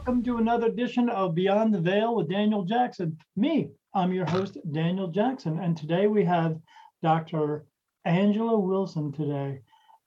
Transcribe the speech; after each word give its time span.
welcome 0.01 0.23
to 0.23 0.37
another 0.37 0.65
edition 0.65 1.09
of 1.09 1.35
Beyond 1.35 1.71
the 1.71 1.79
Veil 1.79 2.15
with 2.15 2.27
Daniel 2.27 2.65
Jackson. 2.65 3.15
Me, 3.35 3.69
I'm 3.93 4.11
your 4.11 4.25
host, 4.25 4.57
Daniel 4.71 5.07
Jackson, 5.07 5.59
and 5.59 5.77
today 5.77 6.07
we 6.07 6.25
have 6.25 6.57
Dr. 7.03 7.67
Angela 8.03 8.59
Wilson 8.59 9.11
today. 9.11 9.61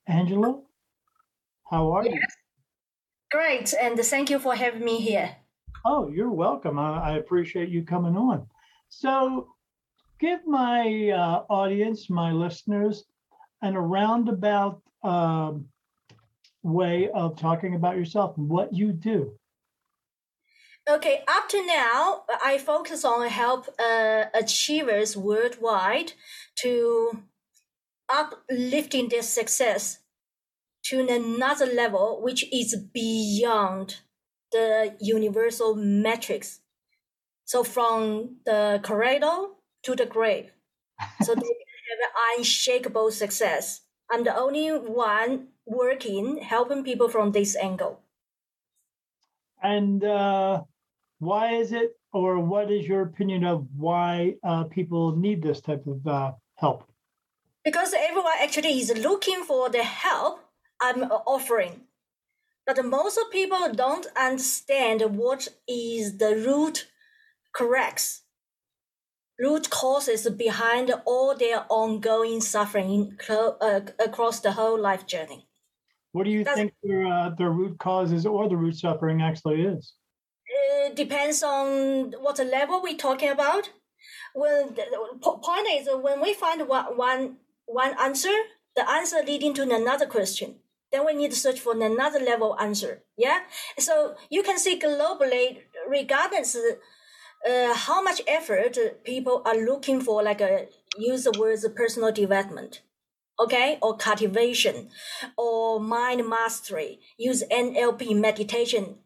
Angela, 0.09 0.61
how 1.71 1.93
are 1.93 2.05
you? 2.05 2.21
Great, 3.31 3.73
and 3.81 3.97
thank 4.01 4.31
you 4.31 4.41
for 4.41 4.57
having 4.57 4.85
me 4.85 4.99
here. 4.99 5.37
Oh, 5.85 6.09
you're 6.09 6.33
welcome. 6.33 6.77
I, 6.77 7.13
I 7.13 7.19
appreciate 7.19 7.69
you 7.69 7.85
coming 7.85 8.17
on. 8.17 8.49
So, 8.89 9.47
give 10.19 10.45
my 10.45 11.11
uh, 11.11 11.45
audience, 11.49 12.11
my 12.11 12.33
listeners, 12.33 13.05
an 13.63 13.79
roundabout 13.79 14.83
um, 15.05 15.67
way 16.65 17.11
of 17.15 17.37
talking 17.37 17.77
about 17.77 17.97
yourself, 17.97 18.37
and 18.39 18.49
what 18.49 18.75
you 18.75 18.91
do. 18.93 19.39
Okay, 20.87 21.23
up 21.27 21.49
to 21.49 21.67
now, 21.67 22.25
I 22.45 22.59
focus 22.59 23.07
on 23.07 23.27
help 23.29 23.69
uh, 23.79 24.27
achievers 24.35 25.17
worldwide 25.17 26.13
to 26.57 27.23
uplifting 28.11 29.09
their 29.09 29.23
success 29.23 30.01
to 30.85 31.01
another 31.09 31.65
level, 31.65 32.21
which 32.23 32.45
is 32.53 32.77
beyond 32.77 34.01
the 34.53 34.95
universal 35.01 35.75
metrics. 35.75 36.61
So 37.47 37.65
from 37.65 38.37
the 38.45 38.81
cradle 38.83 39.57
to 39.85 39.97
the 39.97 40.07
grave. 40.07 40.53
So 41.23 41.35
they 41.35 41.41
have 41.41 42.37
unshakable 42.37 43.11
success. 43.11 43.81
I'm 44.11 44.25
the 44.25 44.37
only 44.37 44.69
one 44.69 45.49
working, 45.67 46.39
helping 46.39 46.85
people 46.85 47.09
from 47.09 47.33
this 47.33 47.57
angle. 47.57 48.01
And 49.63 50.05
uh, 50.05 50.65
why 51.25 51.55
is 51.55 51.73
it, 51.73 51.97
or 52.13 52.39
what 52.39 52.71
is 52.71 52.87
your 52.87 53.03
opinion 53.03 53.45
of 53.45 53.67
why 53.77 54.37
uh, 54.45 54.65
people 54.65 55.17
need 55.17 55.43
this 55.43 55.61
type 55.61 55.87
of 55.87 56.07
uh, 56.07 56.33
help? 56.57 56.85
Because 57.65 57.95
everyone 57.99 58.33
actually 58.41 58.79
is 58.81 58.93
looking 58.97 59.43
for 59.45 59.71
the 59.71 59.83
help 59.83 60.41
I'm 60.81 61.05
offering. 61.05 61.83
But 62.67 62.85
most 62.85 63.19
of 63.19 63.31
people 63.31 63.73
don't 63.73 64.07
understand 64.17 65.03
what 65.17 65.49
is 65.69 66.19
the 66.19 66.37
root 66.37 66.87
corrects 67.53 68.25
root 69.39 69.71
causes 69.71 70.29
behind 70.31 70.93
all 71.05 71.37
their 71.37 71.65
ongoing 71.69 72.41
suffering 72.41 73.17
uh, 73.29 73.81
across 73.99 74.41
the 74.41 74.53
whole 74.53 74.81
life 74.81 75.07
journey. 75.07 75.47
What 76.13 76.25
do 76.25 76.31
you 76.31 76.45
That's, 76.45 76.57
think 76.57 76.75
their, 76.83 77.07
uh, 77.07 77.31
their 77.31 77.51
root 77.51 77.79
causes 77.79 78.27
or 78.27 78.49
the 78.49 78.57
root 78.57 78.77
suffering 78.77 79.23
actually 79.23 79.63
is? 79.63 79.95
It 80.87 80.97
depends 80.97 81.43
on 81.43 82.13
what 82.21 82.39
level 82.39 82.83
we're 82.83 82.97
talking 82.97 83.31
about. 83.31 83.71
Well, 84.35 84.69
the 84.69 85.39
point 85.43 85.69
is 85.71 85.89
when 85.91 86.21
we 86.21 86.35
find 86.35 86.69
one, 86.69 86.97
one, 86.97 87.37
one 87.67 87.95
answer, 88.01 88.35
the 88.77 88.89
answer 88.89 89.23
leading 89.25 89.55
to 89.55 89.63
another 89.63 90.07
question 90.07 90.57
then 90.95 91.05
we 91.05 91.13
need 91.13 91.33
to 91.33 91.37
search 91.37 91.59
for 91.59 91.73
another 91.73 92.21
level 92.21 92.57
answer. 92.61 93.03
Yeah. 93.17 93.41
So 93.79 94.15
you 94.31 94.45
can 94.45 94.59
see 94.59 94.79
globally, 94.79 95.63
regardless 95.89 96.57
uh, 96.57 97.75
how 97.75 98.01
much 98.01 98.23
effort 98.29 98.79
people 99.05 99.43
are 99.45 99.57
looking 99.57 100.01
for, 100.01 100.23
like 100.23 100.41
a, 100.41 100.55
uh, 100.55 100.67
use 100.97 101.25
the 101.25 101.37
words 101.39 101.67
personal 101.75 102.13
development, 102.13 102.83
okay, 103.41 103.79
or 103.83 103.97
cultivation, 103.97 104.91
or 105.37 105.81
mind 105.81 106.29
mastery, 106.29 107.01
use 107.19 107.43
NLP 107.51 108.15
meditation. 108.19 108.99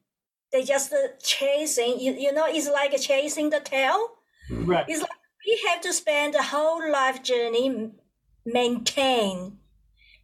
They 0.52 0.64
just 0.64 0.92
uh, 0.92 1.08
chasing, 1.22 2.00
you, 2.00 2.12
you 2.14 2.32
know, 2.32 2.46
it's 2.48 2.68
like 2.68 2.98
chasing 3.00 3.50
the 3.50 3.60
tail. 3.60 4.08
Right. 4.50 4.84
It's 4.88 5.00
like 5.00 5.10
we 5.46 5.60
have 5.68 5.80
to 5.82 5.92
spend 5.92 6.34
the 6.34 6.42
whole 6.42 6.90
life 6.90 7.22
journey 7.22 7.92
maintain 8.46 9.58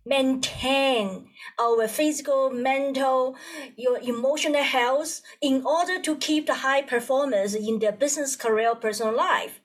maintain 0.07 1.29
our 1.59 1.89
physical, 1.89 2.51
mental, 2.51 3.37
your 3.77 3.99
emotional 4.01 4.63
health 4.63 5.23
in 5.41 5.65
order 5.65 6.01
to 6.01 6.17
keep 6.17 6.47
the 6.47 6.55
high 6.55 6.83
performance 6.83 7.55
in 7.55 7.79
their 7.79 7.93
business, 7.93 8.37
career, 8.37 8.75
personal 8.75 9.17
life. 9.17 9.61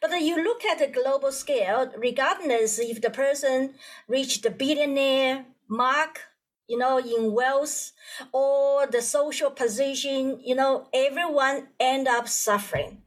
But 0.00 0.20
you 0.20 0.42
look 0.42 0.64
at 0.64 0.78
the 0.78 0.86
global 0.86 1.32
scale, 1.32 1.92
regardless 1.96 2.78
if 2.78 3.00
the 3.00 3.10
person 3.10 3.74
reached 4.08 4.42
the 4.42 4.50
billionaire 4.50 5.46
mark, 5.68 6.20
you 6.68 6.78
know, 6.78 6.98
in 6.98 7.32
wealth 7.32 7.92
or 8.32 8.86
the 8.86 9.02
social 9.02 9.50
position, 9.50 10.40
you 10.42 10.54
know, 10.54 10.88
everyone 10.92 11.68
end 11.78 12.08
up 12.08 12.28
suffering. 12.28 13.02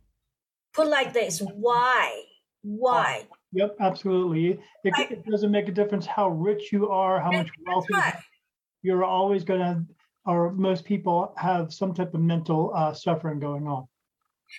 Put 0.74 0.88
like 0.88 1.14
this, 1.14 1.40
why? 1.40 2.24
Why? 2.62 3.28
Yep, 3.54 3.78
absolutely. 3.80 4.60
It, 4.84 4.94
I, 4.96 5.08
it, 5.10 5.26
doesn't 5.26 5.52
make 5.52 5.68
a 5.68 5.72
difference 5.72 6.06
how 6.06 6.30
rich 6.30 6.72
you 6.72 6.90
are, 6.90 7.20
how 7.20 7.32
much 7.32 7.50
wealth 7.66 7.86
you 7.90 7.96
have. 7.96 8.24
You're 8.84 9.04
always 9.04 9.44
going 9.44 9.60
to, 9.60 9.84
or 10.26 10.52
most 10.52 10.86
people 10.86 11.34
have 11.38 11.74
some 11.74 11.94
type 11.94 12.14
of 12.14 12.20
mental 12.20 12.72
uh, 12.76 12.94
suffering 12.94 13.40
going 13.40 13.68
on. 13.68 13.88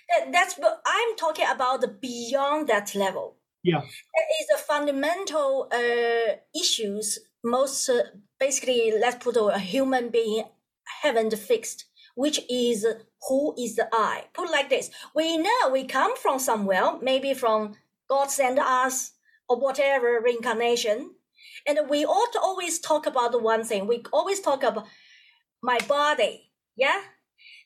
That, 0.09 0.31
that's 0.31 0.55
what 0.55 0.81
I'm 0.85 1.15
talking 1.15 1.45
about 1.49 1.81
the 1.81 1.87
beyond 1.87 2.67
that 2.67 2.95
level. 2.95 3.37
Yeah. 3.63 3.81
It 3.81 4.27
is 4.41 4.47
a 4.55 4.57
fundamental 4.57 5.69
uh, 5.71 6.35
issues. 6.59 7.19
Most 7.43 7.89
uh, 7.89 8.01
basically, 8.39 8.93
let's 8.99 9.23
put 9.23 9.37
a 9.37 9.59
human 9.59 10.09
being 10.09 10.43
haven't 11.01 11.37
fixed, 11.37 11.85
which 12.15 12.39
is 12.49 12.85
who 13.27 13.55
is 13.57 13.75
the 13.75 13.87
I. 13.93 14.25
Put 14.33 14.51
like 14.51 14.69
this: 14.69 14.89
we 15.15 15.37
know 15.37 15.69
we 15.71 15.85
come 15.85 16.17
from 16.17 16.39
somewhere, 16.39 16.97
maybe 17.01 17.33
from 17.33 17.75
God 18.09 18.31
sent 18.31 18.59
us 18.59 19.11
or 19.47 19.59
whatever 19.59 20.19
reincarnation. 20.23 21.15
And 21.67 21.89
we 21.89 22.05
ought 22.05 22.31
to 22.33 22.39
always 22.39 22.79
talk 22.79 23.05
about 23.05 23.31
the 23.31 23.39
one 23.39 23.63
thing. 23.63 23.87
We 23.87 24.03
always 24.13 24.39
talk 24.39 24.63
about 24.63 24.87
my 25.61 25.77
body. 25.87 26.51
Yeah. 26.75 27.01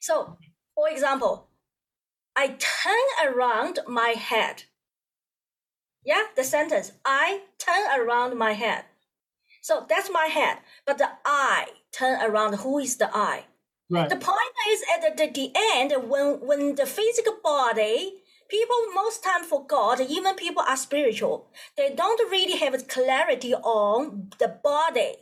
So, 0.02 0.38
for 0.76 0.90
example, 0.90 1.50
I 2.36 2.56
turn 2.58 3.34
around 3.34 3.80
my 3.88 4.10
head. 4.10 4.64
Yeah, 6.04 6.24
the 6.36 6.44
sentence, 6.44 6.92
I 7.06 7.42
turn 7.60 7.84
around 7.98 8.38
my 8.38 8.54
head. 8.54 8.86
So 9.64 9.86
that's 9.88 10.12
my 10.12 10.26
head, 10.26 10.58
but 10.86 10.98
the 10.98 11.08
I 11.26 11.68
turn 11.94 12.22
around. 12.22 12.56
Who 12.56 12.80
is 12.80 12.98
the 12.98 13.10
I? 13.16 13.46
Right. 13.90 14.10
The 14.10 14.18
point 14.18 14.56
is 14.70 14.84
at 14.94 15.16
the, 15.16 15.32
the 15.32 15.54
end, 15.56 15.94
when, 16.10 16.42
when 16.42 16.76
the 16.76 16.86
physical 16.86 17.38
body 17.42 18.20
people 18.50 18.76
most 18.94 19.24
time 19.24 19.44
forgot 19.44 20.02
even 20.02 20.36
people 20.36 20.62
are 20.68 20.76
spiritual 20.76 21.48
they 21.78 21.90
don't 21.96 22.30
really 22.30 22.58
have 22.58 22.88
clarity 22.90 23.54
on 23.56 24.30
the 24.38 24.50
body 24.62 25.14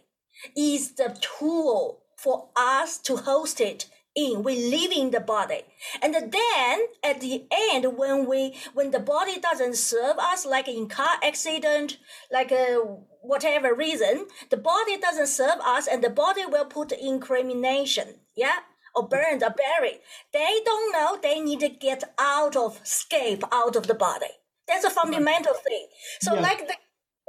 is 0.58 0.94
the 0.94 1.16
tool 1.22 2.02
for 2.18 2.50
us 2.56 2.98
to 2.98 3.16
host 3.18 3.62
it 3.62 3.86
in 4.16 4.44
we 4.44 4.70
live 4.70 4.92
in 4.92 5.12
the 5.12 5.20
body 5.20 5.62
and 6.02 6.14
then 6.14 6.80
at 7.04 7.22
the 7.22 7.46
end 7.52 7.98
when 7.98 8.28
we 8.28 8.56
when 8.74 8.92
the 8.92 9.00
body 9.00 9.40
doesn't 9.40 9.76
serve 9.76 10.18
us 10.18 10.46
like 10.46 10.68
in 10.68 10.88
car 10.88 11.16
accident 11.24 11.98
like 12.32 12.52
a 12.52 12.78
uh, 12.78 12.86
whatever 13.22 13.74
reason 13.74 14.28
the 14.50 14.58
body 14.58 14.98
doesn't 14.98 15.28
serve 15.28 15.60
us 15.64 15.88
and 15.88 16.04
the 16.04 16.10
body 16.10 16.46
will 16.46 16.66
put 16.66 16.92
incrimination 16.92 18.16
yeah 18.36 18.60
or 18.96 19.08
burned 19.08 19.44
or 19.44 19.52
buried, 19.52 20.00
they 20.34 20.62
don't 20.66 20.92
know 20.92 21.18
they 21.22 21.40
need 21.40 21.60
to 21.62 21.70
get 21.70 22.04
out 22.20 22.56
of, 22.56 22.80
escape 22.84 23.44
out 23.52 23.76
of 23.76 23.88
the 23.88 23.94
body. 23.94 24.28
That's 24.68 24.86
a 24.86 24.90
fundamental 24.90 25.54
thing. 25.54 25.88
So, 26.22 26.36
yeah. 26.36 26.42
like 26.42 26.68
the, 26.68 26.74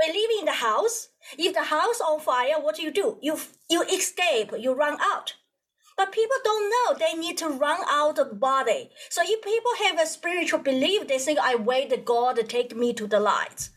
we 0.01 0.13
live 0.13 0.31
in 0.41 0.45
the 0.47 0.53
house. 0.53 1.09
If 1.39 1.55
the 1.55 1.63
house 1.63 2.01
on 2.01 2.21
fire, 2.21 2.61
what 2.61 2.77
do 2.77 2.83
you 2.83 2.91
do? 2.91 3.19
You 3.21 3.39
you 3.71 3.83
escape. 3.83 4.53
You 4.59 4.73
run 4.75 4.99
out. 5.01 5.35
But 5.97 6.13
people 6.13 6.37
don't 6.45 6.71
know 6.71 6.99
they 6.99 7.15
need 7.15 7.39
to 7.39 7.49
run 7.49 7.81
out 7.89 8.19
of 8.19 8.29
the 8.31 8.35
body. 8.35 8.91
So 9.11 9.23
if 9.25 9.43
people 9.43 9.73
have 9.85 10.01
a 10.01 10.07
spiritual 10.07 10.61
belief, 10.61 11.07
they 11.09 11.19
think 11.19 11.39
I 11.39 11.55
wait 11.55 11.91
the 11.91 11.97
God 11.97 12.37
to 12.37 12.43
take 12.43 12.75
me 12.77 12.93
to 12.95 13.07
the 13.07 13.21
light. 13.21 13.71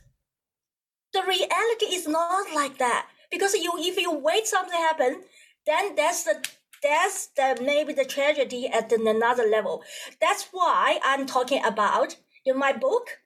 The 1.14 1.22
reality 1.22 1.88
is 1.88 2.08
not 2.08 2.54
like 2.54 2.78
that. 2.78 3.08
Because 3.32 3.54
you 3.54 3.72
if 3.78 3.98
you 3.98 4.12
wait 4.12 4.48
something 4.48 4.78
happen, 4.78 5.24
then 5.66 5.96
that's 5.96 6.24
the 6.24 6.48
that's 6.82 7.28
the 7.36 7.58
maybe 7.62 7.94
the 7.94 8.06
tragedy 8.06 8.68
at 8.68 8.92
another 8.92 9.48
level. 9.48 9.84
That's 10.22 10.48
why 10.52 11.00
I'm 11.04 11.26
talking 11.26 11.64
about 11.64 12.18
in 12.46 12.58
my 12.58 12.74
book. 12.74 13.20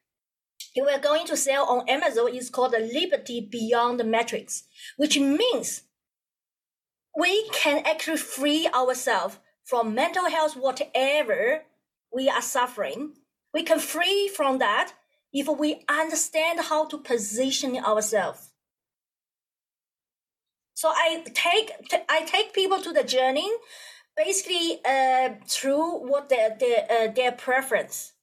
You 0.75 0.87
are 0.87 0.99
going 0.99 1.25
to 1.27 1.35
sell 1.35 1.65
on 1.65 1.89
Amazon 1.89 2.33
is 2.33 2.49
called 2.49 2.73
the 2.73 2.79
Liberty 2.79 3.41
Beyond 3.41 3.99
the 3.99 4.03
Matrix, 4.03 4.63
which 4.97 5.17
means 5.17 5.83
we 7.19 7.49
can 7.49 7.83
actually 7.85 8.17
free 8.17 8.67
ourselves 8.73 9.39
from 9.65 9.93
mental 9.93 10.29
health, 10.29 10.55
whatever 10.55 11.63
we 12.13 12.29
are 12.29 12.41
suffering. 12.41 13.13
We 13.53 13.63
can 13.63 13.79
free 13.79 14.29
from 14.29 14.59
that 14.59 14.93
if 15.33 15.47
we 15.47 15.83
understand 15.89 16.59
how 16.61 16.85
to 16.85 16.97
position 16.97 17.77
ourselves. 17.77 18.51
So 20.73 20.87
I 20.89 21.25
take 21.33 21.71
I 22.07 22.21
take 22.23 22.53
people 22.53 22.79
to 22.81 22.93
the 22.93 23.03
journey, 23.03 23.49
basically 24.15 24.79
uh, 24.85 25.31
through 25.45 26.07
what 26.09 26.29
their 26.29 26.55
their 26.57 26.87
uh, 26.89 27.07
their 27.11 27.33
preference. 27.33 28.13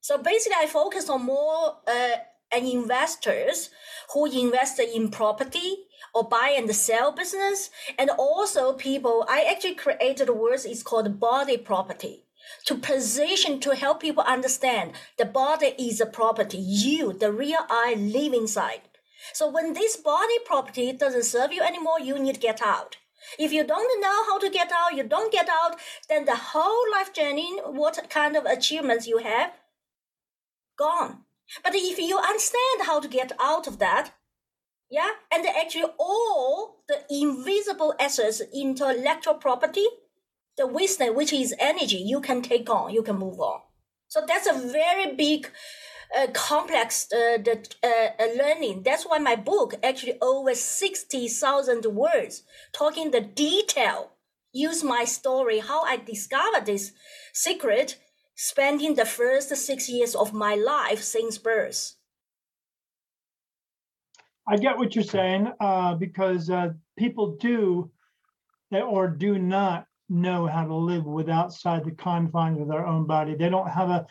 So 0.00 0.18
basically, 0.18 0.58
I 0.60 0.66
focus 0.66 1.08
on 1.08 1.24
more 1.24 1.76
uh, 1.86 2.16
investors 2.52 3.70
who 4.12 4.26
invest 4.26 4.80
in 4.80 5.10
property 5.10 5.85
or 6.16 6.24
buy 6.24 6.54
and 6.56 6.74
sell 6.74 7.12
business, 7.12 7.70
and 7.98 8.08
also 8.10 8.72
people. 8.72 9.26
I 9.28 9.44
actually 9.44 9.74
created 9.74 10.28
a 10.28 10.32
word. 10.32 10.60
It's 10.64 10.82
called 10.82 11.20
body 11.20 11.58
property 11.58 12.24
to 12.66 12.76
position 12.76 13.60
to 13.60 13.74
help 13.74 14.00
people 14.00 14.22
understand 14.22 14.92
the 15.18 15.24
body 15.24 15.74
is 15.78 16.00
a 16.00 16.06
property. 16.06 16.58
You, 16.58 17.12
the 17.12 17.32
real 17.32 17.64
I, 17.68 17.94
live 17.94 18.32
inside. 18.32 18.82
So 19.32 19.50
when 19.50 19.72
this 19.72 19.96
body 19.96 20.38
property 20.44 20.92
doesn't 20.92 21.24
serve 21.24 21.52
you 21.52 21.62
anymore, 21.62 22.00
you 22.00 22.18
need 22.18 22.36
to 22.36 22.40
get 22.40 22.62
out. 22.62 22.96
If 23.38 23.52
you 23.52 23.64
don't 23.64 24.00
know 24.00 24.24
how 24.26 24.38
to 24.38 24.48
get 24.48 24.70
out, 24.72 24.94
you 24.96 25.02
don't 25.02 25.32
get 25.32 25.48
out, 25.48 25.78
then 26.08 26.24
the 26.24 26.36
whole 26.36 26.90
life 26.92 27.12
journey, 27.12 27.60
what 27.64 28.08
kind 28.08 28.36
of 28.36 28.44
achievements 28.44 29.06
you 29.06 29.18
have, 29.18 29.52
gone. 30.78 31.24
But 31.62 31.74
if 31.74 31.98
you 31.98 32.18
understand 32.18 32.82
how 32.86 33.00
to 33.00 33.08
get 33.08 33.32
out 33.40 33.66
of 33.66 33.78
that, 33.78 34.12
yeah, 34.90 35.10
and 35.32 35.46
actually 35.46 35.90
all 35.98 36.82
the 36.88 36.98
invisible 37.10 37.94
assets, 37.98 38.42
intellectual 38.54 39.34
property, 39.34 39.86
the 40.56 40.66
wisdom, 40.66 41.14
which 41.14 41.32
is 41.32 41.54
energy, 41.58 41.96
you 41.96 42.20
can 42.20 42.42
take 42.42 42.70
on, 42.70 42.92
you 42.92 43.02
can 43.02 43.18
move 43.18 43.40
on. 43.40 43.60
So 44.08 44.22
that's 44.26 44.46
a 44.46 44.52
very 44.52 45.14
big, 45.14 45.50
uh, 46.16 46.28
complex 46.32 47.08
uh, 47.12 47.38
the, 47.38 47.66
uh, 47.82 48.22
uh 48.22 48.28
learning. 48.38 48.82
That's 48.84 49.04
why 49.04 49.18
my 49.18 49.34
book 49.34 49.74
actually 49.82 50.18
over 50.22 50.54
60,000 50.54 51.84
words 51.86 52.44
talking 52.72 53.10
the 53.10 53.20
detail, 53.20 54.12
use 54.52 54.84
my 54.84 55.04
story, 55.04 55.58
how 55.58 55.82
I 55.82 55.96
discovered 55.96 56.66
this 56.66 56.92
secret, 57.32 57.98
spending 58.36 58.94
the 58.94 59.04
first 59.04 59.54
six 59.56 59.88
years 59.88 60.14
of 60.14 60.32
my 60.32 60.54
life 60.54 61.02
since 61.02 61.38
birth. 61.38 61.95
I 64.48 64.56
get 64.56 64.78
what 64.78 64.94
you're 64.94 65.04
saying 65.04 65.52
uh, 65.60 65.94
because 65.94 66.50
uh, 66.50 66.70
people 66.96 67.36
do 67.36 67.90
or 68.72 69.08
do 69.08 69.38
not 69.38 69.86
know 70.08 70.46
how 70.46 70.64
to 70.64 70.74
live 70.74 71.04
with 71.04 71.28
outside 71.28 71.84
the 71.84 71.90
confines 71.90 72.60
of 72.60 72.68
their 72.68 72.86
own 72.86 73.06
body. 73.06 73.34
They 73.34 73.48
don't 73.48 73.68
have 73.68 73.90
a, 73.90 74.06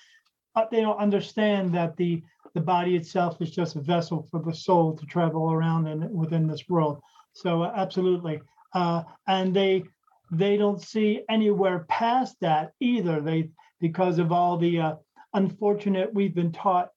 uh, 0.56 0.66
they 0.72 0.82
don't 0.82 0.98
understand 0.98 1.74
that 1.76 1.96
the 1.98 2.22
the 2.54 2.62
body 2.62 2.96
itself 2.96 3.42
is 3.42 3.52
just 3.52 3.76
a 3.76 3.82
vessel 3.82 4.26
for 4.32 4.42
the 4.42 4.54
soul 4.54 4.96
to 4.96 5.06
travel 5.06 5.52
around 5.52 5.88
in 5.88 6.10
within 6.14 6.48
this 6.48 6.64
world. 6.70 7.02
So 7.34 7.64
uh, 7.64 7.74
absolutely, 7.76 8.42
uh, 8.74 9.04
and 9.28 9.54
they 9.54 9.84
they 10.32 10.58
don't 10.58 10.82
see 10.82 11.24
anywhere 11.30 11.86
past 11.90 12.38
that 12.42 12.72
either. 12.80 13.22
They 13.22 13.50
because 13.80 14.20
of 14.20 14.32
all 14.32 14.58
the 14.58 14.80
uh, 14.80 14.96
unfortunate 15.34 16.14
we've 16.14 16.36
been 16.36 16.52
taught. 16.52 16.90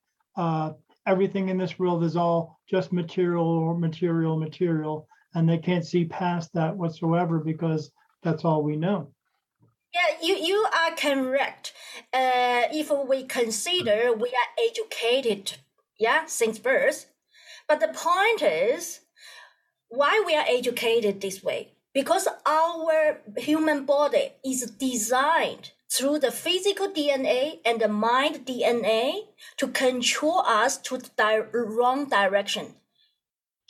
Everything 1.08 1.48
in 1.48 1.56
this 1.56 1.78
world 1.78 2.04
is 2.04 2.16
all 2.16 2.60
just 2.68 2.92
material 2.92 3.46
or 3.46 3.74
material 3.74 4.38
material 4.38 5.08
and 5.34 5.48
they 5.48 5.56
can't 5.56 5.86
see 5.86 6.04
past 6.04 6.52
that 6.52 6.76
whatsoever 6.76 7.38
because 7.38 7.90
that's 8.22 8.44
all 8.44 8.62
we 8.62 8.76
know. 8.76 9.08
Yeah, 9.94 10.16
you, 10.22 10.36
you 10.36 10.66
are 10.76 10.94
correct. 10.94 11.72
Uh, 12.12 12.68
if 12.72 12.90
we 13.08 13.24
consider 13.24 14.12
we 14.12 14.28
are 14.28 14.66
educated, 14.68 15.54
yeah, 15.98 16.26
since 16.26 16.58
birth. 16.58 17.06
But 17.66 17.80
the 17.80 17.88
point 17.88 18.42
is, 18.42 19.00
why 19.88 20.22
we 20.26 20.36
are 20.36 20.44
educated 20.46 21.22
this 21.22 21.42
way? 21.42 21.72
Because 21.94 22.28
our 22.46 23.20
human 23.38 23.86
body 23.86 24.32
is 24.44 24.70
designed 24.72 25.72
through 25.90 26.18
the 26.18 26.30
physical 26.30 26.88
DNA 26.88 27.60
and 27.64 27.80
the 27.80 27.88
mind 27.88 28.46
DNA 28.46 29.22
to 29.56 29.68
control 29.68 30.40
us 30.40 30.76
to 30.78 30.98
the 30.98 31.10
di- 31.16 31.38
wrong 31.52 32.08
direction. 32.08 32.74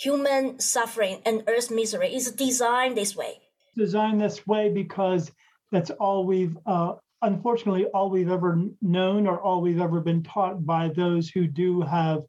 Human 0.00 0.60
suffering 0.60 1.22
and 1.24 1.42
earth 1.46 1.70
misery 1.70 2.14
is 2.14 2.30
designed 2.32 2.96
this 2.96 3.16
way 3.16 3.40
designed 3.78 4.20
this 4.20 4.46
way 4.46 4.68
because 4.68 5.30
that's 5.72 5.90
all 5.90 6.26
we've 6.26 6.58
uh, 6.66 6.94
unfortunately 7.22 7.84
all 7.86 8.10
we've 8.10 8.30
ever 8.30 8.60
known 8.82 9.26
or 9.26 9.40
all 9.40 9.62
we've 9.62 9.80
ever 9.80 10.00
been 10.00 10.22
taught 10.22 10.66
by 10.66 10.88
those 10.88 11.30
who 11.30 11.46
do 11.46 11.80
have 11.80 12.22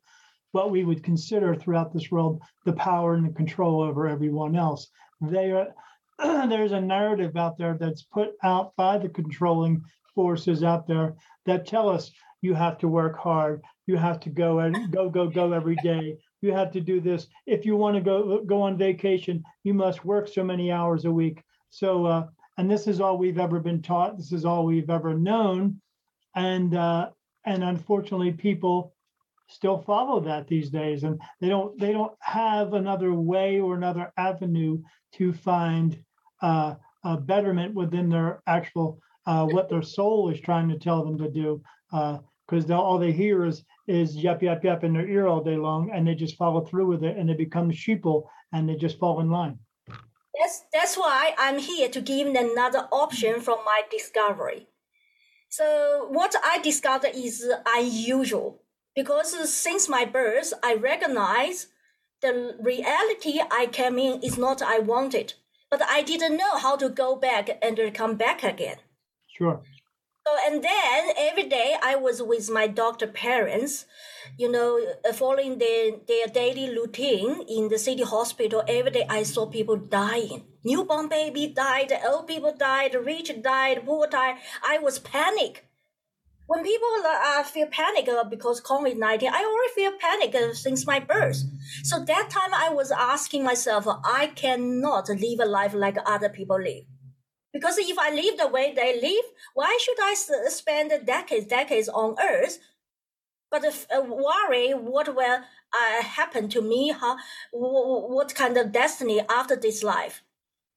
what 0.52 0.72
we 0.72 0.84
would 0.84 1.04
consider 1.04 1.54
throughout 1.54 1.92
this 1.92 2.10
world 2.12 2.42
the 2.66 2.74
power 2.74 3.16
and 3.16 3.26
the 3.28 3.34
control 3.34 3.82
over 3.82 4.08
everyone 4.08 4.56
else 4.56 4.90
they 5.22 5.52
are 5.52 5.68
there's 6.50 6.72
a 6.72 6.82
narrative 6.82 7.36
out 7.38 7.58
there 7.58 7.78
that's 7.80 8.04
put 8.04 8.32
out 8.44 8.76
by 8.76 8.98
the 8.98 9.10
controlling 9.10 9.82
forces 10.16 10.64
out 10.64 10.88
there 10.88 11.16
that 11.46 11.66
tell 11.66 11.90
us 11.90 12.12
you 12.42 12.54
have 12.54 12.78
to 12.78 12.88
work 12.88 13.18
hard 13.18 13.62
you 13.86 13.98
have 13.98 14.20
to 14.20 14.30
go 14.30 14.60
and 14.60 14.92
go 14.92 15.10
go 15.10 15.28
go 15.28 15.52
every 15.54 15.76
day 15.78 16.18
you 16.42 16.54
have 16.54 16.72
to 16.72 16.82
do 16.82 17.00
this. 17.00 17.28
If 17.46 17.66
you 17.66 17.76
want 17.76 17.96
to 17.96 18.02
go 18.02 18.42
go 18.44 18.62
on 18.62 18.78
vacation, 18.78 19.44
you 19.64 19.74
must 19.74 20.06
work 20.06 20.28
so 20.28 20.44
many 20.44 20.72
hours 20.72 21.06
a 21.06 21.12
week. 21.12 21.44
So, 21.70 22.06
uh, 22.06 22.28
and 22.58 22.70
this 22.70 22.88
is 22.88 23.02
all 23.02 23.18
we've 23.18 23.40
ever 23.40 23.60
been 23.60 23.82
taught. 23.82 24.18
This 24.18 24.32
is 24.32 24.46
all 24.46 24.66
we've 24.66 24.90
ever 24.90 25.14
known, 25.14 25.82
and 26.36 26.76
uh, 26.76 27.10
and 27.46 27.64
unfortunately, 27.64 28.32
people 28.32 28.94
still 29.48 29.80
follow 29.80 30.20
that 30.22 30.48
these 30.48 30.70
days, 30.70 31.04
and 31.04 31.20
they 31.42 31.50
don't 31.50 31.78
they 31.78 31.92
don't 31.92 32.14
have 32.22 32.74
another 32.74 33.14
way 33.14 33.60
or 33.60 33.76
another 33.76 34.12
avenue 34.18 34.82
to 35.14 35.34
find 35.34 36.02
uh, 36.42 36.76
a 37.04 37.18
betterment 37.18 37.74
within 37.74 38.10
their 38.10 38.42
actual 38.48 39.00
uh, 39.26 39.46
what 39.46 39.70
their 39.70 39.82
soul 39.82 40.30
is 40.30 40.40
trying 40.40 40.70
to 40.70 40.78
tell 40.78 41.04
them 41.04 41.18
to 41.18 41.30
do. 41.30 41.62
Because 41.92 42.70
uh, 42.70 42.80
all 42.80 42.98
they 42.98 43.12
hear 43.12 43.46
is 43.46 43.64
is 43.90 44.16
yap 44.16 44.44
yap 44.44 44.64
yap 44.64 44.84
in 44.84 44.94
their 44.94 45.08
ear 45.08 45.26
all 45.28 45.44
day 45.44 45.58
long 45.58 45.90
and 45.92 46.08
they 46.08 46.14
just 46.14 46.38
follow 46.38 46.62
through 46.62 46.86
with 46.86 47.04
it 47.04 47.18
and 47.18 47.28
they 47.28 47.34
become 47.34 47.72
sheeple 47.72 48.28
and 48.54 48.70
they 48.70 48.76
just 48.76 49.00
fall 49.00 49.20
in 49.20 49.32
line 49.32 49.58
that's 50.40 50.64
that's 50.72 50.96
why 50.96 51.34
i'm 51.40 51.58
here 51.58 51.90
to 51.90 52.00
give 52.00 52.28
another 52.28 52.88
option 52.92 53.42
from 53.42 53.58
my 53.66 53.82
discovery 53.90 54.68
so 55.50 56.08
what 56.12 56.36
i 56.44 56.60
discovered 56.60 57.16
is 57.16 57.52
unusual 57.68 58.62
because 58.96 59.52
since 59.52 59.90
my 59.90 60.06
birth 60.06 60.54
i 60.64 60.76
recognize 60.76 61.68
the 62.22 62.56
reality 62.62 63.40
i 63.52 63.66
came 63.66 63.98
in 63.98 64.22
is 64.22 64.38
not 64.38 64.62
i 64.62 64.78
wanted 64.78 65.34
but 65.70 65.82
i 65.84 66.02
didn't 66.02 66.38
know 66.38 66.58
how 66.58 66.76
to 66.76 66.90
go 66.90 67.16
back 67.16 67.58
and 67.62 67.80
come 67.94 68.16
back 68.16 68.44
again 68.44 68.78
sure 69.28 69.62
so, 70.30 70.36
and 70.46 70.64
then 70.64 71.10
every 71.18 71.44
day 71.50 71.76
I 71.82 71.96
was 71.96 72.22
with 72.22 72.52
my 72.52 72.68
doctor 72.68 73.08
parents, 73.08 73.86
you 74.38 74.52
know, 74.52 74.80
uh, 75.04 75.14
following 75.14 75.58
their, 75.58 75.94
their 76.08 76.28
daily 76.28 76.70
routine 76.76 77.42
in 77.48 77.70
the 77.70 77.80
city 77.80 78.04
hospital. 78.04 78.62
Every 78.68 78.92
day 78.92 79.06
I 79.10 79.24
saw 79.24 79.48
people 79.48 79.78
dying. 79.78 80.44
Newborn 80.64 81.08
baby 81.08 81.48
died, 81.48 81.92
old 82.06 82.28
people 82.28 82.54
died, 82.56 82.94
rich 82.94 83.32
died, 83.42 83.86
poor 83.86 84.06
died. 84.08 84.36
I 84.64 84.78
was 84.78 85.00
panic. 85.00 85.66
When 86.50 86.64
people 86.64 86.90
uh, 87.06 87.44
feel 87.44 87.68
panic 87.68 88.10
uh, 88.10 88.24
because 88.24 88.60
COVID-19, 88.60 89.30
I 89.32 89.46
already 89.46 89.74
feel 89.76 89.92
panic 90.00 90.34
uh, 90.34 90.56
since 90.56 90.88
my 90.88 91.00
birth. 91.00 91.44
So 91.84 92.04
that 92.04 92.32
time 92.32 92.56
I 92.56 92.70
was 92.70 92.90
asking 92.90 93.44
myself, 93.44 93.86
I 93.88 94.32
cannot 94.36 95.10
live 95.10 95.40
a 95.42 95.46
life 95.46 95.76
like 95.76 95.98
other 96.08 96.28
people 96.28 96.60
live. 96.60 96.86
Because 97.54 97.78
if 97.78 98.00
I 98.00 98.10
live 98.10 98.40
the 98.40 98.48
way 98.48 98.74
they 98.76 99.00
live, 99.00 99.26
why 99.54 99.78
should 99.80 100.00
I 100.02 100.16
spend 100.48 100.92
decades, 101.06 101.46
decades 101.46 101.88
on 101.88 102.16
Earth? 102.20 102.58
But 103.52 103.64
uh, 103.66 104.02
worry 104.02 104.72
what 104.72 105.16
will 105.16 105.42
uh, 105.42 106.02
happen 106.04 106.50
to 106.50 106.64
me, 106.64 106.92
how, 107.00 107.18
what 107.52 108.34
kind 108.34 108.58
of 108.58 108.72
destiny 108.72 109.22
after 109.30 109.56
this 109.56 109.84
life. 109.84 110.24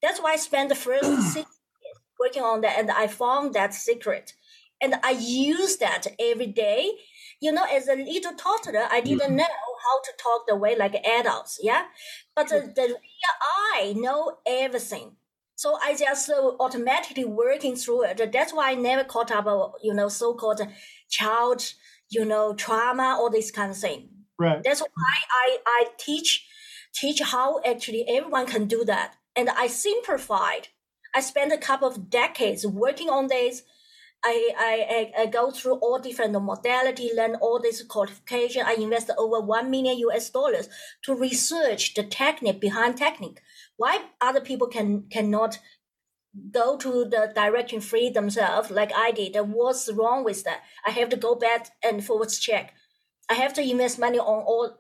That's 0.03 0.21
why 0.21 0.33
I 0.33 0.37
spent 0.37 0.69
the 0.69 0.75
first 0.75 1.33
six 1.33 1.35
years 1.35 1.99
working 2.21 2.43
on 2.43 2.61
that, 2.61 2.79
and 2.79 2.91
I 2.91 3.07
found 3.07 3.55
that 3.55 3.73
secret, 3.73 4.35
and 4.83 4.97
I 5.03 5.13
use 5.13 5.77
that 5.79 6.07
every 6.19 6.49
day. 6.49 6.91
You 7.41 7.53
know, 7.53 7.65
as 7.65 7.89
a 7.89 7.97
little 7.97 8.35
toddler, 8.35 8.87
I 8.91 9.01
didn't 9.01 9.21
mm-hmm. 9.21 9.37
know 9.37 9.45
how 9.45 10.01
to 10.05 10.13
talk 10.23 10.47
the 10.47 10.57
way 10.57 10.77
like 10.77 10.95
adults, 11.07 11.59
yeah. 11.63 11.85
But 12.37 12.49
the, 12.49 12.73
the 12.75 12.83
real 12.83 13.37
I 13.75 13.95
know 13.97 14.39
everything 14.47 15.17
So 15.63 15.79
I 15.81 15.95
just 15.95 16.29
uh, 16.29 16.53
automatically 16.59 17.25
working 17.25 17.77
through 17.77 18.05
it. 18.07 18.33
That's 18.33 18.53
why 18.53 18.73
I 18.73 18.75
never 18.75 19.05
caught 19.05 19.31
up, 19.31 19.47
uh, 19.47 19.69
you 19.83 19.95
know, 19.95 20.09
so-called 20.09 20.61
child, 21.09 21.75
you 22.11 22.25
know, 22.25 22.55
trauma, 22.55 23.17
all 23.19 23.31
this 23.31 23.53
kind 23.53 23.71
of 23.71 23.77
thing. 23.77 24.09
Right. 24.39 24.61
That's 24.65 24.81
why 24.81 25.15
I, 25.31 25.59
I 25.67 25.87
teach 25.99 26.47
teach 26.93 27.23
how 27.23 27.61
actually 27.65 28.05
everyone 28.09 28.47
can 28.47 28.67
do 28.67 28.85
that. 28.87 29.15
And 29.37 29.49
I 29.51 29.69
simplified. 29.69 30.69
I 31.15 31.21
spent 31.21 31.53
a 31.53 31.59
couple 31.59 31.89
of 31.89 32.11
decades 32.11 32.67
working 32.67 33.09
on 33.09 33.29
this. 33.29 33.63
I, 34.25 34.51
I, 34.57 35.23
I 35.23 35.27
go 35.27 35.51
through 35.51 35.75
all 35.75 35.99
different 35.99 36.41
modality, 36.41 37.11
learn 37.15 37.35
all 37.37 37.61
this 37.61 37.83
qualification. 37.83 38.63
I 38.65 38.75
invest 38.75 39.11
over 39.19 39.41
1 39.41 39.71
million 39.71 39.99
US 40.11 40.31
dollars 40.31 40.69
to 41.05 41.15
research 41.15 41.95
the 41.95 42.05
technique 42.05 42.61
behind 42.61 42.97
technique. 42.97 43.41
Why 43.77 44.03
other 44.21 44.41
people 44.41 44.69
can, 44.69 45.05
cannot 45.11 45.59
go 46.51 46.77
to 46.79 47.05
the 47.05 47.33
direction 47.35 47.81
free 47.81 48.11
themselves 48.11 48.71
like 48.71 48.93
I 48.95 49.11
did. 49.13 49.37
What's 49.37 49.93
wrong 49.93 50.25
with 50.25 50.45
that? 50.45 50.63
I 50.87 50.91
have 50.91 51.09
to 51.11 51.17
go 51.17 51.35
back 51.35 51.69
and 51.85 52.05
forwards 52.05 52.39
check. 52.39 52.75
I 53.29 53.35
have 53.35 53.53
to 53.55 53.63
invest 53.63 53.99
money 53.99 54.19
on 54.19 54.43
all 54.43 54.79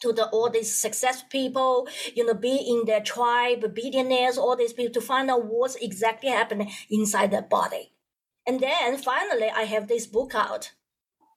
to 0.00 0.12
the 0.12 0.26
all 0.28 0.48
these 0.48 0.74
success 0.74 1.22
people, 1.22 1.86
you 2.14 2.24
know, 2.24 2.34
be 2.34 2.56
in 2.56 2.86
their 2.86 3.00
tribe, 3.00 3.74
billionaires, 3.74 4.38
all 4.38 4.56
these 4.56 4.72
people 4.72 4.92
to 4.94 5.00
find 5.00 5.30
out 5.30 5.44
what's 5.44 5.76
exactly 5.76 6.30
happening 6.30 6.70
inside 6.90 7.30
their 7.30 7.42
body. 7.42 7.92
And 8.50 8.58
then 8.58 8.98
finally, 8.98 9.48
I 9.48 9.62
have 9.62 9.86
this 9.86 10.08
book 10.08 10.34
out. 10.34 10.72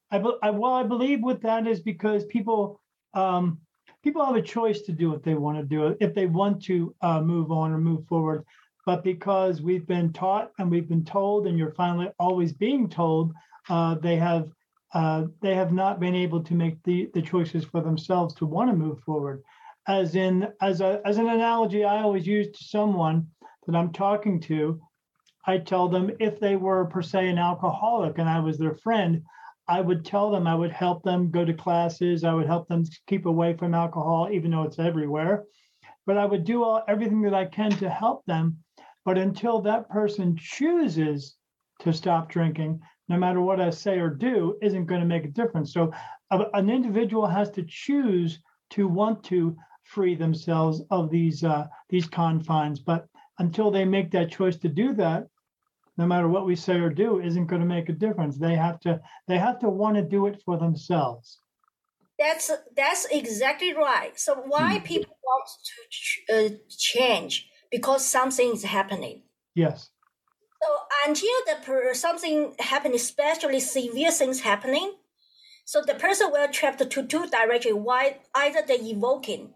I, 0.09 0.17
I 0.41 0.49
well, 0.49 0.73
I 0.73 0.81
believe 0.81 1.21
what 1.21 1.43
that 1.43 1.67
is 1.67 1.79
because 1.79 2.25
people 2.25 2.81
um, 3.13 3.59
people 4.03 4.25
have 4.25 4.35
a 4.35 4.41
choice 4.41 4.81
to 4.81 4.91
do 4.91 5.11
what 5.11 5.21
they 5.21 5.35
want 5.35 5.59
to 5.59 5.63
do 5.63 5.95
if 5.99 6.15
they 6.15 6.25
want 6.25 6.63
to 6.63 6.95
uh, 7.03 7.21
move 7.21 7.51
on 7.51 7.71
or 7.71 7.77
move 7.77 8.07
forward. 8.07 8.43
But 8.87 9.03
because 9.03 9.61
we've 9.61 9.85
been 9.85 10.11
taught 10.11 10.53
and 10.57 10.71
we've 10.71 10.89
been 10.89 11.05
told, 11.05 11.45
and 11.45 11.55
you're 11.55 11.75
finally 11.75 12.09
always 12.17 12.51
being 12.51 12.89
told, 12.89 13.31
uh, 13.69 13.93
they 13.93 14.15
have 14.15 14.49
uh, 14.95 15.25
they 15.39 15.53
have 15.53 15.71
not 15.71 15.99
been 15.99 16.15
able 16.15 16.43
to 16.43 16.55
make 16.55 16.81
the, 16.81 17.11
the 17.13 17.21
choices 17.21 17.63
for 17.63 17.81
themselves 17.81 18.33
to 18.35 18.47
want 18.47 18.71
to 18.71 18.75
move 18.75 18.99
forward. 19.01 19.43
As 19.87 20.15
in, 20.15 20.47
as 20.63 20.81
a 20.81 20.99
as 21.05 21.19
an 21.19 21.29
analogy, 21.29 21.83
I 21.83 22.01
always 22.01 22.25
use 22.25 22.47
to 22.57 22.63
someone 22.63 23.27
that 23.67 23.75
I'm 23.75 23.93
talking 23.93 24.39
to, 24.49 24.81
I 25.45 25.57
tell 25.57 25.89
them 25.89 26.11
if 26.19 26.39
they 26.39 26.55
were 26.55 26.85
per 26.85 27.01
se 27.01 27.27
an 27.27 27.37
alcoholic 27.37 28.17
and 28.17 28.29
I 28.29 28.39
was 28.39 28.57
their 28.57 28.75
friend, 28.75 29.23
I 29.67 29.81
would 29.81 30.05
tell 30.05 30.31
them 30.31 30.47
I 30.47 30.55
would 30.55 30.71
help 30.71 31.03
them 31.03 31.31
go 31.31 31.43
to 31.45 31.53
classes, 31.53 32.23
I 32.23 32.33
would 32.33 32.47
help 32.47 32.67
them 32.67 32.83
keep 33.07 33.25
away 33.25 33.55
from 33.55 33.73
alcohol, 33.73 34.29
even 34.31 34.51
though 34.51 34.63
it's 34.63 34.79
everywhere. 34.79 35.45
But 36.05 36.17
I 36.17 36.25
would 36.25 36.43
do 36.43 36.63
all 36.63 36.83
everything 36.87 37.21
that 37.23 37.33
I 37.33 37.45
can 37.45 37.71
to 37.71 37.89
help 37.89 38.25
them. 38.25 38.63
But 39.05 39.17
until 39.17 39.61
that 39.61 39.89
person 39.89 40.35
chooses 40.37 41.35
to 41.79 41.93
stop 41.93 42.29
drinking, 42.29 42.81
no 43.09 43.17
matter 43.17 43.41
what 43.41 43.59
I 43.59 43.69
say 43.69 43.99
or 43.99 44.09
do, 44.09 44.57
isn't 44.61 44.85
going 44.85 45.01
to 45.01 45.07
make 45.07 45.25
a 45.25 45.29
difference. 45.29 45.73
So 45.73 45.91
an 46.31 46.69
individual 46.69 47.27
has 47.27 47.49
to 47.51 47.63
choose 47.63 48.39
to 48.71 48.87
want 48.87 49.23
to 49.25 49.57
free 49.83 50.15
themselves 50.15 50.81
of 50.89 51.09
these 51.09 51.43
uh, 51.43 51.67
these 51.89 52.07
confines. 52.07 52.79
But 52.79 53.07
until 53.39 53.71
they 53.71 53.85
make 53.85 54.11
that 54.11 54.31
choice 54.31 54.57
to 54.57 54.69
do 54.69 54.93
that, 54.93 55.27
no 55.97 56.05
matter 56.07 56.27
what 56.27 56.45
we 56.45 56.55
say 56.55 56.79
or 56.79 56.89
do, 56.89 57.19
isn't 57.19 57.47
going 57.47 57.61
to 57.61 57.67
make 57.67 57.89
a 57.89 57.93
difference. 57.93 58.37
They 58.37 58.55
have 58.55 58.79
to 58.81 59.01
they 59.27 59.37
have 59.37 59.59
to 59.59 59.69
want 59.69 59.95
to 59.97 60.01
do 60.01 60.27
it 60.27 60.41
for 60.43 60.57
themselves. 60.57 61.39
That's 62.19 62.51
that's 62.75 63.05
exactly 63.11 63.73
right. 63.73 64.19
So 64.19 64.43
why 64.47 64.79
hmm. 64.79 64.83
people 64.83 65.17
want 65.23 65.49
to 66.29 66.45
uh, 66.45 66.49
change 66.69 67.49
because 67.71 68.05
something 68.05 68.53
is 68.53 68.63
happening. 68.63 69.23
Yes. 69.55 69.89
So 70.61 70.69
until 71.07 71.37
the 71.47 71.93
something 71.93 72.55
happening, 72.59 72.95
especially 72.95 73.59
severe 73.59 74.11
things 74.11 74.41
happening, 74.41 74.93
so 75.65 75.81
the 75.81 75.95
person 75.95 76.31
will 76.31 76.47
trapped 76.49 76.79
to 76.79 77.03
two 77.03 77.27
directions. 77.27 77.75
Why 77.75 78.19
either 78.35 78.61
they 78.65 78.75
evoking, 78.75 79.53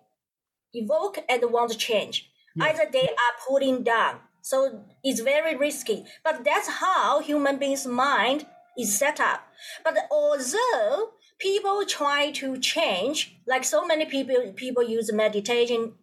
evoke 0.73 1.19
and 1.29 1.43
want 1.51 1.71
to 1.71 1.77
change, 1.77 2.29
yes. 2.55 2.69
either 2.69 2.91
they 2.91 3.07
are 3.07 3.33
pulling 3.47 3.83
down. 3.83 4.19
So 4.47 4.85
it's 5.03 5.19
very 5.19 5.57
risky. 5.57 6.05
But 6.23 6.45
that's 6.45 6.69
how 6.69 7.19
human 7.19 7.57
beings' 7.57 7.85
mind 7.85 8.45
is 8.77 8.97
set 8.97 9.19
up. 9.19 9.41
But 9.83 9.97
although 10.09 11.09
people 11.37 11.83
try 11.85 12.31
to 12.31 12.57
change, 12.57 13.41
like 13.45 13.65
so 13.65 13.85
many 13.85 14.05
people 14.05 14.53
people 14.55 14.83
use 14.83 15.11
meditation 15.11 15.95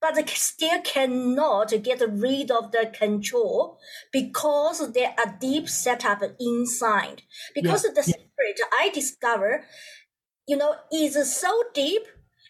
but 0.00 0.14
they 0.14 0.24
still 0.24 0.80
cannot 0.80 1.74
get 1.82 2.00
rid 2.08 2.50
of 2.50 2.72
the 2.72 2.90
control 2.90 3.78
because 4.10 4.94
there 4.94 5.14
are 5.18 5.36
deep 5.38 5.68
setup 5.68 6.22
inside. 6.40 7.20
Because 7.54 7.84
yeah. 7.84 7.92
the 7.94 8.02
spirit 8.02 8.60
I 8.80 8.88
discover, 8.94 9.66
you 10.48 10.56
know, 10.56 10.76
is 10.90 11.14
so 11.36 11.64
deep, 11.74 12.04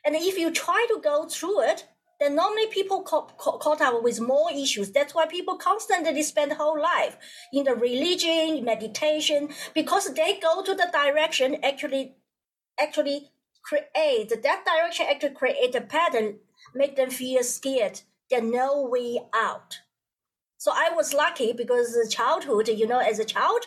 and 0.04 0.14
if 0.14 0.38
you 0.38 0.52
try 0.52 0.86
to 0.90 1.00
go 1.02 1.26
through 1.26 1.62
it, 1.62 1.86
then 2.20 2.36
normally 2.36 2.66
people 2.66 3.02
caught, 3.02 3.36
caught 3.38 3.80
up 3.80 4.02
with 4.02 4.20
more 4.20 4.50
issues. 4.52 4.90
That's 4.90 5.14
why 5.14 5.26
people 5.26 5.56
constantly 5.56 6.22
spend 6.22 6.52
whole 6.52 6.80
life 6.80 7.16
in 7.52 7.64
the 7.64 7.74
religion, 7.74 8.64
meditation, 8.64 9.48
because 9.74 10.12
they 10.14 10.38
go 10.40 10.62
to 10.62 10.74
the 10.74 10.88
direction 10.92 11.56
actually, 11.64 12.16
actually 12.78 13.30
create 13.62 14.42
that 14.42 14.64
direction 14.64 15.06
actually 15.08 15.34
create 15.34 15.74
a 15.74 15.82
pattern 15.82 16.38
make 16.74 16.96
them 16.96 17.10
feel 17.10 17.42
scared. 17.42 18.00
There's 18.30 18.42
no 18.42 18.82
way 18.82 19.20
out. 19.34 19.80
So 20.56 20.72
I 20.74 20.90
was 20.94 21.14
lucky 21.14 21.52
because 21.52 21.96
childhood, 22.10 22.68
you 22.68 22.86
know, 22.86 22.98
as 22.98 23.18
a 23.18 23.24
child, 23.24 23.66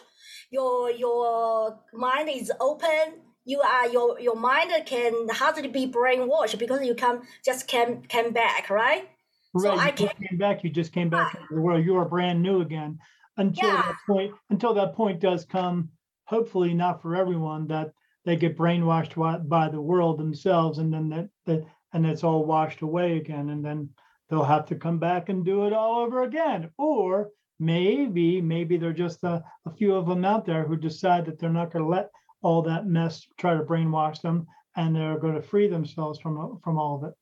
your 0.51 0.91
your 0.91 1.79
mind 1.93 2.29
is 2.29 2.51
open. 2.59 3.21
You 3.45 3.61
are 3.61 3.87
your 3.89 4.19
your 4.19 4.35
mind 4.35 4.71
can 4.85 5.27
hardly 5.29 5.67
be 5.67 5.87
brainwashed 5.87 6.57
because 6.57 6.85
you 6.85 6.95
come 6.95 7.21
just 7.43 7.67
came 7.67 8.01
came 8.03 8.31
back, 8.31 8.69
right? 8.69 9.09
Right. 9.53 9.77
So 9.77 9.79
I 9.79 9.91
came, 9.91 10.09
came 10.29 10.37
back. 10.37 10.63
You 10.63 10.69
just 10.69 10.93
came 10.93 11.09
back 11.09 11.37
the 11.49 11.61
world. 11.61 11.85
You 11.85 11.97
are 11.97 12.05
brand 12.05 12.41
new 12.41 12.61
again. 12.61 12.99
Until 13.37 13.69
yeah. 13.69 13.81
that 13.81 13.95
point, 14.07 14.33
until 14.49 14.73
that 14.75 14.95
point 14.95 15.19
does 15.19 15.45
come, 15.45 15.89
hopefully 16.25 16.73
not 16.73 17.01
for 17.01 17.15
everyone, 17.15 17.67
that 17.67 17.91
they 18.25 18.35
get 18.35 18.57
brainwashed 18.57 19.15
by, 19.15 19.37
by 19.37 19.69
the 19.69 19.81
world 19.81 20.19
themselves, 20.19 20.77
and 20.77 20.93
then 20.93 21.09
that, 21.09 21.29
that 21.45 21.65
and 21.93 22.05
it's 22.05 22.23
all 22.23 22.45
washed 22.45 22.81
away 22.81 23.17
again 23.17 23.49
and 23.49 23.63
then 23.63 23.89
they'll 24.29 24.43
have 24.43 24.65
to 24.65 24.75
come 24.75 24.99
back 24.99 25.29
and 25.29 25.45
do 25.45 25.65
it 25.65 25.73
all 25.73 26.01
over 26.01 26.23
again 26.23 26.69
or 26.77 27.29
maybe 27.59 28.41
maybe 28.41 28.77
there 28.77 28.89
are 28.89 28.93
just 28.93 29.23
a, 29.23 29.43
a 29.65 29.71
few 29.71 29.95
of 29.95 30.07
them 30.07 30.25
out 30.25 30.45
there 30.45 30.65
who 30.65 30.75
decide 30.75 31.25
that 31.25 31.39
they're 31.39 31.49
not 31.49 31.71
going 31.71 31.83
to 31.83 31.89
let 31.89 32.09
all 32.43 32.61
that 32.63 32.85
mess 32.85 33.25
try 33.39 33.55
to 33.55 33.63
brainwash 33.63 34.21
them 34.21 34.45
and 34.75 34.95
they're 34.95 35.17
going 35.17 35.35
to 35.35 35.41
free 35.41 35.67
themselves 35.67 36.19
from 36.19 36.59
from 36.63 36.77
all 36.77 36.97
of 36.97 37.09
it. 37.09 37.15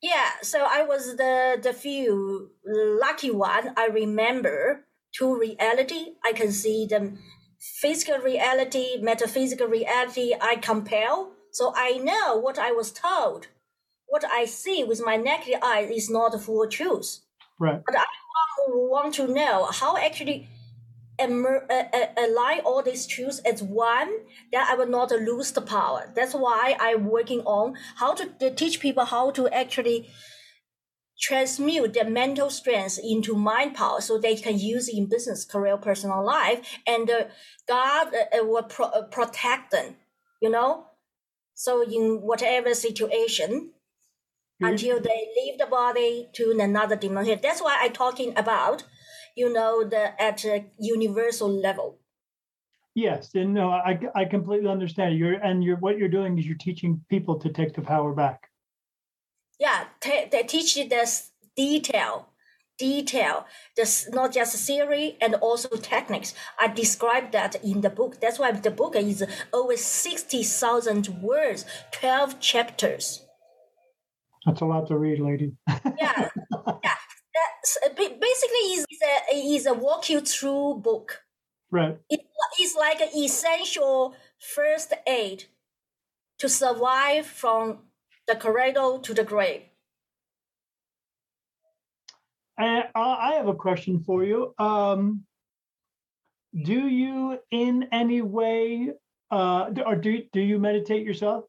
Yeah 0.00 0.30
so 0.42 0.66
i 0.70 0.82
was 0.82 1.16
the 1.16 1.58
the 1.62 1.72
few 1.72 2.50
lucky 2.64 3.30
one. 3.30 3.72
I 3.76 3.86
remember 3.86 4.86
to 5.18 5.38
reality. 5.38 6.14
I 6.24 6.32
can 6.32 6.52
see 6.52 6.86
the 6.86 7.16
physical 7.58 8.18
reality 8.18 8.98
metaphysical 9.00 9.66
reality 9.66 10.34
i 10.40 10.56
compare. 10.56 11.16
So 11.52 11.72
i 11.74 11.98
know 11.98 12.36
what 12.36 12.58
i 12.58 12.70
was 12.72 12.92
told. 12.92 13.48
What 14.08 14.24
I 14.24 14.44
see 14.44 14.84
with 14.84 15.02
my 15.04 15.16
naked 15.16 15.58
eye 15.62 15.88
is 15.92 16.08
not 16.08 16.40
full 16.40 16.68
truth. 16.68 17.20
Right. 17.58 17.82
But 17.84 17.96
I 17.96 18.04
want 18.68 19.14
to 19.14 19.26
know 19.26 19.66
how 19.72 19.96
actually 19.96 20.48
uh, 21.18 21.82
align 22.16 22.60
all 22.60 22.82
these 22.82 23.06
truths 23.06 23.40
as 23.40 23.62
one 23.62 24.12
that 24.52 24.68
I 24.70 24.74
will 24.74 24.88
not 24.88 25.10
lose 25.10 25.52
the 25.52 25.62
power. 25.62 26.12
That's 26.14 26.34
why 26.34 26.76
I'm 26.78 27.06
working 27.06 27.40
on 27.40 27.74
how 27.96 28.14
to 28.14 28.50
teach 28.50 28.80
people 28.80 29.04
how 29.04 29.30
to 29.32 29.48
actually 29.48 30.08
transmute 31.18 31.94
their 31.94 32.08
mental 32.08 32.50
strength 32.50 32.98
into 33.02 33.34
mind 33.34 33.74
power 33.74 34.00
so 34.00 34.18
they 34.18 34.36
can 34.36 34.58
use 34.58 34.88
it 34.88 34.96
in 34.96 35.06
business, 35.06 35.44
career, 35.44 35.76
personal 35.78 36.24
life, 36.24 36.78
and 36.86 37.10
uh, 37.10 37.24
God 37.66 38.08
uh, 38.14 38.36
uh 38.38 38.44
will 38.44 38.64
pro- 38.64 38.86
uh, 38.86 39.02
protect 39.06 39.70
them, 39.70 39.96
you 40.42 40.50
know? 40.50 40.88
So 41.54 41.82
in 41.82 42.20
whatever 42.20 42.74
situation, 42.74 43.70
mm-hmm. 44.62 44.72
until 44.72 45.00
they 45.00 45.28
leave 45.36 45.58
the 45.58 45.66
body 45.66 46.28
to 46.34 46.56
another 46.58 46.96
dimension. 46.96 47.38
That's 47.42 47.62
why 47.62 47.78
I'm 47.80 47.92
talking 47.92 48.32
about, 48.36 48.84
you 49.36 49.52
know, 49.52 49.84
the 49.84 50.20
at 50.20 50.44
a 50.44 50.64
universal 50.78 51.48
level. 51.48 51.98
Yes, 52.94 53.34
and 53.34 53.52
no, 53.52 53.70
I 53.70 54.00
I 54.14 54.24
completely 54.24 54.70
understand. 54.70 55.18
You're 55.18 55.34
and 55.34 55.62
you're 55.62 55.76
what 55.76 55.98
you're 55.98 56.08
doing 56.08 56.38
is 56.38 56.46
you're 56.46 56.56
teaching 56.56 57.04
people 57.10 57.38
to 57.40 57.50
take 57.50 57.74
the 57.74 57.82
power 57.82 58.12
back. 58.14 58.48
Yeah, 59.60 59.84
t- 60.00 60.26
they 60.32 60.42
teach 60.42 60.76
you 60.76 60.88
this 60.88 61.32
detail, 61.54 62.30
detail. 62.78 63.44
This 63.76 64.08
not 64.10 64.32
just 64.32 64.56
theory 64.66 65.18
and 65.20 65.34
also 65.34 65.68
techniques. 65.76 66.32
I 66.58 66.68
describe 66.68 67.32
that 67.32 67.62
in 67.62 67.82
the 67.82 67.90
book. 67.90 68.18
That's 68.18 68.38
why 68.38 68.52
the 68.52 68.70
book 68.70 68.96
is 68.96 69.22
over 69.52 69.76
sixty 69.76 70.42
thousand 70.42 71.08
words, 71.20 71.66
twelve 71.92 72.40
chapters. 72.40 73.26
That's 74.46 74.62
a 74.62 74.64
lot 74.64 74.86
to 74.88 74.96
read, 74.96 75.20
lady. 75.20 75.52
yeah. 75.98 76.30
yeah. 76.82 76.94
S- 77.62 77.78
ba- 77.96 78.16
basically 78.20 78.66
is 78.74 78.86
a 79.02 79.36
is 79.36 79.66
a 79.66 79.74
walk 79.74 80.08
you 80.08 80.20
through 80.20 80.74
book. 80.82 81.22
Right. 81.70 81.98
It's 82.58 82.76
like 82.76 83.00
an 83.00 83.08
essential 83.16 84.14
first 84.38 84.92
aid 85.06 85.44
to 86.38 86.48
survive 86.48 87.26
from 87.26 87.78
the 88.26 88.36
cradle 88.36 89.00
to 89.00 89.14
the 89.14 89.24
grave. 89.24 89.62
I 92.58 92.88
I 92.94 93.34
have 93.34 93.48
a 93.48 93.54
question 93.54 94.00
for 94.00 94.24
you. 94.24 94.54
Um, 94.58 95.26
do 96.64 96.88
you, 96.88 97.38
in 97.50 97.88
any 97.92 98.22
way, 98.22 98.92
uh, 99.30 99.70
or 99.84 99.96
do 99.96 100.22
do 100.32 100.40
you 100.40 100.58
meditate 100.58 101.04
yourself? 101.04 101.44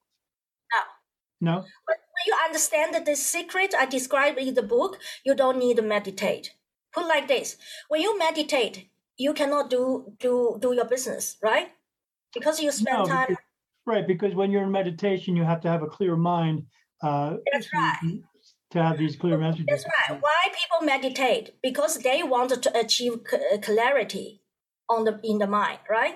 No. 1.41 1.51
No. 1.51 1.55
When 1.61 1.97
you 2.27 2.35
understand 2.45 2.89
the 3.05 3.15
secret 3.15 3.73
I 3.77 3.85
described 3.85 4.37
in 4.39 4.53
the 4.53 4.63
book, 4.75 4.99
you 5.25 5.33
don't 5.35 5.57
need 5.57 5.77
to 5.77 5.83
meditate. 5.83 6.53
Put 6.93 7.07
like 7.07 7.27
this: 7.27 7.57
when 7.89 8.01
you 8.01 8.17
meditate, 8.19 8.89
you 9.17 9.33
cannot 9.33 9.69
do 9.69 10.13
do 10.19 10.57
do 10.59 10.73
your 10.73 10.85
business, 10.85 11.37
right? 11.41 11.69
Because 12.33 12.59
you 12.63 12.71
spend 12.71 12.97
No, 12.99 13.05
time. 13.05 13.27
because- 13.29 13.43
right, 13.85 14.05
because 14.13 14.33
when 14.35 14.51
you're 14.51 14.63
in 14.63 14.71
meditation, 14.71 15.35
you 15.35 15.43
have 15.43 15.61
to 15.61 15.69
have 15.69 15.83
a 15.83 15.87
clear 15.97 16.15
mind. 16.15 16.65
Uh, 17.01 17.35
That's 17.53 17.69
right. 17.73 18.21
To 18.71 18.83
have 18.83 18.97
these 18.97 19.15
clear 19.15 19.37
messages. 19.37 19.65
That's 19.69 19.85
right. 19.97 20.19
Why 20.21 20.41
people 20.59 20.85
meditate? 20.93 21.45
Because 21.61 21.99
they 21.99 22.21
want 22.23 22.49
to 22.63 22.69
achieve 22.83 23.13
clarity 23.61 24.41
on 24.89 25.05
the 25.05 25.13
in 25.23 25.37
the 25.37 25.47
mind, 25.47 25.79
right? 25.89 26.15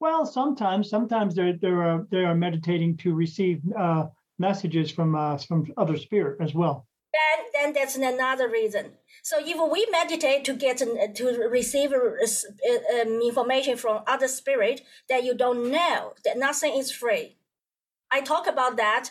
Well, 0.00 0.26
sometimes, 0.26 0.90
sometimes 0.90 1.34
they 1.34 1.52
they 1.52 1.68
are 1.68 2.06
they 2.10 2.24
are 2.28 2.34
meditating 2.34 2.96
to 2.98 3.14
receive 3.14 3.58
uh, 3.84 4.04
messages 4.38 4.90
from 4.90 5.14
uh, 5.14 5.38
from 5.38 5.66
other 5.76 5.96
spirit 5.96 6.38
as 6.40 6.54
well. 6.54 6.86
then 7.12 7.46
then 7.54 7.72
that's 7.72 7.96
another 7.96 8.48
reason. 8.48 8.92
So 9.22 9.36
if 9.40 9.56
we 9.72 9.86
meditate 9.90 10.44
to 10.44 10.54
get 10.54 10.78
to 10.78 11.48
receive 11.50 11.92
um, 11.92 13.20
information 13.24 13.76
from 13.76 14.02
other 14.06 14.28
spirit 14.28 14.82
that 15.08 15.24
you 15.24 15.34
don't 15.34 15.70
know, 15.70 16.14
that 16.24 16.36
nothing 16.36 16.74
is 16.74 16.90
free. 16.90 17.36
I 18.10 18.20
talk 18.20 18.46
about 18.46 18.76
that 18.76 19.10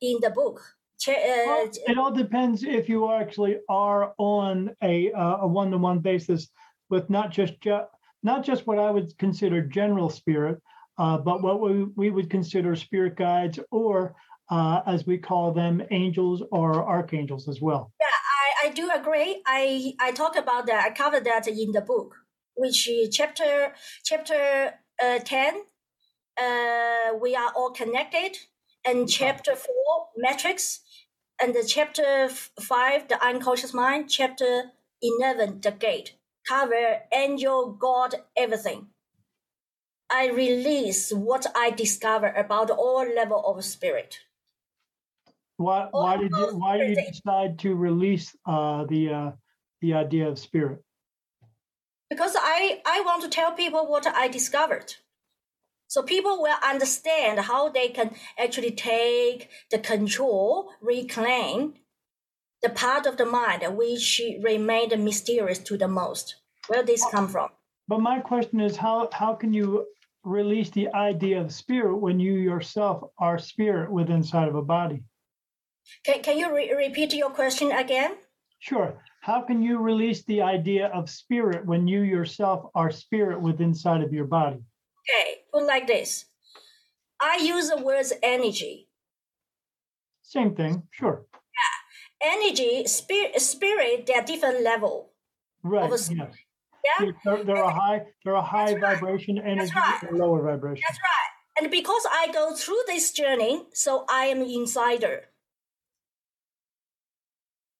in 0.00 0.18
the 0.20 0.30
book. 0.30 0.60
Well, 1.06 1.66
Uh, 1.66 1.90
it 1.90 1.98
all 1.98 2.12
depends 2.12 2.62
if 2.62 2.88
you 2.88 3.10
actually 3.10 3.56
are 3.68 4.14
on 4.18 4.70
a 4.82 5.12
uh, 5.12 5.38
a 5.46 5.46
one 5.46 5.70
to 5.72 5.78
one 5.78 5.98
basis 5.98 6.48
with 6.90 7.10
not 7.10 7.30
just 7.30 7.60
ju- 7.60 7.86
not 8.22 8.44
just 8.44 8.66
what 8.66 8.78
I 8.78 8.90
would 8.90 9.16
consider 9.18 9.62
general 9.62 10.08
spirit, 10.08 10.62
uh, 10.98 11.18
but 11.18 11.42
what 11.42 11.60
we 11.60 11.84
we 11.96 12.10
would 12.10 12.30
consider 12.30 12.76
spirit 12.76 13.16
guides 13.16 13.58
or 13.70 14.14
uh, 14.52 14.82
as 14.86 15.06
we 15.06 15.16
call 15.16 15.52
them 15.52 15.82
angels 15.90 16.42
or 16.50 16.84
archangels 16.84 17.48
as 17.48 17.58
well. 17.66 17.90
Yeah, 17.98 18.18
I, 18.40 18.66
I 18.66 18.70
do 18.72 18.90
agree. 18.94 19.42
I, 19.46 19.94
I 19.98 20.12
talk 20.12 20.36
about 20.36 20.66
that. 20.66 20.84
I 20.84 20.90
cover 20.90 21.20
that 21.20 21.48
in 21.48 21.72
the 21.72 21.80
book, 21.80 22.16
which 22.54 22.86
is 22.88 23.16
chapter 23.16 23.72
chapter 24.04 24.74
uh, 25.02 25.18
ten. 25.20 25.62
Uh, 26.44 27.16
we 27.20 27.34
are 27.34 27.52
all 27.56 27.70
connected, 27.70 28.32
and 28.84 29.08
chapter 29.08 29.54
four 29.56 30.08
matrix, 30.16 30.80
and 31.40 31.54
the 31.54 31.64
chapter 31.66 32.28
five 32.60 33.08
the 33.08 33.18
unconscious 33.24 33.72
mind. 33.72 34.10
Chapter 34.10 34.72
eleven 35.00 35.60
the 35.62 35.72
gate 35.72 36.14
cover 36.46 37.02
angel, 37.12 37.72
God, 37.86 38.16
everything. 38.36 38.88
I 40.10 40.28
release 40.28 41.10
what 41.10 41.46
I 41.54 41.70
discover 41.70 42.30
about 42.44 42.68
all 42.70 43.06
level 43.20 43.42
of 43.46 43.64
spirit. 43.64 44.18
Why 45.62 45.88
why 45.90 46.16
did 46.16 46.30
you 46.30 46.46
why 46.58 46.78
did 46.78 46.90
you 46.90 47.04
decide 47.12 47.58
to 47.60 47.74
release 47.74 48.34
uh, 48.46 48.84
the 48.84 49.02
uh, 49.12 49.30
the 49.80 49.94
idea 49.94 50.28
of 50.28 50.38
spirit? 50.38 50.82
because 52.12 52.36
I, 52.38 52.82
I 52.84 53.00
want 53.00 53.22
to 53.22 53.30
tell 53.30 53.52
people 53.52 53.86
what 53.86 54.06
I 54.06 54.28
discovered. 54.28 54.96
So 55.88 56.02
people 56.02 56.42
will 56.42 56.56
understand 56.62 57.40
how 57.40 57.70
they 57.70 57.88
can 57.88 58.14
actually 58.38 58.72
take 58.72 59.48
the 59.70 59.78
control, 59.78 60.70
reclaim 60.82 61.74
the 62.60 62.68
part 62.68 63.06
of 63.06 63.16
the 63.16 63.24
mind 63.24 63.64
which 63.78 64.20
remained 64.42 64.92
mysterious 65.02 65.58
to 65.60 65.78
the 65.78 65.88
most. 65.88 66.36
Where 66.68 66.82
this 66.82 67.02
come 67.10 67.28
from? 67.28 67.48
But 67.88 68.00
my 68.00 68.20
question 68.20 68.60
is 68.60 68.76
how 68.76 69.08
how 69.12 69.34
can 69.34 69.54
you 69.54 69.86
release 70.22 70.70
the 70.70 70.88
idea 70.94 71.40
of 71.40 71.50
spirit 71.50 71.96
when 71.96 72.20
you 72.20 72.34
yourself 72.34 73.10
are 73.18 73.38
spirit 73.38 73.90
within 73.90 74.16
inside 74.16 74.48
of 74.48 74.54
a 74.54 74.62
body? 74.62 75.02
Can, 76.04 76.22
can 76.22 76.38
you 76.38 76.54
re- 76.54 76.72
repeat 76.74 77.14
your 77.14 77.30
question 77.30 77.72
again? 77.72 78.16
Sure. 78.58 78.94
How 79.22 79.42
can 79.42 79.62
you 79.62 79.78
release 79.78 80.24
the 80.24 80.42
idea 80.42 80.88
of 80.88 81.08
spirit 81.08 81.64
when 81.64 81.86
you 81.86 82.02
yourself 82.02 82.70
are 82.74 82.90
spirit 82.90 83.40
within 83.40 83.68
inside 83.68 84.02
of 84.02 84.12
your 84.12 84.24
body? 84.26 84.58
Okay, 85.02 85.42
put 85.52 85.66
like 85.66 85.86
this. 85.86 86.26
I 87.20 87.38
use 87.42 87.70
the 87.70 87.78
words 87.78 88.12
energy. 88.22 88.88
Same 90.22 90.54
thing. 90.54 90.82
Sure. 90.90 91.24
Yeah. 91.32 92.32
Energy, 92.34 92.84
spirit, 92.86 93.40
spirit, 93.40 94.06
they're 94.06 94.22
different 94.22 94.62
level. 94.62 95.12
Right. 95.62 95.88
Yes. 95.90 96.10
Yeah? 96.10 97.12
They're, 97.24 97.44
they're 97.44 97.62
a 97.62 97.72
high 97.72 98.06
they're 98.24 98.34
a 98.34 98.42
high 98.42 98.72
That's 98.72 98.82
right. 98.82 99.00
vibration 99.00 99.38
energy 99.38 99.72
right. 99.74 100.02
and 100.02 100.20
a 100.20 100.24
lower 100.24 100.42
vibration. 100.42 100.82
That's 100.88 100.98
right. 100.98 101.62
And 101.62 101.70
because 101.70 102.04
I 102.10 102.32
go 102.32 102.56
through 102.56 102.82
this 102.86 103.12
journey, 103.12 103.66
so 103.72 104.04
I 104.08 104.24
am 104.24 104.42
insider. 104.42 105.28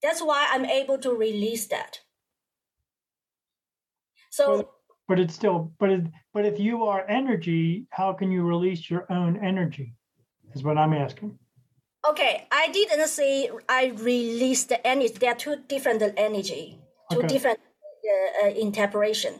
That's 0.02 0.20
why 0.20 0.48
I'm 0.50 0.64
able 0.64 0.98
to 0.98 1.10
release 1.14 1.66
that. 1.68 2.00
So 4.30 4.56
But, 4.56 4.70
but 5.08 5.20
it's 5.20 5.34
still 5.34 5.72
but 5.78 5.90
it, 5.90 6.04
but 6.34 6.44
if 6.46 6.58
you 6.58 6.84
are 6.84 7.04
energy, 7.08 7.86
how 7.90 8.12
can 8.12 8.30
you 8.32 8.42
release 8.42 8.90
your 8.90 9.06
own 9.12 9.38
energy? 9.44 9.94
Is 10.54 10.62
what 10.62 10.76
I'm 10.78 10.92
asking. 10.92 11.38
okay, 12.10 12.46
I 12.50 12.68
didn't 12.68 13.08
say 13.08 13.48
I 13.68 13.92
released 13.96 14.68
the 14.68 14.84
energy. 14.86 15.14
There 15.20 15.30
are 15.30 15.36
two 15.36 15.56
different 15.68 16.02
energy, 16.16 16.78
two 17.10 17.18
Okay. 17.18 17.28
different 17.28 17.60
uh, 17.60 18.46
uh, 18.46 18.50
interpretation. 18.50 19.34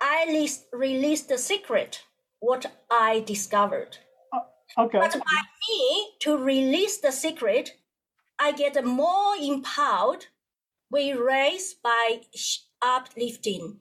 I 0.00 0.24
released, 0.26 0.66
released 0.72 1.28
the 1.28 1.38
secret, 1.38 2.02
what 2.40 2.66
I 2.90 3.20
discovered. 3.20 3.98
Okay. 4.76 4.98
But 4.98 5.12
by 5.12 5.42
me 5.68 6.12
to 6.20 6.36
release 6.36 6.98
the 6.98 7.12
secret, 7.12 7.76
I 8.42 8.50
get 8.50 8.84
more 8.84 9.36
empowered. 9.40 10.26
We 10.90 11.12
raise 11.12 11.74
by 11.74 12.22
uplifting 12.82 13.78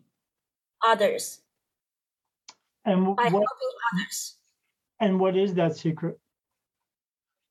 others, 0.86 1.42
And 2.86 3.16
by 3.16 3.24
what 3.24 3.32
helping 3.32 3.76
others. 3.94 4.38
and 5.00 5.20
what 5.20 5.36
is 5.36 5.56
that 5.56 5.76
secret? 5.76 6.20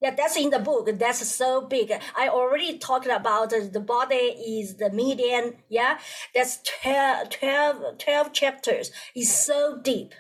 Yeah, 0.01 0.14
that's 0.14 0.37
in 0.37 0.51
the 0.51 0.61
book. 0.61 0.88
That's 0.99 1.27
so 1.29 1.62
big. 1.62 1.92
I 2.16 2.29
already 2.29 2.79
talked 2.79 3.07
about 3.07 3.51
the, 3.51 3.68
the 3.70 3.81
body 3.81 4.14
is 4.14 4.77
the 4.77 4.90
median. 4.90 5.57
Yeah, 5.68 5.99
that's 6.35 6.61
12, 6.83 7.29
12, 7.29 7.99
12 7.99 8.33
chapters. 8.33 8.92
It's 9.16 9.35
so 9.35 9.79
deep. 9.83 10.14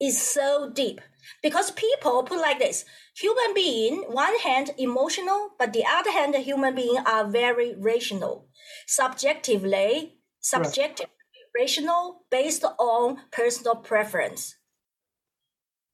It's 0.00 0.20
so 0.20 0.70
deep 0.74 1.00
because 1.42 1.70
people 1.72 2.22
put 2.22 2.38
like 2.38 2.58
this: 2.58 2.84
human 3.16 3.54
being, 3.54 4.04
one 4.08 4.38
hand 4.40 4.70
emotional, 4.78 5.50
but 5.58 5.72
the 5.72 5.84
other 5.86 6.12
hand, 6.12 6.34
human 6.36 6.74
being 6.74 6.98
are 7.06 7.26
very 7.26 7.74
rational, 7.76 8.48
subjectively, 8.86 10.18
subjective, 10.40 11.08
rational, 11.56 12.22
based 12.30 12.64
on 12.78 13.18
personal 13.30 13.76
preference. 13.76 14.56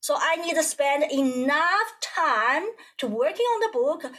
So 0.00 0.16
I 0.18 0.36
need 0.36 0.54
to 0.54 0.62
spend 0.62 1.04
enough 1.12 1.92
time 2.00 2.64
to 2.98 3.06
working 3.06 3.44
on 3.46 3.60
the 3.60 3.78
book, 3.78 4.12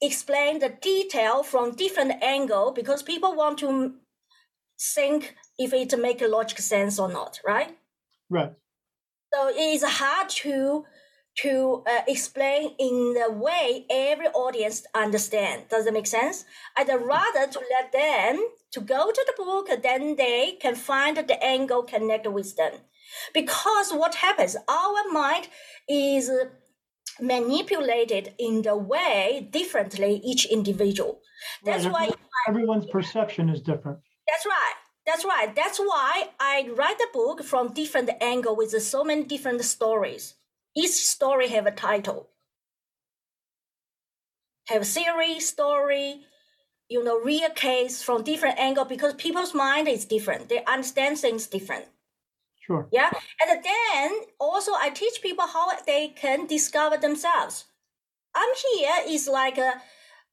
explain 0.00 0.58
the 0.58 0.68
detail 0.68 1.42
from 1.42 1.74
different 1.74 2.22
angle 2.22 2.72
because 2.72 3.02
people 3.02 3.34
want 3.34 3.58
to 3.60 3.94
think 4.94 5.34
if 5.58 5.72
it 5.72 5.98
make 5.98 6.20
logic 6.20 6.58
sense 6.58 6.98
or 6.98 7.10
not, 7.10 7.40
right? 7.46 7.76
Right. 8.28 8.52
So 9.34 9.48
it 9.48 9.56
is 9.56 9.84
hard 9.84 10.28
to 10.28 10.84
to 11.38 11.82
uh, 11.86 12.02
explain 12.06 12.74
in 12.78 13.14
the 13.14 13.32
way 13.32 13.86
every 13.88 14.26
audience 14.28 14.84
understand. 14.94 15.64
Does 15.70 15.86
that 15.86 15.94
make 15.94 16.06
sense? 16.06 16.44
I'd 16.76 16.88
rather 16.88 17.50
to 17.50 17.60
let 17.70 17.90
them 17.90 18.46
to 18.72 18.80
go 18.80 19.10
to 19.10 19.24
the 19.26 19.32
book, 19.42 19.68
then 19.82 20.16
they 20.16 20.58
can 20.60 20.74
find 20.74 21.16
the 21.16 21.42
angle 21.42 21.84
connect 21.84 22.26
with 22.26 22.56
them. 22.56 22.72
Because 23.32 23.92
what 23.92 24.16
happens, 24.16 24.56
our 24.68 25.02
mind 25.10 25.48
is 25.88 26.30
manipulated 27.20 28.34
in 28.38 28.62
the 28.62 28.76
way 28.76 29.48
differently 29.50 30.20
each 30.24 30.46
individual. 30.46 31.20
That's 31.64 31.84
Right, 31.84 31.92
why 31.92 32.10
Everyone's 32.48 32.86
perception 32.86 33.48
is 33.48 33.60
different. 33.60 33.98
that's 34.26 34.46
right. 34.46 34.74
That's 35.06 35.24
right. 35.24 35.54
That's 35.54 35.78
why 35.78 36.30
I 36.38 36.68
write 36.74 36.98
the 36.98 37.08
book 37.12 37.42
from 37.44 37.72
different 37.72 38.10
angle 38.20 38.54
with 38.56 38.70
so 38.82 39.04
many 39.04 39.24
different 39.24 39.64
stories. 39.64 40.34
Each 40.76 40.90
story 40.92 41.48
have 41.48 41.66
a 41.66 41.72
title, 41.72 42.30
have 44.68 44.86
series, 44.86 45.48
story, 45.48 46.22
you 46.88 47.02
know, 47.02 47.18
real 47.18 47.50
case 47.50 48.02
from 48.02 48.22
different 48.22 48.58
angle 48.58 48.84
because 48.84 49.14
people's 49.14 49.54
mind 49.54 49.88
is 49.88 50.04
different. 50.04 50.48
They 50.48 50.64
understand 50.64 51.18
things 51.18 51.46
different. 51.46 51.86
Sure. 52.60 52.88
Yeah. 52.92 53.10
And 53.40 53.64
then 53.64 54.12
also 54.38 54.72
I 54.74 54.90
teach 54.90 55.22
people 55.22 55.46
how 55.46 55.70
they 55.86 56.08
can 56.08 56.46
discover 56.46 56.96
themselves. 56.96 57.64
I'm 58.34 58.50
here 58.72 58.94
is 59.08 59.28
like 59.28 59.58
a 59.58 59.82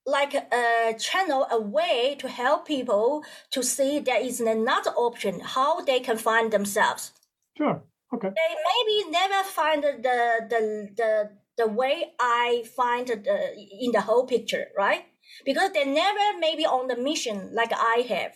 like 0.06 0.34
a 0.34 0.96
channel, 0.98 1.46
a 1.52 1.60
way 1.60 2.16
to 2.20 2.28
help 2.28 2.68
people 2.68 3.24
to 3.52 3.64
see 3.64 4.00
there 4.00 4.22
is 4.22 4.40
another 4.40 4.92
option, 4.92 5.40
how 5.40 5.82
they 5.82 6.00
can 6.00 6.18
find 6.18 6.52
themselves. 6.52 7.12
Sure. 7.58 7.84
Okay. 8.14 8.30
They 8.30 8.56
maybe 8.70 9.12
never 9.12 9.44
find 9.44 9.84
the 9.84 9.94
the 10.50 10.90
the 10.98 11.30
the 11.58 11.68
way 11.68 12.14
I 12.20 12.64
find 12.76 13.08
the 13.08 13.56
in 13.80 13.92
the 13.92 14.02
whole 14.02 14.26
picture, 14.26 14.68
right? 14.78 15.06
Because 15.46 15.72
they 15.74 15.86
never 15.86 16.40
maybe 16.40 16.66
on 16.66 16.88
the 16.88 16.98
mission 16.98 17.52
like 17.54 17.72
I 17.74 18.06
have. 18.10 18.34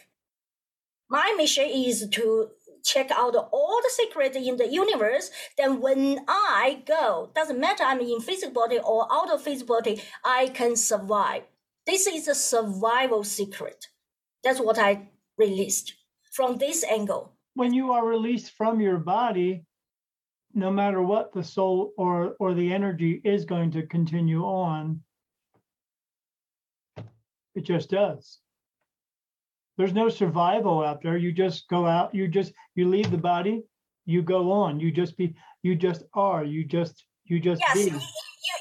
My 1.10 1.34
mission 1.38 1.66
is 1.66 2.08
to 2.10 2.50
check 2.84 3.10
out 3.12 3.36
all 3.36 3.80
the 3.82 3.90
secrets 3.90 4.36
in 4.36 4.58
the 4.58 4.68
universe. 4.68 5.32
Then 5.58 5.80
when 5.80 6.20
I 6.28 6.84
go, 6.86 7.32
doesn't 7.34 7.60
matter 7.60 7.84
I'm 7.84 8.02
in 8.02 8.20
physical 8.20 8.54
body 8.54 8.80
or 8.80 9.08
out 9.12 9.32
of 9.32 9.42
physical 9.42 9.78
body, 9.78 10.02
I 10.24 10.48
can 10.48 10.76
survive. 10.76 11.44
This 11.86 12.08
is 12.08 12.28
a 12.28 12.36
survival 12.36 13.24
secret. 13.24 13.88
That's 14.44 14.60
what 14.60 14.80
I 14.80 15.10
released 15.38 15.94
from 16.32 16.58
this 16.58 16.84
angle. 16.84 17.34
When 17.56 17.74
you 17.74 17.92
are 17.92 18.06
released 18.06 18.52
from 18.52 18.80
your 18.82 18.98
body, 18.98 19.66
no 20.54 20.72
matter 20.72 21.02
what 21.02 21.34
the 21.34 21.44
soul 21.44 21.94
or 21.98 22.36
or 22.40 22.54
the 22.54 22.74
energy 22.74 23.22
is 23.24 23.46
going 23.46 23.72
to 23.72 23.88
continue 23.88 24.44
on 24.44 25.02
it 27.56 27.66
just 27.66 27.92
does. 27.92 28.40
There's 29.78 29.94
no 29.94 30.10
survival 30.10 30.84
out 30.84 31.02
there. 31.04 31.18
You 31.18 31.32
just 31.32 31.68
go 31.70 31.86
out 31.86 32.14
you 32.14 32.28
just 32.28 32.54
you 32.76 32.88
leave 32.88 33.10
the 33.10 33.18
body 33.18 33.64
you 34.06 34.22
go 34.22 34.52
on. 34.52 34.80
You 34.80 34.92
just 34.92 35.18
be 35.18 35.36
you 35.62 35.76
just 35.76 36.04
are. 36.14 36.44
You 36.44 36.66
just 36.66 37.06
you 37.26 37.40
just 37.40 37.62
yes, 37.62 37.74
be. 37.76 37.92
you, 37.92 38.00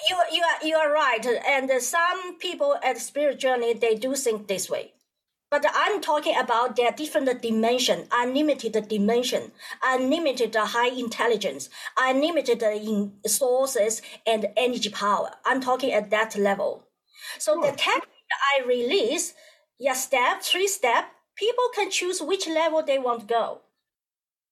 you 0.09 0.22
you 0.65 0.77
are 0.77 0.93
right 0.93 1.27
and 1.27 1.71
some 1.83 2.39
people 2.39 2.77
at 2.85 2.99
spirit 2.99 3.39
journey 3.39 3.75
they 3.75 3.95
do 3.95 4.15
think 4.15 4.47
this 4.49 4.69
way 4.71 4.93
but 5.53 5.67
I'm 5.75 6.01
talking 6.01 6.35
about 6.35 6.77
their 6.77 6.93
different 6.93 7.43
dimension, 7.43 8.07
unlimited 8.11 8.89
dimension, 8.89 9.53
unlimited 9.85 10.55
high 10.57 10.89
intelligence, 10.89 11.69
unlimited 11.99 12.63
in 12.63 13.13
sources 13.27 14.01
and 14.27 14.47
energy 14.57 14.89
power. 14.89 15.33
I'm 15.45 15.61
talking 15.61 15.93
at 15.93 16.09
that 16.09 16.39
level. 16.39 16.87
So 17.39 17.61
the 17.61 17.73
technique 17.73 18.09
I 18.57 18.67
release, 18.67 19.35
yeah, 19.79 19.93
step, 19.93 20.41
three 20.41 20.67
step, 20.67 21.05
people 21.37 21.65
can 21.75 21.91
choose 21.91 22.23
which 22.23 22.49
level 22.49 22.83
they 22.83 22.99
want 22.99 23.21
to 23.21 23.27
go. 23.27 23.61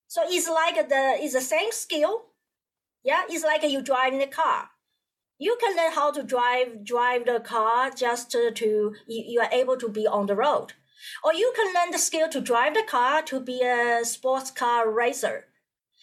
So 0.06 0.20
it's 0.26 0.50
like 0.50 0.86
the 0.86 1.16
it's 1.18 1.32
the 1.32 1.40
same 1.40 1.72
skill. 1.72 2.24
Yeah, 3.02 3.22
it's 3.26 3.42
like 3.42 3.62
you 3.62 3.80
driving 3.80 4.18
the 4.18 4.26
car. 4.26 4.68
You 5.40 5.56
can 5.58 5.74
learn 5.74 5.92
how 5.92 6.10
to 6.12 6.22
drive 6.22 6.84
drive 6.84 7.24
the 7.24 7.40
car 7.40 7.90
just 7.90 8.30
to, 8.32 8.50
to 8.50 8.94
you, 9.06 9.24
you 9.26 9.40
are 9.40 9.50
able 9.50 9.78
to 9.78 9.88
be 9.88 10.06
on 10.06 10.26
the 10.26 10.36
road. 10.36 10.74
Or 11.24 11.32
you 11.32 11.50
can 11.56 11.72
learn 11.74 11.92
the 11.92 11.98
skill 11.98 12.28
to 12.28 12.42
drive 12.42 12.74
the 12.74 12.82
car 12.86 13.22
to 13.22 13.40
be 13.40 13.62
a 13.62 14.04
sports 14.04 14.50
car 14.50 14.90
racer. 14.90 15.46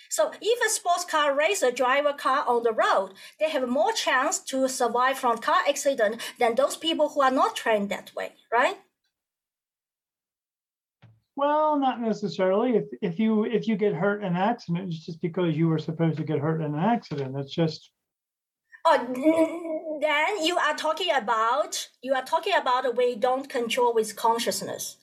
So 0.09 0.31
if 0.41 0.59
a 0.65 0.73
sports 0.73 1.05
car 1.05 1.37
racer 1.37 1.69
drive 1.69 2.07
a 2.07 2.13
car 2.13 2.45
on 2.47 2.63
the 2.63 2.71
road, 2.71 3.13
they 3.39 3.51
have 3.51 3.69
more 3.69 3.91
chance 3.91 4.39
to 4.51 4.67
survive 4.67 5.19
from 5.19 5.37
car 5.37 5.61
accident 5.69 6.19
than 6.39 6.55
those 6.55 6.75
people 6.75 7.09
who 7.09 7.21
are 7.21 7.29
not 7.29 7.55
trained 7.55 7.89
that 7.89 8.15
way, 8.15 8.31
right? 8.51 8.77
well 11.37 11.77
not 11.77 12.01
necessarily 12.01 12.77
if 12.77 12.85
if 13.01 13.19
you 13.19 13.45
if 13.45 13.67
you 13.67 13.77
get 13.77 13.93
hurt 13.93 14.21
in 14.21 14.29
an 14.29 14.35
accident 14.35 14.91
it's 14.91 15.05
just 15.05 15.21
because 15.21 15.55
you 15.55 15.67
were 15.67 15.77
supposed 15.77 16.17
to 16.17 16.23
get 16.23 16.39
hurt 16.39 16.61
in 16.61 16.73
an 16.73 16.79
accident 16.79 17.37
it's 17.37 17.53
just 17.53 17.91
Oh, 18.89 19.99
then 20.01 20.45
you 20.45 20.57
are 20.57 20.73
talking 20.75 21.11
about 21.13 21.89
you 22.01 22.13
are 22.13 22.23
talking 22.23 22.53
about 22.57 22.85
you 22.85 23.17
don't 23.17 23.49
control 23.49 23.93
with 23.93 24.15
consciousness. 24.15 24.95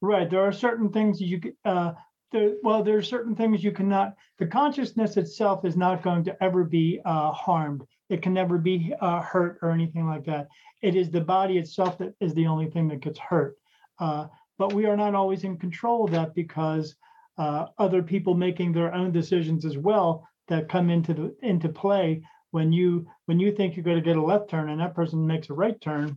Right. 0.00 0.30
There 0.30 0.46
are 0.46 0.52
certain 0.52 0.90
things 0.90 1.20
you 1.20 1.40
uh, 1.64 1.94
there, 2.30 2.52
well, 2.62 2.84
there 2.84 2.96
are 2.96 3.02
certain 3.02 3.34
things 3.34 3.64
you 3.64 3.72
cannot. 3.72 4.14
The 4.38 4.46
consciousness 4.46 5.16
itself 5.16 5.64
is 5.64 5.76
not 5.76 6.04
going 6.04 6.22
to 6.24 6.40
ever 6.40 6.62
be 6.62 7.00
uh, 7.04 7.32
harmed. 7.32 7.82
It 8.08 8.22
can 8.22 8.32
never 8.32 8.56
be 8.56 8.94
uh, 9.00 9.20
hurt 9.20 9.58
or 9.62 9.72
anything 9.72 10.06
like 10.06 10.24
that. 10.26 10.46
It 10.80 10.94
is 10.94 11.10
the 11.10 11.20
body 11.20 11.58
itself 11.58 11.98
that 11.98 12.14
is 12.20 12.34
the 12.34 12.46
only 12.46 12.70
thing 12.70 12.86
that 12.88 13.00
gets 13.00 13.18
hurt. 13.18 13.56
Uh, 13.98 14.26
but 14.58 14.72
we 14.72 14.86
are 14.86 14.96
not 14.96 15.16
always 15.16 15.42
in 15.42 15.58
control 15.58 16.04
of 16.04 16.12
that 16.12 16.36
because 16.36 16.94
uh, 17.36 17.66
other 17.78 18.02
people 18.02 18.34
making 18.34 18.72
their 18.72 18.94
own 18.94 19.10
decisions 19.10 19.64
as 19.64 19.76
well 19.76 20.28
that 20.46 20.68
come 20.68 20.88
into 20.88 21.14
the 21.14 21.36
into 21.42 21.68
play 21.68 22.22
when 22.56 22.72
you 22.72 23.06
when 23.26 23.38
you 23.38 23.52
think 23.52 23.76
you're 23.76 23.84
going 23.84 24.02
to 24.02 24.08
get 24.10 24.16
a 24.16 24.22
left 24.32 24.48
turn 24.48 24.70
and 24.70 24.80
that 24.80 24.94
person 24.94 25.26
makes 25.26 25.50
a 25.50 25.52
right 25.52 25.78
turn 25.78 26.16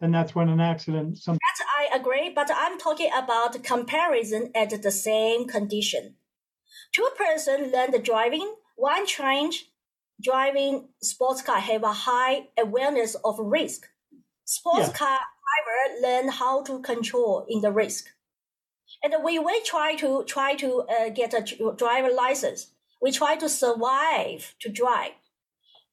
then 0.00 0.10
that's 0.10 0.34
when 0.34 0.48
an 0.48 0.60
accident 0.60 1.16
some 1.16 1.38
That 1.46 1.66
I 1.80 1.96
agree, 1.98 2.28
but 2.34 2.50
I'm 2.52 2.76
talking 2.78 3.10
about 3.22 3.62
comparison 3.62 4.50
at 4.62 4.70
the 4.82 4.90
same 4.90 5.46
condition. 5.46 6.16
Two 6.92 7.08
person 7.16 7.72
learn 7.72 7.92
the 7.92 8.00
driving, 8.10 8.48
one 8.74 9.06
trained 9.06 9.54
driving 10.20 10.88
sports 11.02 11.42
car 11.42 11.60
have 11.60 11.84
a 11.84 11.96
high 12.08 12.48
awareness 12.58 13.14
of 13.28 13.38
risk. 13.38 13.88
Sports 14.44 14.88
Yeah. 14.88 14.98
car 15.02 15.20
driver 15.44 15.80
learn 16.06 16.28
how 16.42 16.54
to 16.68 16.80
control 16.92 17.46
in 17.48 17.60
the 17.60 17.72
risk. 17.84 18.04
And 19.02 19.14
we 19.24 19.38
will 19.38 19.62
try 19.64 19.94
to 19.96 20.24
try 20.24 20.50
to 20.56 20.70
uh, 20.94 21.08
get 21.20 21.34
a 21.40 21.42
driver 21.84 22.12
license. 22.24 22.75
We 23.00 23.12
try 23.12 23.36
to 23.36 23.48
survive 23.48 24.54
to 24.60 24.68
drive. 24.70 25.12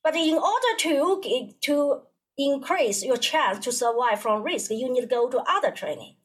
But 0.03 0.15
in 0.15 0.35
order 0.37 0.77
to 0.79 1.53
to 1.61 2.01
increase 2.37 3.03
your 3.03 3.17
chance 3.17 3.59
to 3.65 3.71
survive 3.71 4.21
from 4.21 4.43
risk, 4.43 4.71
you 4.71 4.91
need 4.91 5.01
to 5.01 5.07
go 5.07 5.29
to 5.29 5.43
other 5.47 5.71
training. 5.71 6.15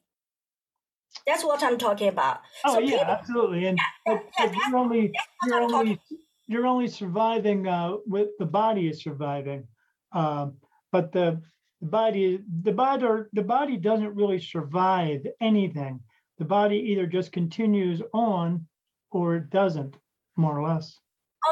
That's 1.25 1.43
what 1.43 1.63
I'm 1.63 1.77
talking 1.77 2.07
about. 2.07 2.39
oh 2.65 2.73
So 2.73 2.79
yeah 2.79 2.97
people- 2.99 3.13
absolutely 3.13 3.65
and 3.67 3.79
but, 4.05 4.23
but 4.37 4.53
you're 4.55 4.77
only 4.77 5.11
you're 5.45 5.63
I'm 5.63 5.73
only 5.73 5.99
you're 6.47 6.67
only 6.67 6.87
surviving 6.87 7.67
uh 7.67 7.97
with 8.05 8.29
the 8.39 8.45
body 8.45 8.87
is 8.87 9.01
surviving 9.03 9.67
um 10.13 10.57
but 10.91 11.11
the 11.11 11.41
the 11.81 11.87
body 11.87 12.39
the 12.63 12.71
body 12.71 13.05
the 13.33 13.43
body 13.43 13.77
doesn't 13.77 14.15
really 14.15 14.39
survive 14.41 15.21
anything 15.41 15.99
the 16.39 16.45
body 16.45 16.77
either 16.77 17.05
just 17.05 17.31
continues 17.31 18.01
on 18.13 18.65
or 19.11 19.35
it 19.37 19.49
doesn't 19.51 19.95
more 20.39 20.57
or 20.59 20.67
less 20.67 20.99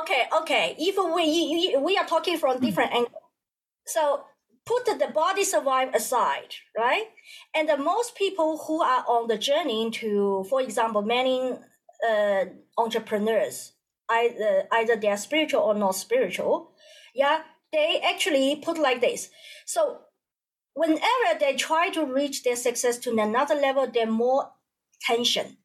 Okay, 0.01 0.23
okay. 0.41 0.75
If 0.77 0.97
we 0.97 1.77
we 1.81 1.97
are 1.97 2.05
talking 2.05 2.37
from 2.37 2.59
different 2.59 2.91
angle, 2.93 3.31
so 3.85 4.25
put 4.65 4.85
the 4.85 5.07
body 5.13 5.43
survive 5.43 5.93
aside, 5.93 6.55
right? 6.77 7.05
And 7.55 7.69
the 7.69 7.77
most 7.77 8.15
people 8.15 8.57
who 8.67 8.81
are 8.81 9.05
on 9.07 9.27
the 9.27 9.37
journey 9.37 9.89
to, 9.91 10.45
for 10.49 10.61
example, 10.61 11.01
many 11.01 11.53
uh, 12.07 12.45
entrepreneurs, 12.77 13.73
either 14.09 14.67
either 14.73 14.97
they 14.97 15.09
are 15.09 15.17
spiritual 15.17 15.61
or 15.61 15.73
not 15.73 15.95
spiritual, 15.95 16.73
yeah, 17.15 17.43
they 17.71 18.01
actually 18.01 18.57
put 18.57 18.77
like 18.77 18.99
this. 18.99 19.29
So 19.65 19.99
whenever 20.73 21.39
they 21.39 21.55
try 21.55 21.89
to 21.91 22.05
reach 22.05 22.43
their 22.43 22.57
success 22.57 22.97
to 22.99 23.17
another 23.17 23.55
level, 23.55 23.87
they're 23.87 24.05
more 24.05 24.51
tension, 25.01 25.57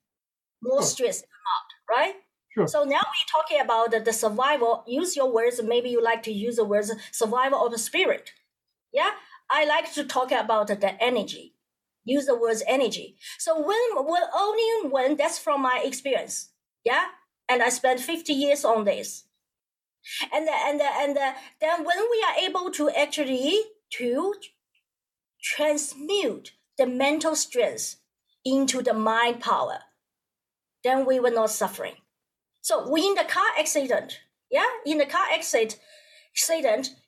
more 0.62 0.82
stress 0.82 1.24
right? 1.90 2.14
Sure. 2.54 2.66
So 2.66 2.84
now 2.84 3.00
we're 3.00 3.32
talking 3.32 3.60
about 3.60 3.90
the, 3.92 4.00
the 4.00 4.12
survival. 4.12 4.84
Use 4.86 5.16
your 5.16 5.32
words. 5.32 5.60
Maybe 5.62 5.88
you 5.90 6.02
like 6.02 6.22
to 6.24 6.32
use 6.32 6.56
the 6.56 6.64
words 6.64 6.92
survival 7.10 7.64
of 7.64 7.72
the 7.72 7.78
spirit. 7.78 8.30
Yeah, 8.92 9.10
I 9.50 9.64
like 9.64 9.92
to 9.94 10.04
talk 10.04 10.32
about 10.32 10.68
the 10.68 11.02
energy. 11.02 11.54
Use 12.04 12.26
the 12.26 12.36
words 12.36 12.62
energy. 12.66 13.16
So 13.38 13.58
when, 13.58 14.06
when 14.06 14.22
only 14.36 14.90
when 14.90 15.16
that's 15.16 15.38
from 15.38 15.62
my 15.62 15.82
experience. 15.84 16.50
Yeah, 16.84 17.04
and 17.48 17.62
I 17.62 17.70
spent 17.70 18.00
fifty 18.00 18.32
years 18.32 18.64
on 18.64 18.84
this. 18.84 19.24
And 20.32 20.48
and 20.48 20.80
and 20.82 21.16
the, 21.16 21.32
then 21.60 21.84
when 21.84 21.98
we 22.10 22.24
are 22.28 22.48
able 22.48 22.70
to 22.72 22.90
actually 22.90 23.60
to 23.98 24.34
transmute 25.42 26.52
the 26.76 26.86
mental 26.86 27.36
strength 27.36 27.96
into 28.44 28.82
the 28.82 28.94
mind 28.94 29.40
power, 29.40 29.78
then 30.82 31.06
we 31.06 31.20
will 31.20 31.32
not 31.34 31.50
suffering. 31.50 32.01
So 32.62 32.88
we 32.88 33.04
in 33.06 33.14
the 33.14 33.24
car 33.24 33.50
accident, 33.58 34.20
yeah, 34.50 34.70
in 34.86 34.98
the 34.98 35.06
car 35.06 35.26
accident, 35.34 35.80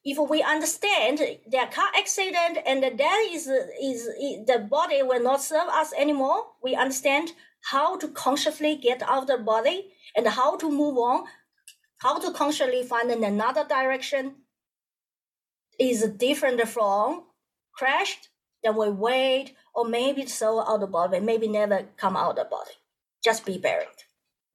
if 0.04 0.18
we 0.28 0.42
understand 0.42 1.18
the 1.18 1.68
car 1.72 1.90
accident 1.96 2.58
and 2.66 2.82
that 2.82 3.28
is, 3.30 3.46
is 3.46 4.08
is 4.20 4.46
the 4.46 4.66
body 4.68 5.02
will 5.02 5.22
not 5.22 5.40
serve 5.40 5.68
us 5.68 5.92
anymore, 5.96 6.44
we 6.62 6.74
understand 6.74 7.32
how 7.70 7.96
to 7.98 8.08
consciously 8.08 8.76
get 8.76 9.00
out 9.02 9.22
of 9.22 9.26
the 9.28 9.38
body 9.38 9.92
and 10.16 10.26
how 10.26 10.56
to 10.56 10.68
move 10.70 10.98
on, 10.98 11.24
how 11.98 12.18
to 12.18 12.32
consciously 12.32 12.82
find 12.82 13.10
another 13.10 13.64
direction 13.64 14.34
is 15.78 16.02
different 16.18 16.60
from 16.68 17.24
crashed, 17.76 18.28
then 18.64 18.76
we 18.76 18.90
wait, 18.90 19.54
or 19.74 19.86
maybe 19.86 20.26
soul 20.26 20.60
out 20.60 20.74
of 20.74 20.80
the 20.80 20.86
body, 20.86 21.20
maybe 21.20 21.46
never 21.46 21.86
come 21.96 22.16
out 22.16 22.30
of 22.30 22.36
the 22.36 22.44
body, 22.44 22.72
just 23.22 23.46
be 23.46 23.56
buried. 23.58 24.03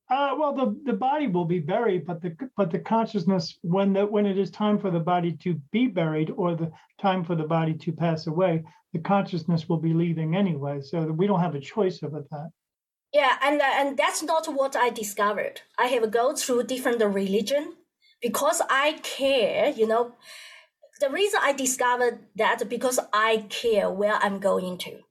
Uh, 0.09 0.35
well, 0.39 0.53
the, 0.53 0.75
the 0.85 0.97
body 0.97 1.27
will 1.27 1.45
be 1.45 1.59
buried, 1.59 2.05
but 2.05 2.19
the 2.19 2.35
but 2.57 2.71
the 2.71 2.79
consciousness 2.79 3.59
when 3.61 3.93
the 3.93 4.05
when 4.05 4.25
it 4.25 4.39
is 4.39 4.49
time 4.49 4.79
for 4.79 4.89
the 4.89 4.99
body 4.99 5.33
to 5.33 5.53
be 5.71 5.85
buried 5.85 6.31
or 6.31 6.55
the 6.55 6.71
time 6.99 7.23
for 7.23 7.35
the 7.35 7.43
body 7.43 7.75
to 7.75 7.91
pass 7.91 8.25
away, 8.25 8.63
the 8.93 8.99
consciousness 8.99 9.69
will 9.69 9.77
be 9.77 9.93
leaving 9.93 10.35
anyway. 10.35 10.81
So 10.81 11.03
we 11.03 11.27
don't 11.27 11.41
have 11.41 11.53
a 11.53 11.59
choice 11.59 12.01
about 12.01 12.27
that. 12.31 12.49
Yeah, 13.13 13.37
and 13.43 13.61
uh, 13.61 13.65
and 13.65 13.97
that's 13.97 14.23
not 14.23 14.47
what 14.47 14.75
I 14.75 14.89
discovered. 14.89 15.61
I 15.77 15.85
have 15.87 16.09
go 16.09 16.35
through 16.35 16.63
different 16.63 17.03
religion 17.03 17.73
because 18.19 18.63
I 18.67 18.99
care. 19.03 19.69
You 19.69 19.85
know, 19.85 20.15
the 20.99 21.11
reason 21.11 21.39
I 21.43 21.53
discovered 21.53 22.25
that 22.35 22.67
because 22.67 22.99
I 23.13 23.45
care 23.49 23.91
where 23.91 24.15
I'm 24.15 24.39
going 24.39 24.79
to. 24.79 25.01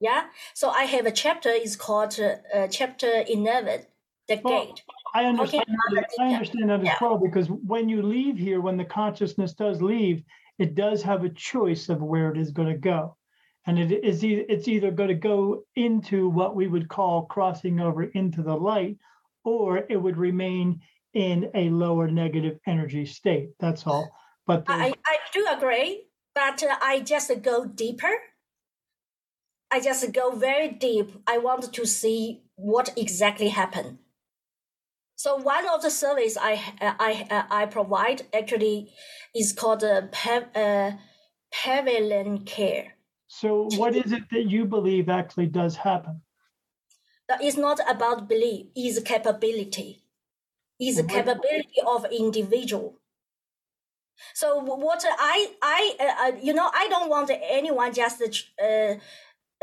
Yeah, 0.00 0.24
so 0.52 0.70
I 0.70 0.84
have 0.84 1.06
a 1.06 1.12
chapter. 1.12 1.50
is 1.50 1.76
called 1.76 2.18
uh, 2.18 2.66
chapter 2.68 3.24
eleven 3.28 3.82
the 4.30 4.40
well, 4.42 4.66
gate. 4.66 4.82
I 5.14 5.24
understand. 5.24 5.64
Okay. 5.68 6.00
That, 6.00 6.08
I 6.20 6.32
understand 6.32 6.70
that 6.70 6.80
as 6.80 6.86
yeah. 6.86 6.96
well 7.00 7.18
because 7.18 7.48
when 7.48 7.88
you 7.88 8.02
leave 8.02 8.38
here, 8.38 8.60
when 8.60 8.76
the 8.76 8.84
consciousness 8.84 9.52
does 9.52 9.82
leave, 9.82 10.22
it 10.58 10.74
does 10.74 11.02
have 11.02 11.24
a 11.24 11.30
choice 11.30 11.88
of 11.88 12.02
where 12.02 12.30
it 12.30 12.38
is 12.38 12.50
going 12.50 12.68
to 12.68 12.78
go, 12.78 13.16
and 13.66 13.78
it 13.78 13.92
is 14.04 14.22
it's 14.22 14.68
either 14.68 14.90
going 14.90 15.08
to 15.08 15.14
go 15.14 15.64
into 15.76 16.28
what 16.28 16.56
we 16.56 16.68
would 16.68 16.88
call 16.88 17.26
crossing 17.26 17.80
over 17.80 18.04
into 18.04 18.42
the 18.42 18.54
light, 18.54 18.96
or 19.44 19.84
it 19.88 19.96
would 19.96 20.16
remain 20.16 20.80
in 21.14 21.50
a 21.54 21.68
lower 21.70 22.08
negative 22.08 22.58
energy 22.66 23.04
state. 23.04 23.50
That's 23.58 23.86
all. 23.86 24.10
But 24.46 24.64
I, 24.68 24.94
I 25.06 25.16
do 25.32 25.46
agree, 25.56 26.06
but 26.34 26.62
uh, 26.62 26.76
I 26.80 27.00
just 27.00 27.30
go 27.42 27.64
deeper. 27.64 28.12
I 29.70 29.80
just 29.80 30.12
go 30.12 30.32
very 30.32 30.68
deep. 30.68 31.12
I 31.26 31.38
want 31.38 31.72
to 31.72 31.86
see 31.86 32.42
what 32.56 32.92
exactly 32.96 33.48
happened. 33.48 33.98
So 35.22 35.36
one 35.36 35.68
of 35.68 35.82
the 35.82 35.90
service 35.90 36.38
I 36.40 36.52
I 36.80 37.44
I 37.50 37.66
provide 37.66 38.22
actually 38.32 38.90
is 39.34 39.52
called 39.52 39.82
a 39.82 40.08
uh, 40.54 40.92
pavilion 41.52 42.46
care. 42.46 42.94
So 43.26 43.68
what 43.76 43.94
is 43.94 44.12
it 44.12 44.22
that 44.30 44.44
you 44.48 44.64
believe 44.64 45.10
actually 45.10 45.48
does 45.48 45.76
happen? 45.76 46.22
That 47.28 47.42
is 47.42 47.58
not 47.58 47.80
about 47.86 48.30
belief; 48.30 48.68
is 48.74 48.98
capability. 49.04 50.04
Is 50.80 50.96
the 50.96 51.04
capability 51.04 51.80
of 51.86 52.06
individual. 52.10 52.98
So 54.32 54.58
what 54.60 55.04
I 55.06 55.52
I 55.60 55.80
uh, 56.00 56.14
uh, 56.24 56.36
you 56.42 56.54
know 56.54 56.70
I 56.72 56.88
don't 56.88 57.10
want 57.10 57.30
anyone 57.30 57.92
just 57.92 58.22
uh, 58.22 58.94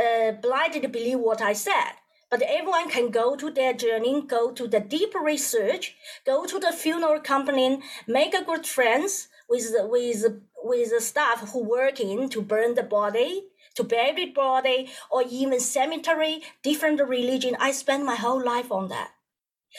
uh, 0.05 0.31
blindly 0.33 0.85
believe 0.85 1.17
what 1.17 1.41
I 1.41 1.53
said 1.53 1.93
but 2.29 2.41
everyone 2.41 2.89
can 2.89 3.09
go 3.09 3.35
to 3.35 3.49
their 3.51 3.73
journey, 3.73 4.21
go 4.21 4.51
to 4.51 4.67
the 4.67 4.79
deep 4.79 5.13
research, 5.15 5.95
go 6.25 6.45
to 6.45 6.59
the 6.59 6.71
funeral 6.71 7.19
company, 7.21 7.81
make 8.07 8.33
a 8.33 8.43
good 8.43 8.65
friends 8.67 9.29
with 9.49 9.67
with 9.89 10.25
with 10.63 10.89
the 10.91 11.01
staff 11.01 11.49
who 11.51 11.63
working 11.63 12.29
to 12.29 12.41
burn 12.41 12.75
the 12.75 12.83
body, 12.83 13.47
to 13.75 13.83
bury 13.83 14.13
the 14.25 14.31
body, 14.31 14.89
or 15.09 15.23
even 15.29 15.59
cemetery, 15.59 16.41
different 16.63 16.99
religion. 17.07 17.55
I 17.59 17.71
spend 17.71 18.05
my 18.05 18.15
whole 18.15 18.43
life 18.43 18.71
on 18.71 18.89
that. 18.89 19.11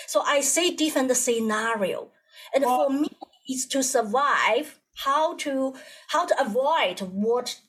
So 0.07 0.21
I 0.23 0.41
see 0.41 0.75
different 0.75 1.15
scenario. 1.17 2.11
And 2.55 2.65
well, 2.65 2.87
for 2.87 2.93
me, 2.93 3.09
it's 3.47 3.67
to 3.67 3.83
survive, 3.83 4.81
how 4.97 5.37
to 5.37 5.75
how 6.09 6.27
to 6.27 6.41
avoid 6.41 7.01
what 7.01 7.61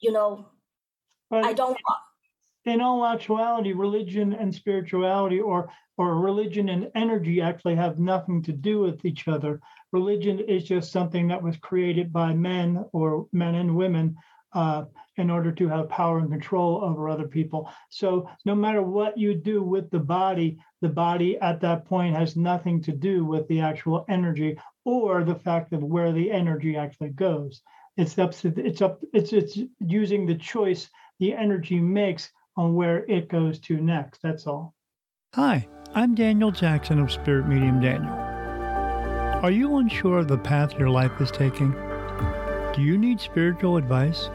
you 0.00 0.12
know 0.12 0.50
I 1.42 1.52
don't 1.52 1.78
want 1.88 2.02
in 2.64 2.80
all 2.80 3.04
actuality, 3.06 3.72
religion 3.72 4.32
and 4.32 4.54
spirituality 4.54 5.40
or 5.40 5.70
or 5.96 6.16
religion 6.16 6.70
and 6.70 6.90
energy 6.96 7.40
actually 7.40 7.76
have 7.76 8.00
nothing 8.00 8.42
to 8.42 8.52
do 8.52 8.80
with 8.80 9.04
each 9.04 9.28
other. 9.28 9.60
Religion 9.92 10.40
is 10.40 10.64
just 10.64 10.90
something 10.90 11.28
that 11.28 11.42
was 11.42 11.56
created 11.58 12.12
by 12.12 12.32
men 12.32 12.84
or 12.92 13.28
men 13.32 13.54
and 13.54 13.76
women 13.76 14.16
uh, 14.54 14.84
in 15.16 15.30
order 15.30 15.52
to 15.52 15.68
have 15.68 15.88
power 15.88 16.18
and 16.18 16.30
control 16.30 16.82
over 16.82 17.08
other 17.08 17.28
people. 17.28 17.70
So 17.90 18.28
no 18.44 18.54
matter 18.54 18.82
what 18.82 19.16
you 19.16 19.34
do 19.34 19.62
with 19.62 19.90
the 19.90 20.00
body, 20.00 20.58
the 20.80 20.88
body 20.88 21.38
at 21.38 21.60
that 21.60 21.84
point 21.84 22.16
has 22.16 22.34
nothing 22.36 22.82
to 22.82 22.92
do 22.92 23.24
with 23.24 23.46
the 23.46 23.60
actual 23.60 24.04
energy 24.08 24.58
or 24.84 25.22
the 25.22 25.34
fact 25.34 25.72
of 25.72 25.82
where 25.82 26.12
the 26.12 26.30
energy 26.30 26.76
actually 26.76 27.10
goes. 27.10 27.62
It's 27.96 28.18
up 28.18 28.32
to, 28.38 28.52
it's 28.56 28.82
up 28.82 29.00
it's 29.12 29.32
it's 29.32 29.58
using 29.78 30.26
the 30.26 30.34
choice 30.34 30.88
the 31.20 31.32
energy 31.34 31.78
makes 31.78 32.32
on 32.56 32.74
where 32.74 33.04
it 33.06 33.28
goes 33.28 33.58
to 33.60 33.76
next. 33.76 34.20
That's 34.22 34.46
all. 34.46 34.74
Hi, 35.34 35.66
I'm 35.94 36.14
Daniel 36.14 36.50
Jackson 36.50 36.98
of 37.00 37.10
Spirit 37.10 37.48
Medium 37.48 37.80
Daniel. 37.80 38.12
Are 39.42 39.50
you 39.50 39.76
unsure 39.76 40.20
of 40.20 40.28
the 40.28 40.38
path 40.38 40.78
your 40.78 40.90
life 40.90 41.20
is 41.20 41.30
taking? 41.30 41.72
Do 42.74 42.82
you 42.82 42.96
need 42.96 43.20
spiritual 43.20 43.76
advice? 43.76 44.30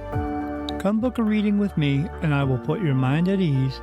Come 0.79 0.99
book 1.01 1.17
a 1.17 1.23
reading 1.23 1.57
with 1.57 1.75
me, 1.77 2.07
and 2.21 2.33
I 2.33 2.43
will 2.43 2.59
put 2.59 2.81
your 2.81 2.95
mind 2.95 3.27
at 3.27 3.41
ease 3.41 3.81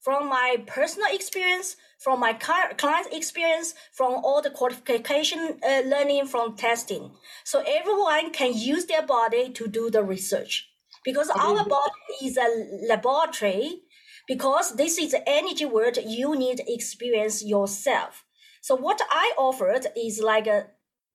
From 0.00 0.28
my 0.28 0.62
personal 0.66 1.08
experience, 1.12 1.76
from 1.98 2.20
my 2.20 2.32
client 2.32 3.08
experience, 3.12 3.74
from 3.92 4.12
all 4.24 4.40
the 4.40 4.50
qualification 4.50 5.58
uh, 5.62 5.82
learning 5.84 6.26
from 6.26 6.56
testing. 6.56 7.10
So 7.44 7.62
everyone 7.66 8.32
can 8.32 8.52
use 8.54 8.86
their 8.86 9.04
body 9.04 9.50
to 9.50 9.66
do 9.66 9.90
the 9.90 10.02
research 10.04 10.68
because 11.04 11.30
our 11.30 11.64
body 11.64 11.92
is 12.22 12.36
a 12.36 12.86
laboratory 12.88 13.82
because 14.28 14.76
this 14.76 14.98
is 14.98 15.12
the 15.12 15.28
energy 15.28 15.64
world 15.64 15.98
you 16.04 16.36
need 16.36 16.58
to 16.58 16.72
experience 16.72 17.44
yourself. 17.44 18.24
So 18.60 18.76
what 18.76 19.00
I 19.10 19.34
offered 19.38 19.86
is 19.96 20.20
like 20.20 20.46
a 20.46 20.66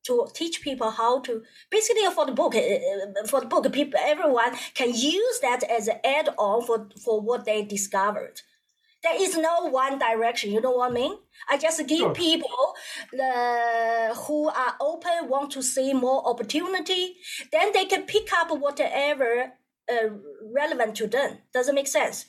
to 0.05 0.27
teach 0.33 0.61
people 0.61 0.91
how 0.91 1.21
to 1.21 1.41
basically 1.71 2.03
for 2.13 2.25
the 2.25 2.33
book 2.33 2.55
uh, 2.55 2.59
uh, 2.59 3.25
for 3.25 3.39
the 3.39 3.47
book 3.47 3.71
people 3.71 3.97
everyone 4.03 4.53
can 4.73 4.93
use 4.93 5.39
that 5.41 5.63
as 5.63 5.87
an 5.87 5.97
add-on 6.03 6.61
for 6.65 6.89
for 7.01 7.21
what 7.21 7.45
they 7.45 7.63
discovered 7.63 8.41
there 9.03 9.21
is 9.21 9.37
no 9.37 9.67
one 9.69 9.99
direction. 9.99 10.51
You 10.51 10.61
know 10.61 10.71
what 10.71 10.91
I 10.91 10.93
mean? 10.93 11.17
I 11.49 11.57
just 11.57 11.85
give 11.87 11.99
sure. 11.99 12.13
people 12.13 12.75
the 13.11 14.13
who 14.25 14.47
are 14.47 14.75
open, 14.79 15.29
want 15.29 15.51
to 15.51 15.61
see 15.61 15.93
more 15.93 16.27
opportunity. 16.27 17.17
Then 17.51 17.71
they 17.73 17.85
can 17.85 18.03
pick 18.03 18.31
up 18.33 18.57
whatever 18.57 19.53
uh, 19.91 20.09
relevant 20.53 20.95
to 20.95 21.07
them. 21.07 21.39
Does 21.53 21.67
it 21.67 21.75
make 21.75 21.87
sense? 21.87 22.25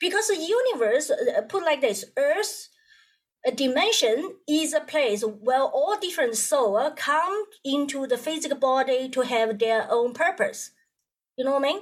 Because 0.00 0.28
the 0.28 0.36
universe, 0.36 1.10
uh, 1.10 1.42
put 1.48 1.64
like 1.64 1.80
this, 1.80 2.04
Earth 2.16 2.68
a 3.46 3.52
dimension 3.52 4.34
is 4.48 4.74
a 4.74 4.80
place 4.80 5.22
where 5.22 5.62
all 5.62 5.96
different 6.00 6.36
souls 6.36 6.92
come 6.96 7.44
into 7.64 8.04
the 8.06 8.18
physical 8.18 8.58
body 8.58 9.08
to 9.10 9.20
have 9.20 9.60
their 9.60 9.86
own 9.88 10.12
purpose. 10.12 10.72
You 11.36 11.44
know 11.44 11.52
what 11.52 11.64
I 11.64 11.72
mean? 11.72 11.80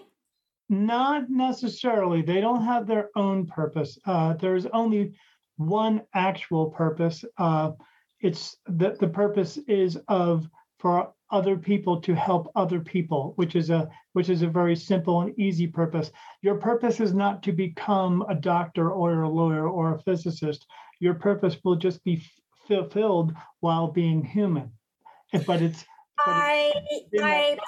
Not 0.68 1.28
necessarily. 1.28 2.22
They 2.22 2.40
don't 2.40 2.64
have 2.64 2.86
their 2.86 3.10
own 3.16 3.46
purpose. 3.46 3.98
Uh, 4.06 4.34
there's 4.34 4.66
only 4.66 5.14
one 5.56 6.02
actual 6.14 6.70
purpose. 6.70 7.24
Uh, 7.38 7.72
it's 8.20 8.56
that 8.66 8.98
the 8.98 9.08
purpose 9.08 9.58
is 9.68 9.98
of 10.08 10.48
for 10.78 11.12
other 11.30 11.56
people 11.56 12.00
to 12.00 12.14
help 12.14 12.50
other 12.54 12.80
people, 12.80 13.32
which 13.36 13.56
is 13.56 13.70
a 13.70 13.90
which 14.12 14.28
is 14.28 14.42
a 14.42 14.48
very 14.48 14.76
simple 14.76 15.20
and 15.22 15.38
easy 15.38 15.66
purpose. 15.66 16.10
Your 16.42 16.56
purpose 16.56 17.00
is 17.00 17.12
not 17.12 17.42
to 17.42 17.52
become 17.52 18.24
a 18.28 18.34
doctor 18.34 18.90
or 18.90 19.22
a 19.22 19.28
lawyer 19.28 19.68
or 19.68 19.94
a 19.94 19.98
physicist. 20.02 20.66
Your 21.00 21.14
purpose 21.14 21.56
will 21.64 21.76
just 21.76 22.02
be 22.04 22.22
fulfilled 22.66 23.34
while 23.60 23.88
being 23.88 24.24
human. 24.24 24.70
But 25.46 25.62
it's 25.62 25.84
but 26.24 26.32
I 26.32 26.72
it's 26.90 27.22
I 27.22 27.58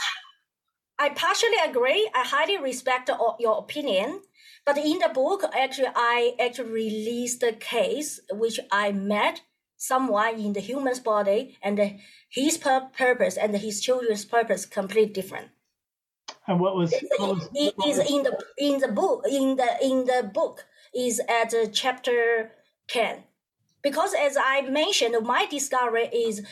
I 0.98 1.10
partially 1.10 1.58
agree. 1.64 2.10
I 2.14 2.24
highly 2.24 2.58
respect 2.58 3.10
your 3.38 3.58
opinion. 3.58 4.22
But 4.64 4.78
in 4.78 4.98
the 4.98 5.08
book, 5.08 5.44
actually, 5.54 5.92
I 5.94 6.34
actually 6.40 6.70
released 6.70 7.42
a 7.42 7.52
case 7.52 8.20
which 8.30 8.58
I 8.72 8.92
met 8.92 9.42
someone 9.76 10.40
in 10.40 10.54
the 10.54 10.60
human's 10.60 11.00
body 11.00 11.56
and 11.62 12.00
his 12.28 12.58
purpose 12.58 13.36
and 13.36 13.56
his 13.56 13.80
children's 13.80 14.24
purpose 14.24 14.66
completely 14.66 15.12
different. 15.12 15.50
And 16.48 16.60
what 16.60 16.76
was, 16.76 16.92
what 17.16 17.36
was, 17.36 17.48
it 17.54 17.74
what 17.76 17.88
is 17.88 17.98
was- 17.98 18.10
in 18.10 18.22
the 18.22 18.44
in 18.58 18.78
the 18.80 18.88
book 18.88 19.24
in 19.28 19.56
the 19.56 19.68
in 19.82 20.04
the 20.06 20.22
book 20.32 20.64
is 20.94 21.20
at 21.28 21.52
uh, 21.54 21.66
chapter 21.72 22.52
10 22.88 23.24
because 23.82 24.14
as 24.14 24.36
i 24.38 24.62
mentioned 24.62 25.14
my 25.26 25.46
discovery 25.46 26.06
is 26.06 26.42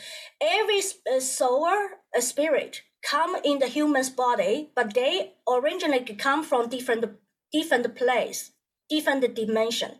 every 0.41 0.81
uh, 1.11 1.19
soul 1.19 1.67
a 2.15 2.21
spirit 2.21 2.81
come 3.09 3.35
in 3.43 3.59
the 3.59 3.67
human's 3.67 4.09
body 4.09 4.69
but 4.75 4.93
they 4.93 5.33
originally 5.47 5.99
come 5.99 6.43
from 6.43 6.69
different 6.69 7.05
different 7.51 7.95
place 7.95 8.51
different 8.89 9.35
dimension 9.35 9.91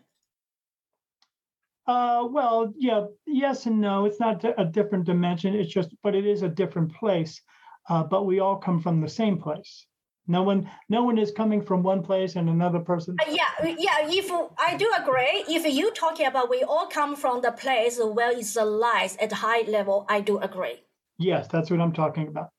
Uh, 1.88 2.26
well, 2.36 2.72
yeah, 2.76 3.06
yes 3.26 3.66
and 3.66 3.80
no. 3.80 4.06
It's 4.06 4.18
not 4.18 4.44
a 4.44 4.64
different 4.64 5.04
dimension. 5.06 5.54
It's 5.54 5.72
just, 5.72 5.90
but 6.02 6.16
it 6.20 6.26
is 6.26 6.42
a 6.42 6.48
different 6.48 6.90
place. 6.92 7.40
Uh, 7.88 8.02
but 8.02 8.26
we 8.26 8.40
all 8.40 8.56
come 8.56 8.80
from 8.80 9.00
the 9.00 9.08
same 9.08 9.36
place. 9.38 9.86
No 10.26 10.42
one, 10.42 10.68
no 10.88 11.04
one 11.04 11.16
is 11.16 11.30
coming 11.30 11.62
from 11.62 11.84
one 11.84 12.02
place 12.02 12.34
and 12.34 12.48
another 12.50 12.80
person. 12.80 13.14
Uh, 13.22 13.30
yeah 13.30 13.52
yeah 13.86 13.98
if 14.20 14.28
i 14.68 14.76
do 14.82 14.88
agree 15.02 15.34
if 15.56 15.64
you 15.78 15.86
talking 15.92 16.26
about 16.26 16.50
we 16.50 16.64
all 16.64 16.88
come 16.98 17.14
from 17.22 17.40
the 17.46 17.52
place 17.52 18.00
where 18.16 18.32
it's 18.40 18.54
the 18.54 18.64
lies 18.64 19.16
at 19.24 19.32
high 19.44 19.62
level 19.76 20.04
i 20.16 20.18
do 20.20 20.34
agree 20.48 20.78
Yes, 21.18 21.48
that's 21.48 21.70
what 21.70 21.80
I'm 21.80 21.92
talking 21.92 22.28
about. 22.28 22.50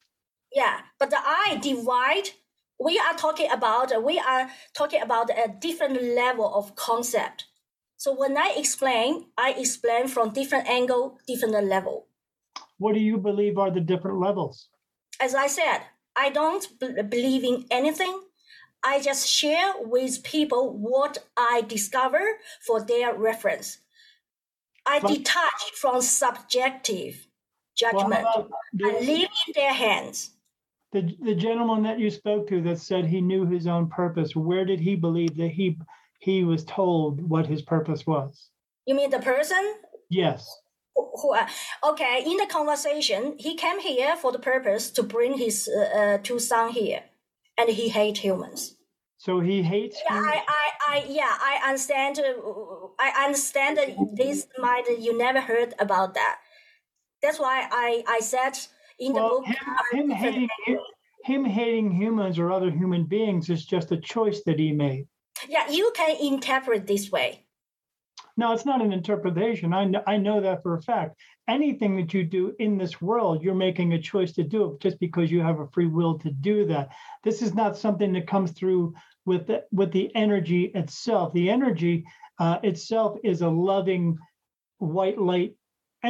Yeah, 0.57 0.79
but 0.97 1.11
the 1.11 1.19
I 1.23 1.59
divide. 1.61 2.29
We 2.79 2.97
are 2.97 3.13
talking 3.15 3.49
about 3.51 3.87
we 4.03 4.17
are 4.17 4.49
talking 4.75 5.01
about 5.03 5.29
a 5.29 5.47
different 5.67 6.01
level 6.15 6.47
of 6.59 6.75
concept. 6.75 7.45
So 7.97 8.09
when 8.21 8.35
I 8.37 8.55
explain, 8.57 9.25
I 9.37 9.49
explain 9.51 10.07
from 10.07 10.33
different 10.33 10.67
angle, 10.67 11.19
different 11.27 11.53
level. 11.75 12.07
What 12.79 12.95
do 12.95 12.99
you 12.99 13.17
believe 13.17 13.59
are 13.59 13.69
the 13.69 13.81
different 13.81 14.19
levels? 14.19 14.69
As 15.19 15.35
I 15.35 15.45
said, 15.45 15.79
I 16.15 16.29
don't 16.31 16.65
b- 16.79 17.03
believe 17.03 17.43
in 17.43 17.65
anything. 17.69 18.15
I 18.83 18.99
just 18.99 19.27
share 19.27 19.73
with 19.95 20.23
people 20.23 20.63
what 20.75 21.19
I 21.35 21.61
discover 21.67 22.23
for 22.65 22.81
their 22.81 23.13
reference. 23.13 23.77
I 24.87 24.99
But- 24.99 25.09
detach 25.13 25.61
from 25.81 26.01
subjective 26.01 27.27
judgment. 27.75 28.25
about 28.25 28.49
I 28.83 28.99
leave 29.01 29.29
in 29.45 29.53
their 29.53 29.73
hands. 29.73 30.31
The, 30.91 31.15
the 31.21 31.35
gentleman 31.35 31.83
that 31.83 31.99
you 31.99 32.09
spoke 32.09 32.47
to 32.49 32.61
that 32.63 32.79
said 32.79 33.05
he 33.05 33.21
knew 33.21 33.45
his 33.45 33.67
own 33.67 33.89
purpose? 33.89 34.35
Where 34.35 34.65
did 34.65 34.79
he 34.79 34.95
believe 34.95 35.35
that 35.37 35.49
he 35.49 35.77
he 36.19 36.43
was 36.43 36.63
told 36.65 37.21
what 37.29 37.45
his 37.45 37.61
purpose 37.61 38.05
was? 38.07 38.49
You 38.85 38.95
mean 38.95 39.09
the 39.09 39.19
person 39.19 39.75
Yes. 40.09 40.49
who 40.95 41.33
are 41.33 41.47
okay 41.83 42.23
in 42.25 42.37
the 42.37 42.47
conversation 42.47 43.35
he 43.37 43.55
came 43.55 43.79
here 43.79 44.15
for 44.15 44.31
the 44.31 44.39
purpose 44.39 44.89
to 44.91 45.03
bring 45.03 45.37
his 45.37 45.67
uh, 45.69 45.81
uh, 45.99 46.17
two 46.23 46.39
son 46.39 46.71
here 46.71 47.03
and 47.57 47.69
he 47.69 47.89
hates 47.89 48.19
humans 48.21 48.75
So 49.17 49.39
he 49.41 49.61
hates. 49.61 49.97
yeah. 50.09 50.15
I, 50.15 50.41
I, 50.47 50.65
I, 50.93 51.05
yeah, 51.09 51.33
I 51.51 51.59
understand. 51.67 52.19
uh, 52.19 52.87
I 52.99 53.25
understand 53.25 53.77
that 53.77 53.89
this 54.15 54.47
might 54.57 54.85
you 54.99 55.17
never 55.17 55.41
heard 55.41 55.73
about 55.79 56.13
that. 56.15 56.37
That's 57.21 57.39
why 57.39 57.67
I, 57.71 58.03
I 58.07 58.19
said 58.19 58.53
in 58.99 59.13
the 59.13 59.19
book. 59.19 59.45
him, 59.45 59.57
him 59.91 60.09
hating 60.09 60.49
him 61.23 61.43
hating 61.43 61.91
humans 61.91 62.39
or 62.39 62.51
other 62.51 62.71
human 62.71 63.05
beings 63.05 63.49
is 63.49 63.65
just 63.65 63.91
a 63.91 63.97
choice 63.97 64.43
that 64.45 64.59
he 64.59 64.71
made. 64.71 65.07
Yeah, 65.47 65.69
you 65.69 65.91
can 65.95 66.15
interpret 66.21 66.87
this 66.87 67.11
way. 67.11 67.43
No, 68.37 68.53
it's 68.53 68.65
not 68.65 68.83
an 68.83 68.93
interpretation. 68.93 69.73
I 69.73 69.85
know, 69.85 70.03
I 70.05 70.17
know 70.17 70.39
that 70.41 70.61
for 70.61 70.75
a 70.75 70.81
fact. 70.81 71.19
Anything 71.47 71.97
that 71.97 72.13
you 72.13 72.23
do 72.23 72.53
in 72.59 72.77
this 72.77 73.01
world, 73.01 73.41
you're 73.41 73.55
making 73.55 73.93
a 73.93 74.01
choice 74.01 74.31
to 74.33 74.43
do 74.43 74.71
it 74.71 74.79
just 74.79 74.99
because 74.99 75.31
you 75.31 75.41
have 75.41 75.59
a 75.59 75.67
free 75.69 75.87
will 75.87 76.19
to 76.19 76.29
do 76.29 76.65
that. 76.67 76.89
This 77.23 77.41
is 77.41 77.55
not 77.55 77.77
something 77.77 78.13
that 78.13 78.27
comes 78.27 78.51
through 78.51 78.93
with 79.25 79.47
the, 79.47 79.63
with 79.71 79.91
the 79.91 80.15
energy 80.15 80.65
itself. 80.75 81.33
The 81.33 81.49
energy 81.49 82.05
uh, 82.39 82.59
itself 82.61 83.17
is 83.23 83.41
a 83.41 83.49
loving 83.49 84.17
white 84.77 85.19
light 85.19 85.55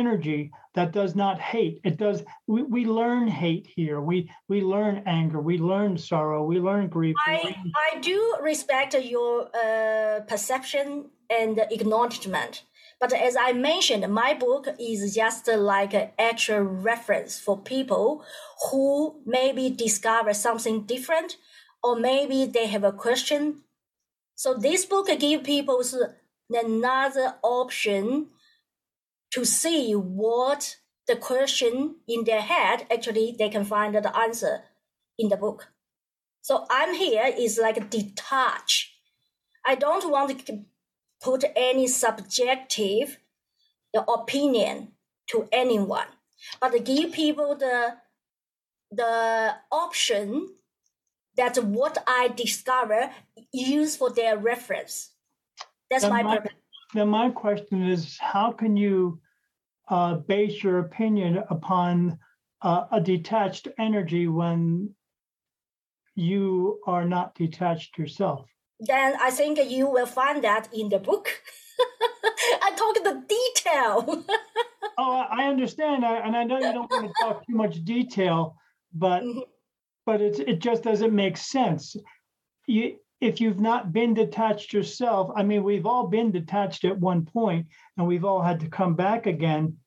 energy 0.01 0.41
that 0.75 0.89
does 0.99 1.13
not 1.23 1.37
hate. 1.53 1.75
It 1.89 1.95
does. 1.97 2.23
We, 2.53 2.61
we 2.75 2.81
learn 2.85 3.27
hate 3.27 3.67
here. 3.75 3.99
We 4.09 4.17
we 4.51 4.61
learn 4.61 4.95
anger. 5.05 5.39
We 5.51 5.57
learn 5.71 5.97
sorrow. 5.97 6.41
We 6.51 6.57
learn 6.59 6.87
grief. 6.87 7.15
I, 7.25 7.41
learn- 7.43 7.73
I 7.87 7.99
do 7.99 8.19
respect 8.51 8.93
your 9.15 9.31
uh, 9.63 10.19
perception 10.31 10.87
and 11.39 11.53
acknowledgement. 11.77 12.63
But 12.99 13.13
as 13.13 13.35
I 13.47 13.53
mentioned, 13.53 14.03
my 14.11 14.33
book 14.33 14.67
is 14.79 15.13
just 15.13 15.47
like 15.47 15.93
an 15.93 16.09
actual 16.17 16.61
reference 16.61 17.39
for 17.39 17.55
people 17.75 18.23
who 18.65 19.21
maybe 19.25 19.69
discover 19.69 20.33
something 20.33 20.77
different 20.93 21.37
or 21.83 21.95
maybe 21.95 22.45
they 22.45 22.67
have 22.67 22.83
a 22.83 22.91
question. 22.91 23.61
So 24.35 24.53
this 24.53 24.85
book 24.85 25.07
give 25.19 25.43
people 25.43 25.83
another 26.49 27.35
option 27.43 28.27
to 29.31 29.45
see 29.45 29.93
what 29.93 30.77
the 31.07 31.15
question 31.15 31.95
in 32.07 32.23
their 32.25 32.41
head 32.41 32.85
actually 32.91 33.35
they 33.37 33.49
can 33.49 33.63
find 33.63 33.95
the 33.95 34.17
answer 34.17 34.63
in 35.17 35.29
the 35.29 35.37
book. 35.37 35.69
So 36.41 36.65
I'm 36.69 36.93
here 36.93 37.25
is 37.37 37.57
like 37.57 37.89
detach. 37.89 38.93
I 39.65 39.75
don't 39.75 40.09
want 40.09 40.45
to 40.45 40.65
put 41.21 41.43
any 41.55 41.87
subjective 41.87 43.17
opinion 44.07 44.89
to 45.27 45.47
anyone, 45.51 46.07
but 46.61 46.85
give 46.85 47.11
people 47.11 47.55
the 47.55 47.95
the 48.91 49.55
option 49.71 50.47
that 51.35 51.57
what 51.63 51.97
I 52.07 52.29
discover 52.29 53.11
use 53.51 53.95
for 53.95 54.09
their 54.09 54.37
reference. 54.37 55.11
That's 55.89 56.05
my 56.05 56.23
my- 56.23 56.37
purpose. 56.37 56.53
Then 56.93 57.09
my 57.09 57.29
question 57.29 57.83
is, 57.83 58.17
how 58.19 58.51
can 58.51 58.77
you 58.77 59.19
uh, 59.89 60.15
base 60.15 60.63
your 60.63 60.79
opinion 60.79 61.43
upon 61.49 62.17
uh, 62.61 62.85
a 62.91 63.01
detached 63.01 63.67
energy 63.77 64.27
when 64.27 64.93
you 66.15 66.79
are 66.85 67.05
not 67.05 67.35
detached 67.35 67.97
yourself? 67.97 68.49
Then 68.79 69.15
I 69.19 69.31
think 69.31 69.59
you 69.69 69.89
will 69.89 70.05
find 70.05 70.43
that 70.43 70.69
in 70.73 70.89
the 70.89 70.99
book. 70.99 71.29
I 72.63 72.71
talk 72.75 73.03
the 73.03 73.23
detail. 73.27 74.23
Oh, 74.99 75.11
I 75.29 75.43
understand, 75.47 76.03
I- 76.03 76.21
and 76.25 76.35
I 76.35 76.43
know 76.43 76.57
you 76.57 76.73
don't 76.73 76.89
want 76.89 77.05
to 77.07 77.13
talk 77.23 77.45
too 77.45 77.53
much 77.53 77.83
detail, 77.85 78.55
but 78.91 79.21
Mhm. 79.21 79.43
but 80.07 80.21
it's 80.21 80.39
it 80.39 80.57
just 80.57 80.81
doesn't 80.81 81.13
make 81.13 81.37
sense. 81.37 81.95
You 82.65 82.97
if 83.19 83.41
you've 83.41 83.59
not 83.59 83.91
been 83.91 84.13
detached 84.13 84.73
yourself, 84.73 85.31
I 85.35 85.43
mean, 85.43 85.63
we've 85.63 85.85
all 85.85 86.07
been 86.07 86.31
detached 86.31 86.85
at 86.85 86.99
one 86.99 87.25
point, 87.25 87.67
and 87.97 88.07
we've 88.07 88.25
all 88.25 88.41
had 88.41 88.59
to 88.59 88.69
come 88.69 88.95
back 88.95 89.25
again, 89.25 89.77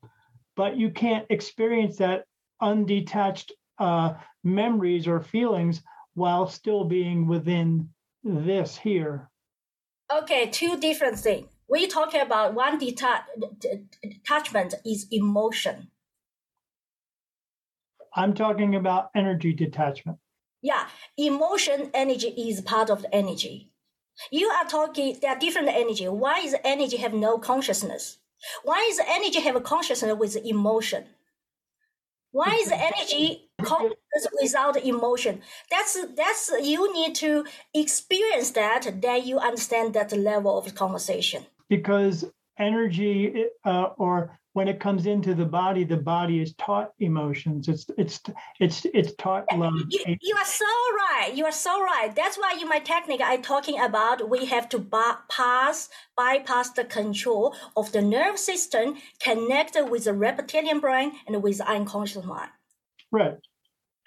but 0.57 0.77
you 0.77 0.91
can't 0.91 1.27
experience 1.31 1.99
that 1.99 2.25
undetached 2.61 3.53
uh, 3.79 4.15
memories 4.43 5.07
or 5.07 5.21
feelings 5.21 5.83
while 6.15 6.47
still 6.47 6.85
being 6.85 7.27
within 7.29 7.89
this 8.25 8.77
here. 8.77 9.31
Okay, 10.13 10.49
two 10.51 10.79
different 10.79 11.19
things. 11.19 11.49
We 11.69 11.87
talk 11.87 12.15
about 12.15 12.55
one 12.55 12.81
deta- 12.81 13.23
detachment 14.03 14.75
is 14.85 15.07
emotion. 15.13 15.89
I'm 18.17 18.35
talking 18.35 18.75
about 18.75 19.11
energy 19.15 19.53
detachment. 19.53 20.19
Yeah, 20.63 20.89
emotion 21.17 21.91
energy 21.95 22.29
is 22.29 22.61
part 22.61 22.91
of 22.91 23.03
the 23.03 23.15
energy. 23.15 23.71
You 24.31 24.49
are 24.49 24.67
talking, 24.67 25.19
there 25.21 25.31
are 25.31 25.39
different 25.39 25.69
energy. 25.69 26.07
Why 26.09 26.41
is 26.41 26.55
energy 26.65 26.99
have 26.99 27.15
no 27.15 27.39
consciousness? 27.39 28.19
Why 28.65 28.87
is 28.91 29.01
energy 29.07 29.41
have 29.41 29.57
a 29.57 29.61
consciousness 29.61 30.17
with 30.19 30.37
emotion? 30.37 31.05
Why 32.33 32.59
is 32.63 32.71
energy 32.71 33.51
conscious 33.63 34.29
without 34.41 34.77
emotion? 34.85 35.43
That's 35.71 35.99
that's 36.15 36.53
you 36.63 36.93
need 36.93 37.15
to 37.17 37.45
experience 37.75 38.51
that. 38.53 39.03
Then 39.03 39.27
you 39.27 39.39
understand 39.39 39.95
that 39.95 40.13
level 40.17 40.57
of 40.57 40.75
conversation. 40.75 41.47
because 41.69 42.25
energy 42.59 43.47
uh, 43.65 43.89
or 43.97 44.39
when 44.61 44.69
it 44.69 44.79
comes 44.79 45.07
into 45.07 45.35
the 45.35 45.47
body 45.47 45.85
the 45.85 45.97
body 45.97 46.43
is 46.43 46.53
taught 46.65 46.93
emotions 46.99 47.67
it's 47.67 47.87
it's 47.97 48.21
it's 48.59 48.85
it's 48.93 49.15
taught 49.15 49.47
love 49.57 49.73
You, 49.89 50.19
you 50.21 50.35
are 50.37 50.45
so 50.45 50.67
right. 51.03 51.33
You 51.35 51.47
are 51.47 51.59
so 51.69 51.83
right. 51.83 52.11
That's 52.15 52.37
why 52.37 52.59
in 52.61 52.69
my 52.69 52.81
technique, 52.81 53.23
I'm 53.25 53.41
talking 53.41 53.81
about 53.81 54.29
we 54.29 54.45
have 54.55 54.69
to 54.69 54.79
pass, 55.31 55.89
bypass 56.15 56.73
the 56.73 56.85
control 56.85 57.55
of 57.75 57.91
the 57.93 58.03
nerve 58.03 58.39
system 58.39 58.99
connected 59.19 59.87
with 59.87 60.05
the 60.05 60.13
reptilian 60.13 60.81
brain 60.81 61.13
and 61.27 61.43
with 61.43 61.57
the 61.59 61.67
unconscious 61.77 62.25
mind. 62.25 62.51
right 63.11 63.39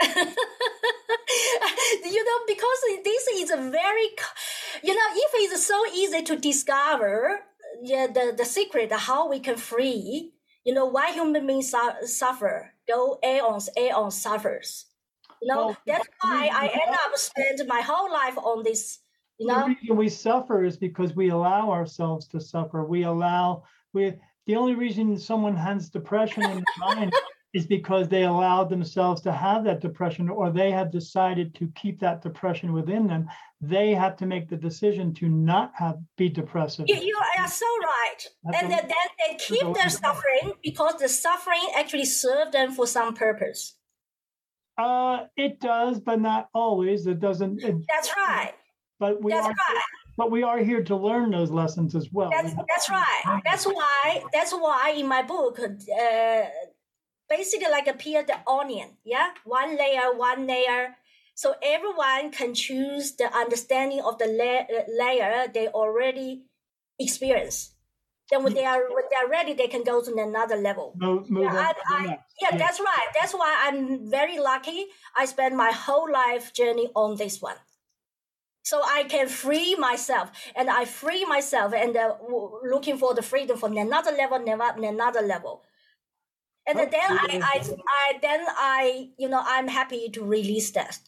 you 2.15 2.21
know, 2.27 2.39
because 2.53 2.79
this 3.03 3.23
is 3.41 3.49
a 3.49 3.57
very, 3.57 4.07
you 4.87 4.93
know, 4.97 5.09
if 5.25 5.31
it's 5.35 5.65
so 5.65 5.79
easy 6.01 6.21
to 6.29 6.35
discover 6.35 7.39
yeah, 7.81 8.07
the, 8.07 8.33
the 8.37 8.45
secret 8.45 8.91
how 8.91 9.29
we 9.29 9.39
can 9.39 9.57
free, 9.57 10.31
you 10.65 10.73
know, 10.73 10.85
why 10.85 11.11
human 11.11 11.45
beings 11.45 11.71
su- 11.71 12.07
suffer, 12.07 12.73
go 12.87 13.19
aeons, 13.23 13.69
aeons 13.77 14.19
suffers. 14.21 14.85
You 15.41 15.47
know, 15.49 15.67
Well, 15.67 15.77
that's 15.85 16.07
why 16.21 16.49
I 16.53 16.67
end 16.67 16.95
up 16.95 17.17
spend 17.17 17.67
my 17.67 17.81
whole 17.81 18.11
life 18.11 18.37
on 18.37 18.63
this. 18.63 18.99
You 19.39 19.47
The 19.47 19.75
reason 19.79 19.97
we 19.97 20.09
suffer 20.09 20.63
is 20.63 20.77
because 20.77 21.15
we 21.15 21.29
allow 21.29 21.69
ourselves 21.71 22.27
to 22.29 22.39
suffer. 22.39 22.85
We 22.85 23.03
allow 23.03 23.63
we 23.91 24.13
the 24.45 24.55
only 24.55 24.75
reason 24.75 25.17
someone 25.17 25.55
has 25.55 25.89
depression 25.89 26.43
in 26.43 26.55
their 26.55 26.63
mind 26.77 27.13
is 27.53 27.67
because 27.67 28.09
they 28.09 28.23
allowed 28.23 28.69
themselves 28.69 29.21
to 29.21 29.31
have 29.31 29.63
that 29.63 29.79
depression 29.79 30.27
or 30.27 30.49
they 30.49 30.71
have 30.71 30.91
decided 30.91 31.53
to 31.53 31.71
keep 31.75 31.99
that 31.99 32.21
depression 32.21 32.73
within 32.73 33.05
them. 33.05 33.29
They 33.61 33.93
have 33.93 34.17
to 34.17 34.25
make 34.25 34.49
the 34.49 34.57
decision 34.57 35.13
to 35.15 35.29
not 35.29 35.71
have 35.75 35.97
be 36.17 36.29
depressive. 36.29 36.85
you, 36.87 36.95
you 36.95 37.17
are 37.37 37.47
so 37.47 37.65
right. 37.65 38.17
That's 38.43 38.63
And 38.63 38.71
then 38.71 38.87
they 38.87 39.37
keep 39.37 39.73
their 39.75 39.89
suffering 39.89 40.53
because 40.63 40.95
the 40.95 41.07
suffering 41.07 41.61
actually 41.77 42.05
served 42.05 42.53
them 42.53 42.71
for 42.71 42.87
some 42.87 43.13
purpose. 43.13 43.75
Uh, 44.75 45.25
it 45.37 45.59
does, 45.59 45.99
but 45.99 46.19
not 46.19 46.49
always. 46.55 47.05
It 47.05 47.19
doesn't. 47.19 47.61
It, 47.63 47.75
That's 47.87 48.11
right. 48.17 48.53
but 48.99 49.21
we 49.23 49.31
That's 49.31 49.45
are. 49.45 49.51
right. 49.51 49.83
But 50.17 50.31
we 50.31 50.43
are 50.43 50.59
here 50.59 50.83
to 50.83 50.95
learn 50.95 51.31
those 51.31 51.49
lessons 51.49 51.95
as 51.95 52.09
well. 52.11 52.29
That's 52.31 52.53
that's 52.53 52.89
right. 52.89 53.41
That's 53.43 53.65
why 53.65 54.23
that's 54.31 54.51
why 54.51 54.93
in 54.95 55.07
my 55.07 55.23
book, 55.23 55.59
uh, 55.59 56.41
basically 57.29 57.69
like 57.69 57.87
a 57.87 57.93
peel 57.93 58.23
the 58.25 58.39
onion, 58.49 58.97
yeah, 59.03 59.31
one 59.43 59.77
layer, 59.77 60.13
one 60.13 60.47
layer. 60.47 60.97
So 61.35 61.55
everyone 61.63 62.31
can 62.31 62.53
choose 62.53 63.15
the 63.15 63.25
understanding 63.35 64.01
of 64.01 64.19
the 64.19 64.27
la- 64.27 64.67
layer 64.87 65.47
they 65.51 65.67
already 65.67 66.43
experience. 66.99 67.73
Then 68.31 68.43
when 68.43 68.53
they 68.53 68.65
are 68.65 68.81
when 68.93 69.05
they 69.09 69.17
are 69.17 69.29
ready, 69.29 69.53
they 69.53 69.67
can 69.67 69.83
go 69.83 70.01
to 70.03 70.13
another 70.15 70.55
level. 70.55 70.95
Move, 70.97 71.29
move 71.29 71.43
Yeah, 71.43 71.51
I, 71.53 71.73
I, 71.87 72.05
yeah, 72.41 72.49
Yeah. 72.51 72.57
that's 72.57 72.79
right. 72.79 73.07
That's 73.13 73.33
why 73.33 73.51
I'm 73.67 74.09
very 74.09 74.39
lucky. 74.39 74.87
I 75.15 75.25
spent 75.25 75.55
my 75.55 75.71
whole 75.71 76.11
life 76.11 76.53
journey 76.53 76.89
on 76.95 77.17
this 77.17 77.41
one. 77.41 77.57
So 78.63 78.81
I 78.81 79.03
can 79.03 79.27
free 79.27 79.75
myself, 79.75 80.31
and 80.55 80.69
I 80.69 80.85
free 80.85 81.25
myself, 81.25 81.73
and 81.73 81.95
uh, 81.97 82.15
w- 82.21 82.59
looking 82.63 82.97
for 82.97 83.13
the 83.13 83.21
freedom 83.21 83.57
from 83.57 83.75
another 83.77 84.11
level, 84.11 84.39
never 84.39 84.63
another 84.63 85.21
level. 85.21 85.63
And 86.65 86.77
then 86.79 86.89
I, 86.93 87.41
I, 87.43 87.75
I, 87.87 88.19
then 88.21 88.45
I, 88.47 89.09
you 89.17 89.27
know, 89.27 89.41
I'm 89.45 89.67
happy 89.67 90.09
to 90.09 90.23
release 90.23 90.71
that. 90.71 90.99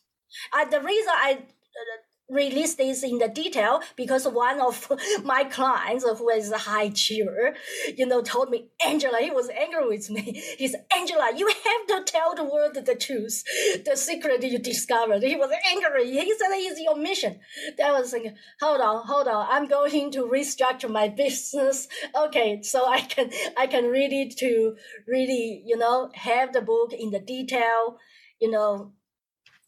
Uh, 0.54 0.66
the 0.66 0.82
reason 0.82 1.14
I 1.16 1.34
uh, 1.34 2.02
release 2.30 2.76
this 2.76 3.04
in 3.04 3.20
the 3.20 3.28
detail 3.28 3.82
because 3.96 4.28
one 4.28 4.60
of 4.60 4.92
my 5.24 5.44
clients 5.44 6.04
who 6.04 6.30
is 6.30 6.52
a 6.52 6.58
high 6.58 6.84
achiever, 6.84 7.56
you 7.96 8.06
know, 8.06 8.22
told 8.22 8.50
me, 8.50 8.70
Angela, 8.86 9.20
he 9.22 9.30
was 9.30 9.50
angry 9.50 9.88
with 9.88 10.10
me. 10.10 10.42
He 10.58 10.68
said, 10.68 10.86
Angela, 10.96 11.32
you 11.36 11.48
have 11.48 11.88
to 11.88 12.12
tell 12.12 12.34
the 12.34 12.44
world 12.44 12.74
the 12.74 12.96
truth, 12.96 13.44
the 13.86 13.96
secret 13.96 14.44
you 14.44 14.58
discovered. 14.58 15.22
He 15.22 15.36
was 15.36 15.52
angry. 15.70 16.10
He 16.12 16.34
said 16.34 16.48
it's 16.52 16.80
your 16.80 16.96
mission. 16.96 17.40
Then 17.78 17.90
I 17.90 18.00
was 18.00 18.12
thinking, 18.12 18.36
hold 18.62 18.82
on, 18.82 19.06
hold 19.06 19.28
on. 19.28 19.48
I'm 19.50 19.68
going 19.68 20.12
to 20.12 20.24
restructure 20.24 20.90
my 20.90 21.08
business. 21.24 21.88
Okay, 22.16 22.62
so 22.62 22.88
I 22.88 23.02
can 23.02 23.32
I 23.58 23.68
can 23.68 23.86
really 23.86 24.30
to 24.40 24.76
really, 25.08 25.62
you 25.66 25.78
know, 25.78 26.10
have 26.14 26.54
the 26.54 26.62
book 26.62 26.94
in 26.94 27.12
the 27.12 27.20
detail, 27.20 27.98
you 28.40 28.50
know. 28.50 28.94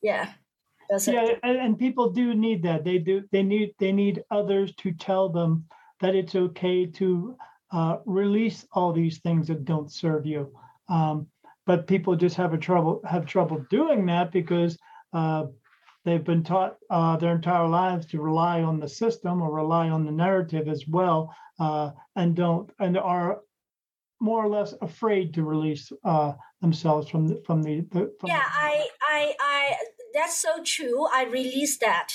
Yeah. 0.01 0.33
Yeah 0.89 1.35
and, 1.43 1.57
and 1.57 1.79
people 1.79 2.11
do 2.11 2.33
need 2.33 2.63
that. 2.63 2.83
They 2.83 2.97
do 2.97 3.23
they 3.31 3.43
need 3.43 3.73
they 3.79 3.91
need 3.91 4.23
others 4.31 4.73
to 4.75 4.91
tell 4.91 5.29
them 5.29 5.65
that 5.99 6.15
it's 6.15 6.35
okay 6.35 6.85
to 6.85 7.35
uh, 7.71 7.97
release 8.05 8.65
all 8.71 8.93
these 8.93 9.19
things 9.19 9.47
that 9.47 9.65
don't 9.65 9.91
serve 9.91 10.25
you. 10.25 10.53
Um, 10.89 11.27
but 11.65 11.87
people 11.87 12.15
just 12.15 12.37
have 12.37 12.53
a 12.53 12.57
trouble 12.57 13.01
have 13.05 13.25
trouble 13.25 13.65
doing 13.69 14.05
that 14.05 14.31
because 14.31 14.77
uh, 15.13 15.45
they've 16.05 16.23
been 16.23 16.43
taught 16.43 16.77
uh, 16.89 17.17
their 17.17 17.35
entire 17.35 17.67
lives 17.67 18.05
to 18.07 18.21
rely 18.21 18.61
on 18.61 18.79
the 18.79 18.87
system 18.87 19.41
or 19.41 19.53
rely 19.53 19.89
on 19.89 20.05
the 20.05 20.11
narrative 20.11 20.69
as 20.69 20.87
well 20.87 21.35
uh, 21.59 21.91
and 22.15 22.35
don't 22.35 22.71
and 22.79 22.97
are 22.97 23.41
more 24.19 24.43
or 24.43 24.47
less 24.47 24.73
afraid 24.81 25.33
to 25.33 25.43
release 25.43 25.91
uh, 26.05 26.31
themselves 26.61 27.09
from 27.09 27.27
the 27.27 27.41
from 27.45 27.61
the, 27.61 27.81
the 27.91 28.11
from 28.19 28.29
yeah 28.29 28.39
the- 28.39 28.65
i 28.65 28.87
i 29.01 29.33
i 29.39 29.75
that's 30.17 30.37
so 30.47 30.53
true 30.75 30.99
i 31.19 31.21
release 31.39 31.75
that 31.87 32.09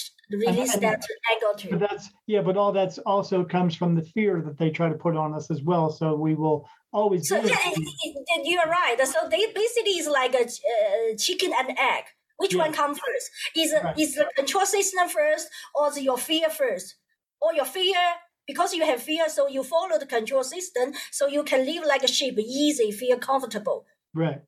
release 0.44 0.72
and- 0.74 0.82
that 0.86 1.00
angle 1.32 1.52
But 1.54 1.60
too 1.62 1.78
that's 1.86 2.06
yeah, 2.32 2.42
but 2.48 2.56
all 2.60 2.72
that's 2.78 2.98
also 3.12 3.36
comes 3.54 3.72
from 3.80 3.90
the 3.98 4.04
fear 4.14 4.32
that 4.46 4.56
they 4.60 4.70
try 4.78 4.88
to 4.94 4.98
put 5.06 5.14
on 5.22 5.30
us 5.38 5.46
as 5.54 5.60
well. 5.70 5.86
So 5.98 6.04
we 6.26 6.32
will 6.42 6.58
always 7.00 7.28
so 7.28 7.36
yeah 7.36 7.58
it. 7.70 7.78
it- 8.06 8.24
it- 8.34 8.44
you're 8.50 8.70
right 8.80 8.96
so 9.14 9.18
they 9.34 9.44
basically 9.62 9.96
is 10.02 10.08
like 10.20 10.34
a 10.42 10.44
uh, 10.72 11.08
chicken 11.26 11.50
and 11.60 11.68
egg 11.92 12.04
which 12.42 12.54
Yeah. 12.54 12.62
one 12.64 12.72
comes 12.80 12.96
first 13.06 13.26
is 13.62 13.70
Right. 13.84 13.98
is 14.04 14.10
the 14.20 14.26
control 14.40 14.66
system 14.76 15.06
first 15.18 15.44
or 15.76 15.82
is 15.90 15.98
your 16.08 16.18
fear 16.28 16.48
first 16.62 16.86
or 17.44 17.50
your 17.58 17.68
fear 17.78 18.02
because 18.50 18.70
you 18.76 18.82
have 18.90 19.00
fear 19.10 19.24
so 19.36 19.42
you 19.56 19.62
follow 19.74 19.96
the 20.04 20.10
control 20.16 20.44
system 20.56 20.86
so 21.18 21.22
you 21.36 21.42
can 21.50 21.60
live 21.70 21.82
like 21.92 22.04
a 22.08 22.12
sheep 22.16 22.36
easy 22.64 22.88
feel 23.02 23.18
comfortable 23.30 23.78
right. 24.24 24.40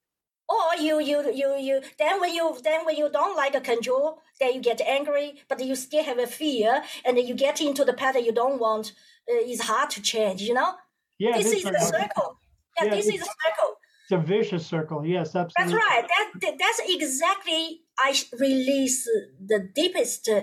Or 0.55 0.80
you 0.80 1.00
you 1.00 1.18
you 1.32 1.57
you 1.59 1.80
then 1.98 2.20
when 2.20 2.34
you 2.34 2.57
then 2.62 2.84
when 2.86 2.96
you 2.96 3.09
don't 3.11 3.36
like 3.36 3.55
a 3.55 3.61
control 3.61 4.22
then 4.40 4.55
you 4.55 4.61
get 4.61 4.80
angry 4.80 5.28
but 5.48 5.64
you 5.64 5.74
still 5.74 6.05
have 6.05 6.18
a 6.18 6.26
fear 6.26 6.82
and 7.05 7.16
then 7.16 7.26
you 7.26 7.34
get 7.34 7.61
into 7.61 7.84
the 7.84 7.92
pattern 7.92 8.24
you 8.24 8.32
don't 8.32 8.59
want 8.61 8.92
uh, 9.30 9.50
it's 9.50 9.62
hard 9.62 9.90
to 9.90 10.00
change 10.02 10.42
you 10.42 10.55
know? 10.55 10.74
Yeah, 11.18 11.36
this 11.38 11.52
is 11.52 11.62
the 11.62 11.78
circle. 11.78 12.38
Yeah, 12.76 12.84
Yeah, 12.86 12.94
this 12.96 13.07
is 13.07 13.20
a 13.20 13.24
circle. 13.24 13.78
It's 14.02 14.12
a 14.12 14.18
vicious 14.18 14.66
circle. 14.66 15.07
Yes, 15.07 15.34
absolutely. 15.34 15.55
that's 15.57 15.72
right. 15.72 16.02
That, 16.02 16.40
that 16.40 16.59
that's 16.59 16.80
exactly 16.86 17.82
i 17.98 18.14
release 18.38 19.09
the 19.52 19.61
deepest 19.74 20.28
uh, 20.28 20.42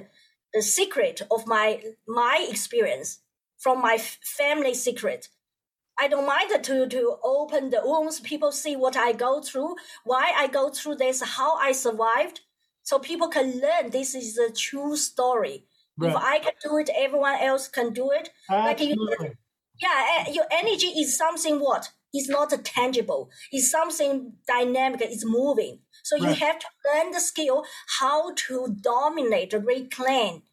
secret 0.62 1.22
of 1.30 1.46
my 1.46 1.82
my 2.08 2.46
experience 2.50 3.20
from 3.58 3.82
my 3.82 3.96
f- 3.96 4.18
family 4.24 4.74
secret 4.74 5.28
I 6.00 6.08
don't 6.08 6.26
mind 6.26 6.52
to 6.64 6.88
to 6.88 7.18
open 7.24 7.70
the 7.70 7.82
wounds. 7.84 8.20
People 8.20 8.52
see 8.52 8.76
what 8.76 8.98
I 8.98 9.12
go 9.14 9.42
through, 9.42 9.76
why 10.04 10.32
I 10.36 10.48
go 10.48 10.70
through 10.70 10.96
this, 10.96 11.22
how 11.22 11.56
I 11.58 11.72
survived, 11.74 12.42
so 12.84 12.98
people 13.00 13.28
can 13.30 13.60
learn 13.62 13.92
this 13.92 14.16
is 14.16 14.38
a 14.38 14.52
true 14.52 14.96
story. 14.98 15.66
If 16.02 16.16
I 16.16 16.40
can 16.40 16.54
do 16.64 16.78
it, 16.78 16.90
everyone 16.96 17.36
else 17.40 17.68
can 17.68 17.94
do 17.94 18.12
it. 18.12 18.30
like 18.64 18.80
you- 18.80 18.98
Absolutely. 18.98 19.38
Yeah, 19.82 20.06
eh, 20.28 20.32
your 20.32 20.46
energy 20.52 20.88
is 20.88 21.18
something 21.18 21.60
what 21.60 21.92
is 22.14 22.30
not 22.30 22.50
tangible. 22.66 23.30
It's 23.52 23.70
something 23.72 24.38
dynamic. 24.48 25.02
It's 25.02 25.26
moving. 25.26 25.82
So 26.04 26.16
you 26.16 26.34
have 26.34 26.60
to 26.60 26.68
learn 26.86 27.12
the 27.12 27.20
skill 27.20 27.66
how 28.00 28.34
to 28.34 28.76
dominate, 28.82 29.54
reclaim 29.54 30.44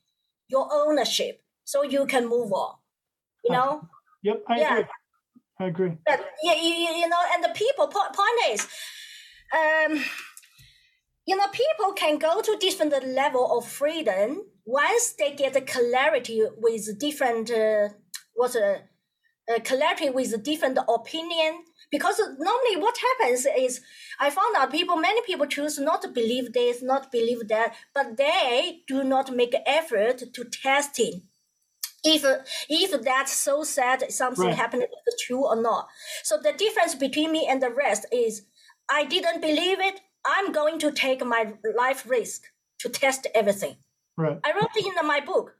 your 0.48 0.68
ownership, 0.72 1.44
so 1.64 1.82
you 1.82 2.06
can 2.06 2.26
move 2.28 2.52
on. 2.52 2.76
You 3.44 3.52
know. 3.52 3.88
Yep, 4.22 4.44
I 4.48 4.58
Yeah. 4.60 4.72
agree. 4.72 4.90
I 5.60 5.66
agree. 5.66 5.96
But 6.06 6.24
you, 6.42 6.52
you, 6.52 6.90
you 6.94 7.08
know, 7.08 7.22
and 7.34 7.42
the 7.42 7.48
people 7.48 7.88
point 7.88 8.40
is, 8.50 8.68
um, 9.52 10.04
you 11.26 11.36
know, 11.36 11.48
people 11.48 11.92
can 11.94 12.18
go 12.18 12.40
to 12.40 12.56
different 12.60 12.94
level 13.06 13.58
of 13.58 13.66
freedom 13.66 14.44
once 14.64 15.14
they 15.18 15.34
get 15.34 15.56
a 15.56 15.60
clarity 15.60 16.42
with 16.56 16.98
different 16.98 17.50
uh, 17.50 17.88
what's 18.34 18.54
a, 18.54 18.82
a 19.54 19.60
clarity 19.60 20.10
with 20.10 20.42
different 20.44 20.78
opinion. 20.88 21.64
Because 21.90 22.20
normally, 22.38 22.76
what 22.76 22.98
happens 22.98 23.46
is, 23.58 23.80
I 24.20 24.28
found 24.28 24.54
out 24.56 24.70
people, 24.70 24.96
many 24.96 25.22
people 25.22 25.46
choose 25.46 25.78
not 25.78 26.02
to 26.02 26.08
believe 26.08 26.52
this, 26.52 26.82
not 26.82 27.10
believe 27.10 27.48
that, 27.48 27.74
but 27.94 28.18
they 28.18 28.82
do 28.86 29.02
not 29.02 29.34
make 29.34 29.54
effort 29.66 30.22
to 30.34 30.44
testing 30.44 31.27
if 32.14 32.24
if 32.68 33.02
that's 33.02 33.32
so 33.32 33.62
sad 33.62 34.10
something 34.12 34.50
Right. 34.50 34.56
happened 34.62 34.84
is 35.08 35.20
true 35.26 35.44
or 35.46 35.56
not 35.60 35.88
so 36.24 36.38
the 36.38 36.52
difference 36.52 36.94
between 36.94 37.32
me 37.32 37.46
and 37.48 37.62
the 37.62 37.70
rest 37.70 38.06
is 38.12 38.42
i 38.90 39.04
didn't 39.04 39.40
believe 39.40 39.80
it 39.80 40.00
i'm 40.26 40.52
going 40.52 40.78
to 40.78 40.90
take 40.92 41.24
my 41.24 41.42
life 41.82 42.04
risk 42.08 42.44
to 42.78 42.88
test 42.88 43.26
everything 43.34 43.76
Right. 44.16 44.40
i 44.44 44.52
wrote 44.52 44.76
it 44.76 44.86
in 44.86 45.06
my 45.06 45.20
book 45.20 45.56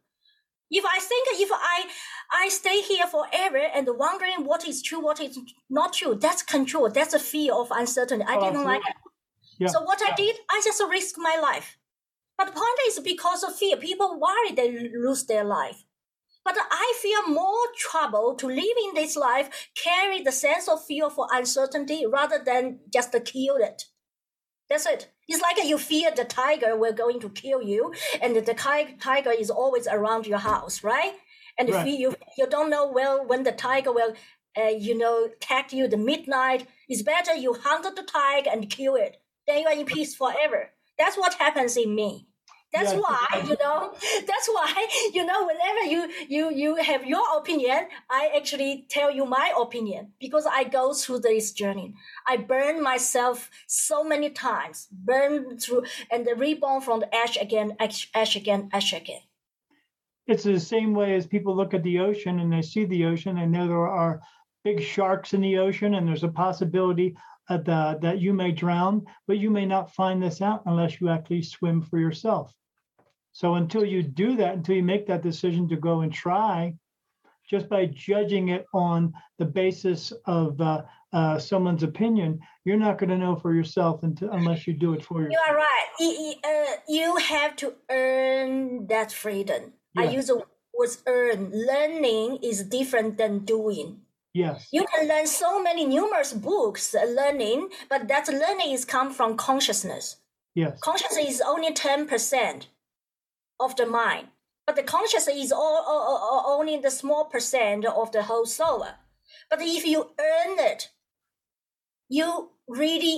if 0.70 0.84
i 0.84 0.98
think 1.00 1.28
if 1.40 1.50
i 1.52 1.86
i 2.32 2.48
stay 2.48 2.80
here 2.82 3.06
forever 3.06 3.58
and 3.74 3.88
wondering 3.98 4.44
what 4.44 4.66
is 4.68 4.82
true 4.82 5.00
what 5.00 5.20
is 5.20 5.38
not 5.70 5.92
true 5.94 6.14
that's 6.14 6.42
control 6.42 6.90
that's 6.90 7.14
a 7.14 7.18
fear 7.18 7.52
of 7.54 7.70
uncertainty 7.70 8.24
i 8.28 8.36
Oh, 8.36 8.44
didn't 8.44 8.64
like 8.64 8.82
it 8.88 8.96
Yeah. 9.58 9.68
so 9.68 9.82
what 9.82 10.00
I 10.02 10.12
did, 10.16 10.36
I 10.50 10.60
just 10.64 10.82
risk 10.90 11.16
my 11.18 11.36
life. 11.42 11.78
But 12.38 12.46
the 12.46 12.52
point 12.52 12.80
is 12.88 13.00
because 13.00 13.42
of 13.44 13.56
fear, 13.56 13.76
people 13.76 14.20
worry 14.20 14.52
they 14.54 14.70
lose 15.06 15.24
their 15.26 15.44
life. 15.44 15.84
But 16.48 16.56
I 16.70 16.94
feel 17.02 17.28
more 17.28 17.66
trouble 17.76 18.34
to 18.36 18.46
live 18.46 18.76
in 18.86 18.94
this 18.94 19.16
life, 19.16 19.68
carry 19.74 20.22
the 20.22 20.32
sense 20.32 20.66
of 20.66 20.82
fear 20.82 21.10
for 21.10 21.28
uncertainty 21.30 22.06
rather 22.06 22.42
than 22.42 22.80
just 22.90 23.12
kill 23.26 23.56
it. 23.56 23.84
That's 24.70 24.86
it. 24.86 25.12
It's 25.28 25.42
like 25.42 25.62
you 25.62 25.76
fear 25.76 26.10
the 26.10 26.24
tiger 26.24 26.74
will 26.74 26.94
going 26.94 27.20
to 27.20 27.28
kill 27.28 27.60
you, 27.60 27.92
and 28.22 28.34
the 28.34 28.54
tiger 28.54 29.30
is 29.30 29.50
always 29.50 29.86
around 29.86 30.26
your 30.26 30.38
house, 30.38 30.82
right? 30.82 31.12
And 31.58 31.68
Right. 31.68 31.86
if 31.86 32.00
you 32.00 32.14
you 32.38 32.46
don't 32.48 32.70
know 32.70 32.86
well 32.90 33.26
when 33.26 33.42
the 33.42 33.52
tiger 33.52 33.92
will, 33.92 34.14
uh, 34.56 34.72
you 34.86 34.96
know, 34.96 35.24
attack 35.24 35.74
you 35.74 35.86
the 35.86 35.98
midnight, 35.98 36.66
it's 36.88 37.02
better 37.02 37.34
you 37.34 37.52
hunt 37.62 37.84
the 37.94 38.02
tiger 38.02 38.48
and 38.50 38.70
kill 38.70 38.94
it. 38.94 39.20
Then 39.46 39.58
you 39.60 39.66
are 39.68 39.78
in 39.80 39.84
peace 39.84 40.16
forever. 40.16 40.70
That's 40.98 41.18
what 41.18 41.34
happens 41.34 41.76
in 41.76 41.94
me. 41.94 42.26
That's 42.72 42.92
Yeah, 42.92 43.00
why, 43.00 43.26
you 43.46 43.56
know, 43.62 43.94
that's 44.26 44.48
why, 44.48 44.86
you 45.14 45.24
know, 45.24 45.46
whenever 45.46 45.84
you, 45.84 46.10
you, 46.28 46.50
you 46.50 46.76
have 46.76 47.06
your 47.06 47.38
opinion, 47.38 47.88
I 48.10 48.30
actually 48.36 48.86
tell 48.90 49.10
you 49.10 49.24
my 49.24 49.52
opinion 49.58 50.12
because 50.20 50.46
I 50.46 50.64
go 50.64 50.92
through 50.92 51.20
this 51.20 51.52
journey. 51.52 51.94
I 52.26 52.36
burn 52.36 52.82
myself 52.82 53.50
so 53.66 54.04
many 54.04 54.30
times, 54.30 54.88
burn 54.92 55.58
through 55.58 55.84
and 56.10 56.28
reborn 56.36 56.82
from 56.82 57.00
the 57.00 57.14
ash 57.14 57.36
again, 57.36 57.76
ash, 57.80 58.10
ash 58.14 58.36
again, 58.36 58.68
ash 58.72 58.92
again. 58.92 59.22
It's 60.28 60.44
the 60.44 60.60
same 60.60 60.94
way 60.94 61.14
as 61.16 61.26
people 61.26 61.56
look 61.56 61.74
at 61.74 61.82
the 61.82 61.98
ocean 61.98 62.38
and 62.38 62.52
they 62.52 62.62
see 62.62 62.84
the 62.84 63.04
ocean 63.06 63.38
and 63.38 63.50
know 63.50 63.66
there 63.66 63.88
are 63.88 64.20
big 64.62 64.80
sharks 64.80 65.32
in 65.34 65.40
the 65.40 65.58
ocean 65.58 65.94
and 65.94 66.06
there's 66.06 66.22
a 66.24 66.28
possibility 66.28 67.16
that, 67.48 67.68
uh, 67.68 67.96
that 68.00 68.20
you 68.20 68.32
may 68.32 68.52
drown, 68.52 69.04
but 69.26 69.38
you 69.38 69.50
may 69.50 69.66
not 69.66 69.94
find 69.94 70.22
this 70.22 70.40
out 70.42 70.62
unless 70.66 71.00
you 71.00 71.08
actually 71.08 71.42
swim 71.42 71.82
for 71.82 71.98
yourself. 71.98 72.54
So 73.32 73.54
until 73.54 73.84
you 73.84 74.02
do 74.02 74.36
that, 74.36 74.54
until 74.54 74.76
you 74.76 74.82
make 74.82 75.06
that 75.06 75.22
decision 75.22 75.68
to 75.68 75.76
go 75.76 76.00
and 76.00 76.12
try, 76.12 76.74
just 77.48 77.68
by 77.68 77.86
judging 77.86 78.48
it 78.48 78.66
on 78.74 79.12
the 79.38 79.44
basis 79.44 80.12
of 80.26 80.60
uh, 80.60 80.82
uh, 81.12 81.38
someone's 81.38 81.82
opinion, 81.82 82.40
you're 82.64 82.76
not 82.76 82.98
going 82.98 83.08
to 83.10 83.16
know 83.16 83.36
for 83.36 83.54
yourself 83.54 84.02
until, 84.02 84.30
unless 84.32 84.66
you 84.66 84.74
do 84.74 84.92
it 84.92 85.04
for 85.04 85.22
yourself. 85.22 85.40
You 85.46 85.54
are 85.54 85.56
right. 85.56 86.36
Uh, 86.44 86.76
you 86.88 87.16
have 87.16 87.56
to 87.56 87.74
earn 87.88 88.86
that 88.88 89.12
freedom. 89.12 89.72
I 89.96 90.04
use 90.04 90.26
the 90.26 90.36
word 90.36 90.96
earn. 91.06 91.50
Learning 91.52 92.38
is 92.42 92.62
different 92.64 93.18
than 93.18 93.40
doing. 93.40 94.02
Yes. 94.38 94.68
You 94.72 94.84
can 94.92 95.08
learn 95.08 95.26
so 95.26 95.60
many 95.62 95.84
numerous 95.84 96.32
books 96.32 96.94
learning, 96.94 97.70
but 97.90 98.06
that 98.08 98.28
learning 98.28 98.70
is 98.72 98.84
come 98.84 99.10
from 99.12 99.36
consciousness. 99.36 100.16
Yes. 100.54 100.78
Consciousness 100.80 101.28
is 101.34 101.40
only 101.54 101.72
10% 101.72 102.66
of 103.60 103.74
the 103.76 103.86
mind, 103.86 104.28
but 104.66 104.76
the 104.76 104.82
consciousness 104.84 105.36
is 105.44 105.52
all, 105.52 105.82
all- 105.90 106.06
all- 106.08 106.22
all- 106.30 106.58
only 106.60 106.76
the 106.78 106.90
small 106.90 107.24
percent 107.24 107.84
of 107.84 108.12
the 108.12 108.22
whole 108.22 108.46
soul. 108.46 108.86
But 109.50 109.60
if 109.60 109.84
you 109.84 110.00
earn 110.18 110.58
it, 110.72 110.90
you 112.08 112.50
really 112.68 113.16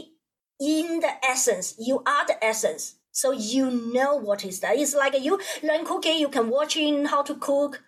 in 0.59 1.01
the 1.01 1.12
essence, 1.25 1.75
you 1.79 2.03
are 2.07 2.27
the 2.27 2.43
essence. 2.45 2.97
So 3.12 3.33
you 3.33 3.71
know 3.71 4.14
what 4.16 4.45
is 4.45 4.61
that. 4.61 4.77
It's 4.77 4.95
like 4.95 5.14
you 5.21 5.41
learn 5.62 5.85
cooking, 5.85 6.18
you 6.18 6.29
can 6.29 6.49
watch 6.49 6.77
in 6.77 7.07
how 7.07 7.23
to 7.23 7.35
cook, 7.35 7.83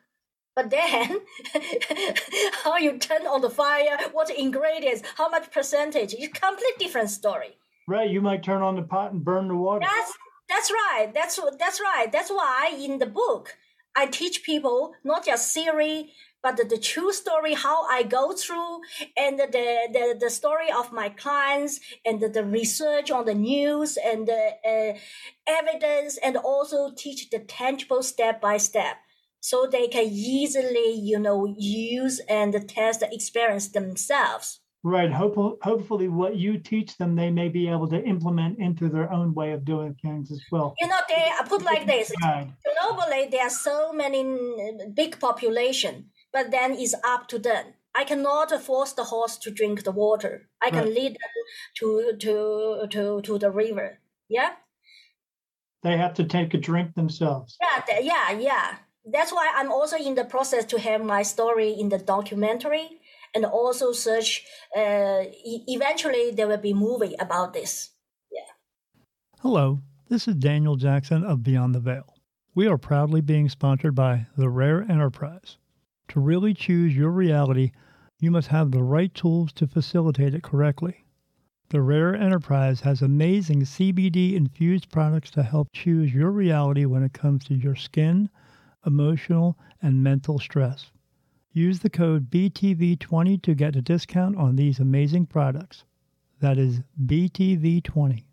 but 0.54 0.70
then 0.70 1.20
how 2.64 2.76
you 2.76 2.98
turn 2.98 3.26
on 3.26 3.40
the 3.40 3.50
fire, 3.50 3.96
what 4.12 4.30
ingredients, 4.30 5.02
how 5.16 5.28
much 5.28 5.50
percentage, 5.50 6.14
it's 6.14 6.38
complete 6.38 6.78
different 6.78 7.10
story. 7.10 7.56
Right. 7.88 8.10
You 8.10 8.20
might 8.20 8.42
turn 8.42 8.62
on 8.62 8.76
the 8.76 8.82
pot 8.82 9.12
and 9.12 9.24
burn 9.24 9.48
the 9.48 9.56
water. 9.56 9.80
That's 9.80 10.12
that's 10.48 10.70
right. 10.70 11.10
That's 11.14 11.40
that's 11.58 11.80
right. 11.80 12.12
That's 12.12 12.30
why 12.30 12.72
in 12.78 12.98
the 12.98 13.06
book 13.06 13.56
I 13.96 14.06
teach 14.06 14.42
people 14.42 14.94
not 15.04 15.24
just 15.24 15.52
theory, 15.52 16.12
but 16.42 16.56
the, 16.56 16.64
the 16.64 16.78
true 16.78 17.12
story, 17.12 17.54
how 17.54 17.86
I 17.88 18.02
go 18.02 18.32
through, 18.32 18.80
and 19.16 19.38
the 19.38 19.46
the, 19.46 20.16
the 20.18 20.30
story 20.30 20.70
of 20.70 20.92
my 20.92 21.08
clients, 21.08 21.80
and 22.04 22.20
the, 22.20 22.28
the 22.28 22.44
research 22.44 23.10
on 23.10 23.24
the 23.24 23.34
news, 23.34 23.96
and 23.96 24.26
the 24.26 24.52
uh, 24.64 24.98
evidence, 25.46 26.18
and 26.18 26.36
also 26.36 26.90
teach 26.96 27.30
the 27.30 27.38
tangible 27.38 28.02
step 28.02 28.40
by 28.40 28.56
step, 28.56 28.96
so 29.42 29.66
they 29.66 29.86
can 29.88 30.06
easily, 30.06 30.90
you 31.10 31.18
know, 31.18 31.38
use 31.58 32.16
and 32.28 32.50
test 32.68 33.00
the 33.00 33.08
experience 33.12 33.66
themselves. 33.68 34.60
Right. 34.84 35.12
Hopefully, 35.12 35.54
hopefully, 35.62 36.08
what 36.08 36.34
you 36.44 36.52
teach 36.58 36.90
them, 36.96 37.14
they 37.14 37.30
may 37.30 37.48
be 37.48 37.68
able 37.68 37.88
to 37.94 38.00
implement 38.02 38.58
into 38.58 38.88
their 38.88 39.08
own 39.12 39.32
way 39.34 39.52
of 39.52 39.64
doing 39.64 39.94
things 40.02 40.32
as 40.32 40.42
well. 40.50 40.74
You 40.80 40.88
know, 40.88 41.02
they 41.08 41.22
I 41.38 41.42
put 41.46 41.62
like 41.62 41.86
this. 41.86 42.10
Globally 42.80 43.30
there 43.30 43.46
are 43.46 43.50
so 43.68 43.92
many 43.92 44.22
big 44.94 45.20
population 45.20 45.94
but 46.32 46.50
then 46.50 46.72
it's 46.72 46.94
up 47.04 47.28
to 47.28 47.38
them 47.38 47.64
i 47.94 48.02
cannot 48.04 48.50
force 48.68 48.92
the 48.94 49.04
horse 49.04 49.36
to 49.36 49.50
drink 49.50 49.84
the 49.84 49.92
water 50.04 50.34
i 50.66 50.70
can 50.70 50.84
Right. 50.86 50.94
lead 50.98 51.12
them 51.22 51.34
to 51.78 51.88
to 52.24 52.34
to 52.94 53.02
to 53.26 53.38
the 53.38 53.50
river 53.50 53.88
yeah 54.28 54.52
They 55.84 55.96
have 55.96 56.14
to 56.14 56.24
take 56.24 56.54
a 56.54 56.58
drink 56.68 56.94
themselves. 56.94 57.56
yeah 57.60 57.78
th- 57.86 58.04
yeah 58.12 58.26
yeah 58.48 58.68
that's 59.04 59.32
why 59.32 59.52
i'm 59.56 59.72
also 59.72 59.96
in 59.96 60.14
the 60.14 60.24
process 60.24 60.64
to 60.64 60.78
have 60.78 61.04
my 61.04 61.22
story 61.22 61.70
in 61.70 61.88
the 61.88 61.98
documentary 61.98 62.88
and 63.34 63.44
also 63.44 63.92
search 63.92 64.44
uh, 64.76 65.24
eventually 65.44 66.30
there 66.30 66.46
will 66.46 66.58
be 66.58 66.74
movie 66.74 67.16
about 67.18 67.52
this 67.52 67.90
Yeah. 68.30 68.52
Hello, 69.40 69.80
this 70.08 70.28
is 70.28 70.34
Daniel 70.36 70.76
Jackson 70.76 71.24
of 71.24 71.42
Beyond 71.42 71.74
the 71.74 71.80
Veil. 71.80 72.14
We 72.54 72.66
are 72.68 72.78
proudly 72.78 73.22
being 73.22 73.48
sponsored 73.48 73.94
by 73.94 74.26
The 74.36 74.50
Rare 74.50 74.82
Enterprise. 74.82 75.56
To 76.08 76.20
really 76.20 76.52
choose 76.52 76.94
your 76.94 77.10
reality, 77.10 77.72
you 78.20 78.30
must 78.30 78.48
have 78.48 78.70
the 78.70 78.82
right 78.82 79.12
tools 79.14 79.52
to 79.54 79.66
facilitate 79.66 80.34
it 80.34 80.42
correctly. 80.42 81.04
The 81.70 81.80
Rare 81.80 82.14
Enterprise 82.14 82.82
has 82.82 83.00
amazing 83.00 83.62
CBD 83.62 84.34
infused 84.34 84.90
products 84.90 85.30
to 85.30 85.42
help 85.42 85.68
choose 85.72 86.12
your 86.12 86.30
reality 86.30 86.84
when 86.84 87.02
it 87.02 87.14
comes 87.14 87.44
to 87.44 87.54
your 87.54 87.74
skin, 87.74 88.28
emotional, 88.86 89.58
and 89.80 90.02
mental 90.02 90.38
stress. 90.38 90.90
Use 91.52 91.80
the 91.80 91.90
code 91.90 92.30
BTV20 92.30 93.42
to 93.42 93.54
get 93.54 93.76
a 93.76 93.82
discount 93.82 94.36
on 94.36 94.56
these 94.56 94.78
amazing 94.78 95.26
products. 95.26 95.84
That 96.40 96.58
is 96.58 96.80
BTV20. 97.04 98.24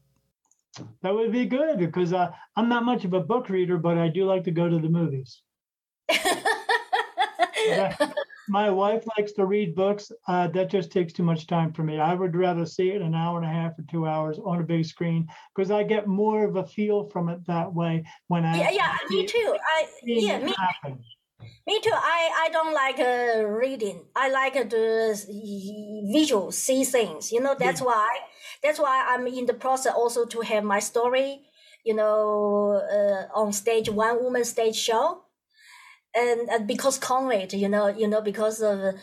That 1.01 1.13
would 1.13 1.31
be 1.31 1.45
good 1.45 1.79
because 1.79 2.13
uh, 2.13 2.31
I'm 2.55 2.69
not 2.69 2.85
much 2.85 3.03
of 3.05 3.13
a 3.13 3.19
book 3.19 3.49
reader, 3.49 3.77
but 3.77 3.97
I 3.97 4.07
do 4.07 4.25
like 4.25 4.43
to 4.45 4.51
go 4.51 4.69
to 4.69 4.79
the 4.79 4.89
movies. 4.89 5.41
Yeah. 8.49 8.61
My 8.61 8.69
wife 8.69 9.03
likes 9.17 9.31
to 9.33 9.45
read 9.45 9.75
books. 9.75 10.11
Uh, 10.27 10.47
that 10.49 10.69
just 10.69 10.91
takes 10.91 11.13
too 11.13 11.23
much 11.23 11.47
time 11.47 11.73
for 11.73 11.83
me. 11.83 11.99
I 11.99 12.13
would 12.13 12.35
rather 12.35 12.65
see 12.65 12.89
it 12.89 13.01
an 13.01 13.15
hour 13.15 13.37
and 13.37 13.45
a 13.45 13.49
half 13.49 13.77
or 13.79 13.83
two 13.83 14.07
hours 14.07 14.39
on 14.39 14.59
a 14.59 14.63
big 14.63 14.85
screen 14.85 15.27
because 15.55 15.71
I 15.71 15.83
get 15.83 16.07
more 16.07 16.45
of 16.45 16.55
a 16.55 16.65
feel 16.65 17.09
from 17.09 17.29
it 17.29 17.45
that 17.47 17.73
way 17.73 18.05
when 18.27 18.45
I 18.45 18.57
yeah 18.57 18.71
yeah 18.71 18.97
me 19.09 19.25
too 19.25 19.55
i 19.75 19.87
yeah 20.03 20.39
me 20.39 20.53
happen. 20.57 21.03
Me 21.67 21.79
too. 21.81 21.91
I, 21.93 22.47
I 22.47 22.49
don't 22.49 22.73
like 22.73 22.99
uh, 22.99 23.45
reading. 23.45 24.05
I 24.15 24.29
like 24.29 24.55
uh, 24.55 24.63
the 24.63 25.15
visual, 26.11 26.51
see 26.51 26.83
things. 26.83 27.31
You 27.31 27.41
know, 27.41 27.55
that's 27.57 27.81
why 27.81 28.09
that's 28.63 28.79
why 28.79 29.05
I'm 29.07 29.25
in 29.27 29.45
the 29.45 29.53
process 29.53 29.93
also 29.93 30.25
to 30.25 30.41
have 30.41 30.63
my 30.63 30.79
story. 30.79 31.45
You 31.85 31.93
know, 31.95 32.81
uh, 32.91 33.27
on 33.39 33.53
stage, 33.53 33.89
one 33.89 34.21
woman 34.21 34.43
stage 34.43 34.75
show, 34.75 35.23
and, 36.15 36.49
and 36.49 36.67
because 36.67 36.99
COVID, 36.99 37.57
you 37.57 37.69
know, 37.69 37.87
you 37.87 38.07
know, 38.07 38.21
because 38.21 38.61
of 38.61 38.95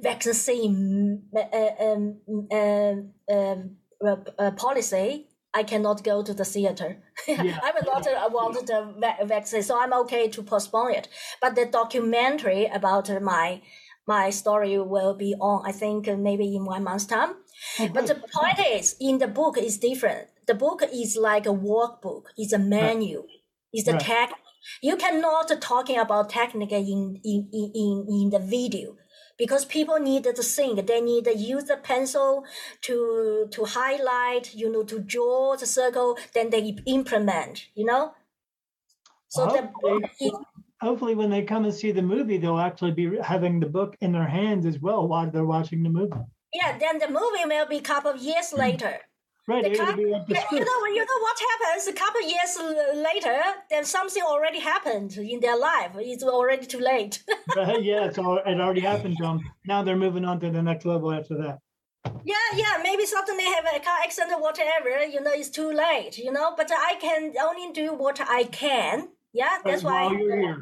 vaccine 0.00 1.22
uh, 1.34 1.84
um, 1.84 2.20
um, 2.52 3.12
um, 3.30 3.76
uh, 4.04 4.16
uh, 4.38 4.50
policy, 4.52 5.26
I 5.54 5.62
cannot 5.62 6.04
go 6.04 6.22
to 6.22 6.34
the 6.34 6.44
theater. 6.44 7.02
Yeah. 7.28 7.58
I 7.62 7.72
will 7.72 7.92
not 7.92 8.06
uh, 8.06 8.28
want 8.30 8.66
the 8.66 8.94
va- 8.98 9.26
vaccine, 9.26 9.62
so 9.62 9.80
I'm 9.80 9.92
okay 10.04 10.28
to 10.28 10.42
postpone 10.42 10.92
it. 10.92 11.08
But 11.40 11.54
the 11.54 11.66
documentary 11.66 12.66
about 12.66 13.10
uh, 13.10 13.20
my 13.20 13.62
my 14.06 14.30
story 14.30 14.78
will 14.78 15.14
be 15.14 15.34
on, 15.40 15.66
I 15.66 15.72
think, 15.72 16.06
uh, 16.06 16.16
maybe 16.16 16.54
in 16.54 16.64
one 16.64 16.84
month's 16.84 17.06
time. 17.06 17.34
Oh, 17.80 17.88
But 17.88 18.06
the 18.06 18.14
point 18.14 18.60
is, 18.74 18.96
in 19.00 19.18
the 19.18 19.26
book 19.26 19.58
is 19.58 19.78
different. 19.78 20.28
The 20.46 20.54
book 20.54 20.82
is 20.92 21.16
like 21.16 21.46
a 21.46 21.52
workbook. 21.52 22.24
It's 22.36 22.52
a 22.52 22.58
manual. 22.58 23.26
It's 23.72 23.88
a 23.88 23.94
Right. 23.94 24.02
You 24.82 24.96
cannot 24.96 25.50
talking 25.60 25.98
about 25.98 26.30
technique 26.30 26.72
in, 26.72 27.20
in, 27.24 27.48
in, 27.52 27.72
in, 27.74 28.06
in 28.08 28.30
the 28.30 28.38
video 28.38 28.96
because 29.38 29.64
people 29.64 29.98
need 29.98 30.24
to 30.24 30.32
think. 30.32 30.86
They 30.86 31.00
need 31.00 31.24
to 31.24 31.36
use 31.36 31.64
the 31.64 31.76
pencil 31.76 32.44
to 32.82 33.48
to 33.50 33.64
highlight, 33.64 34.54
you 34.54 34.70
know, 34.70 34.82
to 34.84 34.98
draw 34.98 35.56
the 35.56 35.66
circle. 35.66 36.18
Then 36.34 36.50
they 36.50 36.76
implement, 36.86 37.66
you 37.74 37.84
know. 37.84 38.14
So 39.28 39.46
the 39.46 39.70
book 39.82 40.02
Hopefully- 40.02 40.46
Hopefully, 40.82 41.14
when 41.14 41.30
they 41.30 41.42
come 41.42 41.64
and 41.64 41.72
see 41.72 41.90
the 41.90 42.02
movie, 42.02 42.36
they'll 42.36 42.58
actually 42.58 42.92
be 42.92 43.16
having 43.22 43.60
the 43.60 43.66
book 43.66 43.96
in 44.02 44.12
their 44.12 44.28
hands 44.28 44.66
as 44.66 44.78
well 44.78 45.08
while 45.08 45.30
they're 45.30 45.44
watching 45.44 45.82
the 45.82 45.88
movie. 45.88 46.20
yeah. 46.52 46.76
Then 46.78 46.98
the 46.98 47.08
movie 47.08 47.46
will 47.46 47.66
be 47.66 47.78
a 47.78 47.82
couple 47.82 48.10
of 48.10 48.20
years 48.20 48.50
hmm. 48.50 48.60
later. 48.60 49.00
Right. 49.48 49.62
The 49.62 49.70
It'll 49.72 49.86
cop- 49.86 49.96
be 49.96 50.02
you 50.02 50.08
know, 50.64 50.78
you 50.96 51.04
know 51.10 51.20
what 51.20 51.38
happens? 51.50 51.86
A 51.86 51.92
couple 51.92 52.20
of 52.20 52.28
years 52.28 52.58
later, 52.96 53.40
then 53.70 53.84
something 53.84 54.22
already 54.22 54.58
happened 54.58 55.16
in 55.16 55.38
their 55.40 55.56
life. 55.56 55.92
It's 55.96 56.24
already 56.24 56.66
too 56.66 56.80
late. 56.80 57.22
Yeah, 57.56 58.06
it's 58.06 58.18
all, 58.18 58.38
it 58.44 58.60
already 58.60 58.80
happened 58.80 59.16
to 59.18 59.22
them. 59.22 59.40
Now 59.66 59.82
they're 59.82 59.96
moving 59.96 60.24
on 60.24 60.40
to 60.40 60.50
the 60.50 60.62
next 60.62 60.84
level 60.84 61.12
after 61.12 61.36
that. 61.38 61.58
yeah, 62.24 62.34
yeah. 62.54 62.74
Maybe 62.82 63.06
suddenly 63.06 63.44
have 63.44 63.64
a 63.64 63.78
car 63.80 63.98
accident 64.04 64.32
or 64.32 64.42
whatever. 64.42 65.04
You 65.04 65.20
know, 65.22 65.30
it's 65.32 65.48
too 65.48 65.70
late. 65.72 66.18
You 66.18 66.32
know, 66.32 66.54
but 66.56 66.70
I 66.72 66.96
can 67.00 67.32
only 67.40 67.72
do 67.72 67.94
what 67.94 68.20
I 68.20 68.44
can. 68.44 69.08
Yeah, 69.32 69.58
that's 69.64 69.82
But 69.82 69.90
why. 69.90 70.56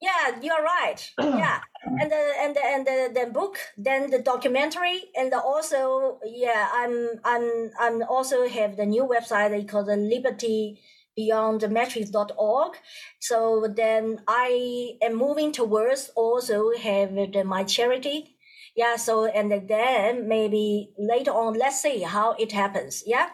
While 0.00 0.32
you're 0.32 0.40
here, 0.40 0.40
Yeah, 0.40 0.40
you're 0.42 0.62
right. 0.62 1.10
yeah, 1.20 1.60
and 1.84 2.10
the 2.10 2.32
and 2.40 2.56
the 2.56 2.64
and 2.64 2.86
the, 2.86 3.20
the 3.20 3.30
book, 3.30 3.58
then 3.76 4.10
the 4.10 4.20
documentary, 4.20 5.04
and 5.14 5.32
the 5.32 5.40
also 5.40 6.18
yeah, 6.24 6.68
I'm 6.72 7.20
I'm 7.24 7.70
I'm 7.78 8.02
also 8.02 8.48
have 8.48 8.76
the 8.76 8.86
new 8.86 9.06
website 9.06 9.68
called 9.68 9.86
the 9.86 9.96
Liberty 9.96 10.80
Beyond 11.16 11.62
the 11.62 11.68
Matrix.org. 11.68 12.76
So 13.20 13.66
then 13.74 14.20
I 14.28 14.98
am 15.02 15.14
moving 15.14 15.52
towards 15.52 16.10
also 16.14 16.72
have 16.76 17.14
the, 17.14 17.42
my 17.44 17.64
charity. 17.64 18.36
Yeah. 18.76 18.96
So 18.96 19.24
and 19.24 19.66
then 19.68 20.28
maybe 20.28 20.92
later 20.98 21.30
on, 21.30 21.58
let's 21.58 21.80
see 21.80 22.02
how 22.02 22.32
it 22.38 22.52
happens. 22.52 23.02
Yeah. 23.06 23.30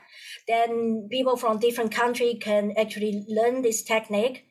Then 0.47 1.09
people 1.11 1.37
from 1.37 1.59
different 1.59 1.93
country 1.93 2.35
can 2.35 2.73
actually 2.79 3.25
learn 3.29 3.63
this 3.63 3.83
technique 3.83 4.47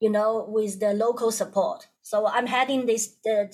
you 0.00 0.10
know, 0.10 0.46
with 0.48 0.80
the 0.80 0.92
local 0.92 1.30
support. 1.30 1.86
So 2.02 2.26
I'm 2.26 2.46
heading 2.46 2.86
this 2.86 3.16
uh, 3.28 3.44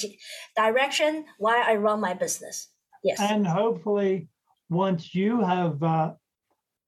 direction 0.57 1.25
while 1.39 1.63
I 1.65 1.77
run 1.77 2.01
my 2.01 2.15
business. 2.15 2.69
Yes. 3.03 3.19
And 3.21 3.47
hopefully, 3.47 4.29
once 4.69 5.15
you 5.15 5.41
have, 5.41 5.83
uh, 5.83 6.13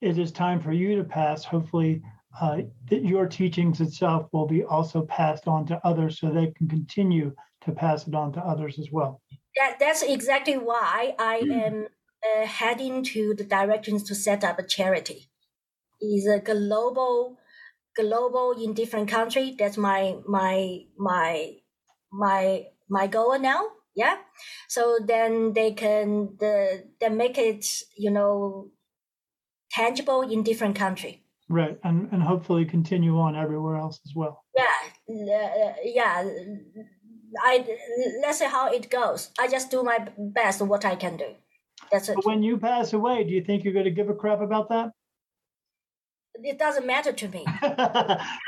it 0.00 0.18
is 0.18 0.32
time 0.32 0.60
for 0.60 0.72
you 0.72 0.96
to 0.96 1.04
pass. 1.04 1.44
Hopefully, 1.44 2.02
uh, 2.40 2.62
that 2.90 3.04
your 3.04 3.26
teachings 3.26 3.80
itself 3.80 4.28
will 4.32 4.46
be 4.46 4.64
also 4.64 5.02
passed 5.02 5.46
on 5.46 5.66
to 5.66 5.80
others, 5.84 6.18
so 6.18 6.30
they 6.30 6.52
can 6.56 6.68
continue 6.68 7.32
to 7.62 7.72
pass 7.72 8.06
it 8.06 8.14
on 8.14 8.32
to 8.32 8.40
others 8.40 8.78
as 8.78 8.88
well. 8.92 9.22
That, 9.56 9.76
that's 9.78 10.02
exactly 10.02 10.58
why 10.58 11.14
I 11.18 11.40
mm. 11.40 11.66
am 11.66 11.86
uh, 12.24 12.46
heading 12.46 13.02
to 13.04 13.34
the 13.36 13.44
directions 13.44 14.02
to 14.04 14.14
set 14.14 14.44
up 14.44 14.58
a 14.58 14.66
charity. 14.66 15.28
Is 16.02 16.26
a 16.26 16.40
global 16.40 17.38
global 17.96 18.52
in 18.52 18.74
different 18.74 19.08
country. 19.08 19.54
That's 19.58 19.76
my 19.76 20.16
my 20.26 20.80
my 20.98 21.56
my 22.12 22.66
my 22.88 23.06
goal 23.06 23.38
now. 23.38 23.66
Yeah. 23.94 24.16
So 24.68 24.98
then 25.04 25.52
they 25.52 25.72
can 25.72 26.36
the 26.38 26.84
they 27.00 27.08
make 27.08 27.38
it 27.38 27.66
you 27.96 28.10
know 28.10 28.70
tangible 29.70 30.22
in 30.22 30.42
different 30.42 30.76
country. 30.76 31.22
Right, 31.48 31.78
and 31.84 32.08
and 32.10 32.22
hopefully 32.22 32.64
continue 32.64 33.18
on 33.18 33.36
everywhere 33.36 33.76
else 33.76 34.00
as 34.06 34.12
well. 34.14 34.44
Yeah, 34.56 34.64
uh, 35.08 35.74
yeah. 35.84 36.24
I 37.44 37.66
let's 38.22 38.38
see 38.38 38.46
how 38.46 38.72
it 38.72 38.90
goes. 38.90 39.30
I 39.38 39.48
just 39.48 39.70
do 39.70 39.82
my 39.82 40.08
best 40.18 40.62
what 40.62 40.84
I 40.84 40.96
can 40.96 41.16
do. 41.16 41.34
That's 41.92 42.08
it. 42.08 42.16
But 42.16 42.24
when 42.24 42.42
you 42.42 42.58
pass 42.58 42.92
away, 42.92 43.24
do 43.24 43.30
you 43.30 43.44
think 43.44 43.64
you're 43.64 43.74
going 43.74 43.84
to 43.84 43.90
give 43.90 44.08
a 44.08 44.14
crap 44.14 44.40
about 44.40 44.68
that? 44.70 44.92
It 46.42 46.58
doesn't 46.58 46.86
matter 46.86 47.12
to 47.12 47.28
me. 47.28 47.44
right. 47.62 47.78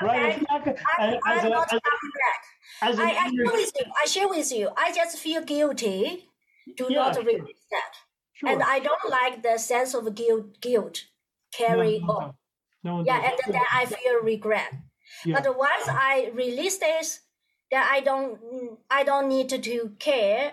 I, 0.03 0.31
am 0.31 1.51
not 1.51 1.69
coming 1.69 2.13
back. 2.23 2.41
I, 2.83 2.89
I, 2.89 3.31
share 3.31 3.53
with 3.53 3.73
you. 3.79 3.93
I 4.03 4.07
share 4.07 4.29
with 4.29 4.53
you. 4.53 4.71
I 4.77 4.93
just 4.93 5.19
feel 5.19 5.43
guilty. 5.43 6.29
Do 6.77 6.87
yeah, 6.91 6.97
not 6.97 7.25
release 7.25 7.65
that. 7.71 7.93
Sure. 8.35 8.51
And 8.51 8.63
I 8.63 8.81
don't 8.81 9.09
like 9.09 9.43
the 9.43 9.59
sense 9.59 9.95
of 9.95 10.15
guilt. 10.15 10.61
Guilt 10.61 11.05
carry 11.57 12.01
no, 12.01 12.07
no, 12.07 12.13
on. 12.13 12.35
No, 12.85 13.05
yeah, 13.05 13.31
and 13.31 13.55
then 13.55 13.63
I 13.73 13.87
feel 13.87 14.23
regret. 14.23 14.73
Yeah. 15.25 15.41
But 15.41 15.57
once 15.57 15.89
I 15.89 16.31
release 16.35 16.79
this, 16.79 17.21
then 17.71 17.83
I 17.85 18.01
don't. 18.01 18.39
I 18.91 19.05
don't 19.05 19.29
need 19.29 19.49
to, 19.51 19.59
to 19.59 19.93
care 19.99 20.53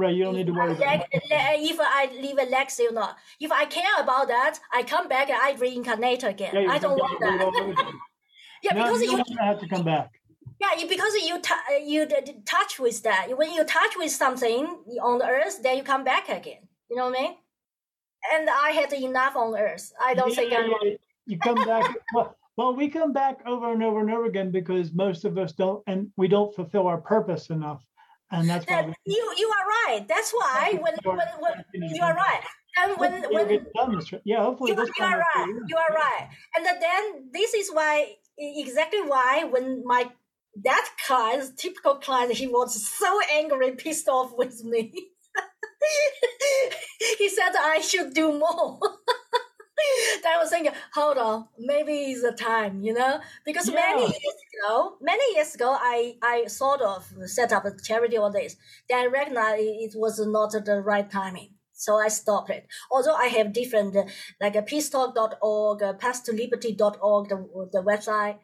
Right, 0.00 0.14
you 0.14 0.24
don't 0.24 0.34
need 0.34 0.46
to 0.46 0.52
worry. 0.54 0.72
About 0.72 1.04
if 1.12 1.78
I 1.78 2.10
leave 2.18 2.38
a 2.38 2.48
legacy 2.50 2.86
or 2.86 2.92
not, 2.92 3.18
if 3.38 3.52
I 3.52 3.66
care 3.66 4.00
about 4.00 4.28
that, 4.28 4.58
I 4.72 4.82
come 4.82 5.08
back 5.08 5.28
and 5.28 5.38
I 5.38 5.52
reincarnate 5.60 6.24
again. 6.24 6.54
Yeah, 6.54 6.72
I 6.72 6.78
don't 6.78 6.96
want 6.96 7.20
that. 7.20 7.92
yeah, 8.62 8.72
because 8.72 9.02
you, 9.02 9.22
you 9.26 9.36
have 9.38 9.60
to 9.60 9.68
come 9.68 9.84
back. 9.84 10.10
Yeah, 10.58 10.86
because 10.88 11.14
you 11.16 11.38
t- 11.42 11.84
you 11.84 12.06
touch 12.46 12.80
with 12.80 13.02
that. 13.02 13.26
When 13.36 13.52
you 13.52 13.62
touch 13.64 13.92
with 13.98 14.10
something 14.10 14.64
on 15.02 15.18
the 15.18 15.26
earth, 15.26 15.62
then 15.62 15.76
you 15.76 15.82
come 15.82 16.02
back 16.02 16.30
again. 16.30 16.62
You 16.88 16.96
know 16.96 17.10
what 17.10 17.18
I 17.18 17.22
mean? 17.22 17.34
And 18.32 18.48
I 18.48 18.70
had 18.70 18.90
enough 18.94 19.36
on 19.36 19.54
earth. 19.54 19.92
I 20.02 20.14
don't 20.14 20.30
yeah, 20.30 20.34
think 20.34 20.52
I'm. 20.54 20.70
Yeah, 20.82 20.94
you 21.26 21.38
come 21.38 21.62
back. 21.66 21.94
well, 22.14 22.38
well, 22.56 22.74
we 22.74 22.88
come 22.88 23.12
back 23.12 23.40
over 23.44 23.70
and 23.70 23.82
over 23.82 24.00
and 24.00 24.10
over 24.10 24.24
again 24.24 24.50
because 24.50 24.94
most 24.94 25.26
of 25.26 25.36
us 25.36 25.52
don't, 25.52 25.82
and 25.86 26.10
we 26.16 26.26
don't 26.26 26.54
fulfill 26.54 26.86
our 26.86 26.98
purpose 27.02 27.50
enough 27.50 27.82
and 28.30 28.48
that's 28.48 28.66
why 28.66 28.86
we, 28.86 28.94
you 29.06 29.34
you 29.36 29.48
are 29.48 29.66
right. 29.66 30.06
That's 30.06 30.32
why 30.32 30.78
when 30.80 30.94
when, 31.04 31.28
when 31.40 31.64
you 31.94 32.02
are 32.02 32.14
right. 32.14 32.42
And 32.78 32.96
when 32.98 33.22
when 33.32 33.66
yeah, 34.24 34.42
hopefully 34.42 34.72
you, 34.72 34.76
you 34.76 35.04
are 35.04 35.18
right. 35.18 35.54
You 35.66 35.76
are 35.76 35.94
right. 35.94 36.28
And 36.56 36.66
then 36.66 37.30
this 37.32 37.54
is 37.54 37.70
why 37.70 38.16
exactly 38.38 39.02
why 39.02 39.44
when 39.44 39.82
my 39.84 40.10
that 40.62 40.88
client, 41.06 41.56
typical 41.56 41.96
client, 41.96 42.32
he 42.32 42.46
was 42.46 42.86
so 42.86 43.20
angry, 43.32 43.72
pissed 43.76 44.08
off 44.08 44.32
with 44.36 44.62
me. 44.64 44.92
he 47.18 47.28
said 47.28 47.50
I 47.58 47.80
should 47.80 48.14
do 48.14 48.38
more. 48.38 48.78
I 50.26 50.38
was 50.38 50.50
thinking, 50.50 50.72
hold 50.94 51.18
on, 51.18 51.48
maybe 51.58 51.92
it's 51.92 52.22
the 52.22 52.32
time, 52.32 52.82
you 52.82 52.94
know, 52.94 53.20
because 53.44 53.68
yeah. 53.68 53.74
many 53.74 54.02
years 54.02 54.40
ago, 54.58 54.96
many 55.00 55.34
years 55.34 55.54
ago, 55.54 55.76
I 55.78 56.16
I 56.22 56.46
sort 56.46 56.80
of 56.80 57.06
set 57.26 57.52
up 57.52 57.64
a 57.64 57.72
charity 57.82 58.16
all 58.16 58.30
this. 58.30 58.56
Then 58.88 58.98
I 58.98 59.06
recognized 59.06 59.62
it 59.62 59.92
was 59.96 60.18
not 60.26 60.52
the 60.52 60.80
right 60.80 61.10
timing. 61.10 61.54
So 61.72 61.96
I 61.96 62.08
stopped 62.08 62.50
it. 62.50 62.66
Although 62.90 63.14
I 63.14 63.28
have 63.28 63.54
different, 63.54 63.96
uh, 63.96 64.04
like 64.38 64.54
a 64.54 64.60
peacetalk.org, 64.60 65.82
uh, 65.82 65.94
path 65.94 66.22
to 66.24 66.32
liberty.org, 66.32 67.28
the, 67.30 67.36
the 67.72 67.82
website, 67.82 68.36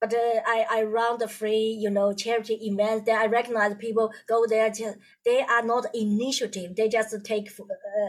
but 0.00 0.12
uh, 0.12 0.40
I, 0.46 0.66
I 0.70 0.82
run 0.82 1.18
the 1.18 1.28
free, 1.28 1.76
you 1.80 1.90
know, 1.90 2.12
charity 2.12 2.58
events. 2.62 3.06
Then 3.06 3.18
I 3.18 3.26
recognize 3.26 3.74
people 3.76 4.12
go 4.28 4.44
there. 4.46 4.68
Just, 4.68 4.98
they 5.24 5.40
are 5.40 5.62
not 5.62 5.86
initiative. 5.94 6.76
They 6.76 6.88
just 6.88 7.14
take 7.24 7.48
uh, 7.58 7.64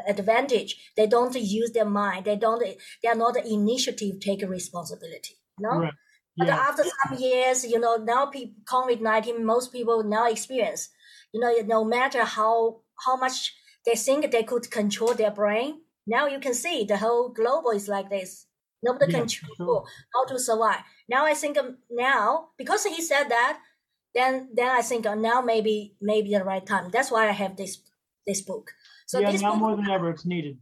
advantage. 0.08 0.92
They 0.98 1.08
don't 1.08 1.36
use 1.36 1.72
their 1.72 1.86
mind. 1.86 2.26
They 2.26 2.36
don't. 2.36 2.62
They 3.02 3.10
are 3.10 3.16
not 3.16 3.38
initiative. 3.38 4.20
Take 4.20 4.42
responsibility. 4.48 5.36
No. 5.60 5.70
Right. 5.70 5.94
Yeah. 6.36 6.46
But 6.46 6.50
after 6.50 6.84
some 6.84 7.18
years, 7.18 7.66
you 7.66 7.80
know, 7.80 7.96
now 7.96 8.26
people 8.28 8.56
COVID 8.66 9.02
nineteen, 9.02 9.46
most 9.46 9.72
people 9.72 10.04
now 10.04 10.28
experience. 10.28 10.90
You 11.34 11.40
know, 11.40 11.54
no 11.66 11.86
matter 11.86 12.24
how 12.24 12.82
how 13.06 13.16
much 13.16 13.56
they 13.86 13.96
think 13.96 14.32
they 14.32 14.44
could 14.44 14.70
control 14.70 15.14
their 15.14 15.32
brain, 15.32 15.82
now 16.06 16.28
you 16.28 16.40
can 16.40 16.54
see 16.54 16.84
the 16.84 16.98
whole 16.98 17.30
global 17.30 17.72
is 17.72 17.88
like 17.88 18.10
this. 18.10 18.47
Nobody 18.88 19.12
yeah, 19.12 19.20
can 19.20 19.28
control 19.28 19.56
sure. 19.58 19.84
how 20.14 20.24
to 20.32 20.40
survive. 20.40 20.84
Now 21.14 21.26
I 21.32 21.34
think 21.42 21.58
um, 21.58 21.78
now 21.90 22.50
because 22.58 22.86
he 22.86 23.02
said 23.02 23.26
that, 23.36 23.60
then 24.16 24.50
then 24.58 24.70
I 24.80 24.82
think 24.90 25.06
uh, 25.06 25.16
now 25.30 25.42
maybe 25.42 25.76
maybe 26.12 26.30
the 26.32 26.44
right 26.44 26.66
time. 26.66 26.90
That's 26.92 27.12
why 27.12 27.24
I 27.28 27.36
have 27.44 27.56
this 27.58 27.74
this 28.26 28.42
book. 28.42 28.72
So 29.06 29.20
yeah, 29.20 29.32
this 29.32 29.42
now 29.42 29.52
book, 29.52 29.60
more 29.60 29.76
than 29.76 29.90
ever, 29.90 30.10
it's 30.12 30.26
needed. 30.26 30.58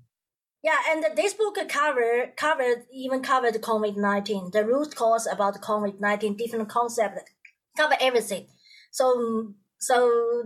Yeah, 0.63 0.79
and 0.89 1.05
this 1.15 1.33
book 1.33 1.57
cover 1.69 2.33
covered 2.35 2.85
even 2.91 3.21
covered 3.21 3.55
COVID 3.69 3.95
nineteen, 3.97 4.49
the 4.51 4.65
root 4.65 4.95
cause 4.95 5.27
about 5.27 5.61
COVID 5.61 5.99
nineteen, 5.99 6.35
different 6.35 6.69
concept, 6.69 7.29
cover 7.77 7.95
everything. 8.01 8.47
So 8.91 9.53
so 9.77 9.95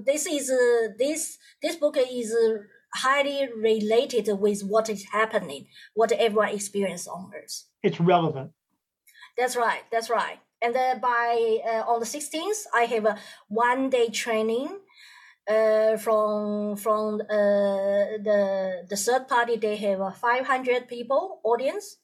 this 0.05 0.25
is 0.25 0.51
uh, 0.51 0.89
this 0.97 1.38
this 1.63 1.75
book 1.77 1.95
is 1.97 2.36
uh, 2.36 2.57
highly 2.95 3.47
related 3.55 4.27
with 4.39 4.61
what 4.63 4.89
is 4.89 5.05
happening, 5.11 5.67
what 5.93 6.11
everyone 6.11 6.49
experience 6.49 7.07
on 7.07 7.32
Earth. 7.34 7.68
It's 7.84 7.99
relevant. 7.99 8.51
That's 9.38 9.55
right. 9.55 9.84
That's 9.91 10.09
right. 10.09 10.39
And 10.61 10.75
then 10.75 10.99
by 10.99 11.59
uh, 11.65 11.84
on 11.88 11.99
the 12.01 12.05
16th, 12.05 12.65
I 12.73 12.84
have 12.84 13.05
a 13.05 13.17
one 13.47 13.89
day 13.89 14.09
training 14.09 14.80
uh, 15.49 15.97
from 15.97 16.75
from 16.75 17.21
uh, 17.21 18.19
the 18.27 18.86
the 18.89 18.97
third 18.97 19.27
party. 19.27 19.55
They 19.55 19.77
have 19.77 20.01
a 20.01 20.11
500 20.11 20.88
people 20.88 21.39
audience, 21.43 21.97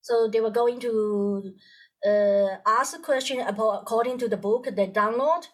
so 0.00 0.28
they 0.28 0.40
were 0.40 0.50
going 0.50 0.80
to 0.80 1.54
uh, 2.04 2.56
ask 2.66 2.96
a 2.96 3.02
question 3.02 3.40
about 3.40 3.82
according 3.82 4.18
to 4.18 4.28
the 4.28 4.36
book 4.36 4.68
they 4.72 4.88
download. 4.88 5.46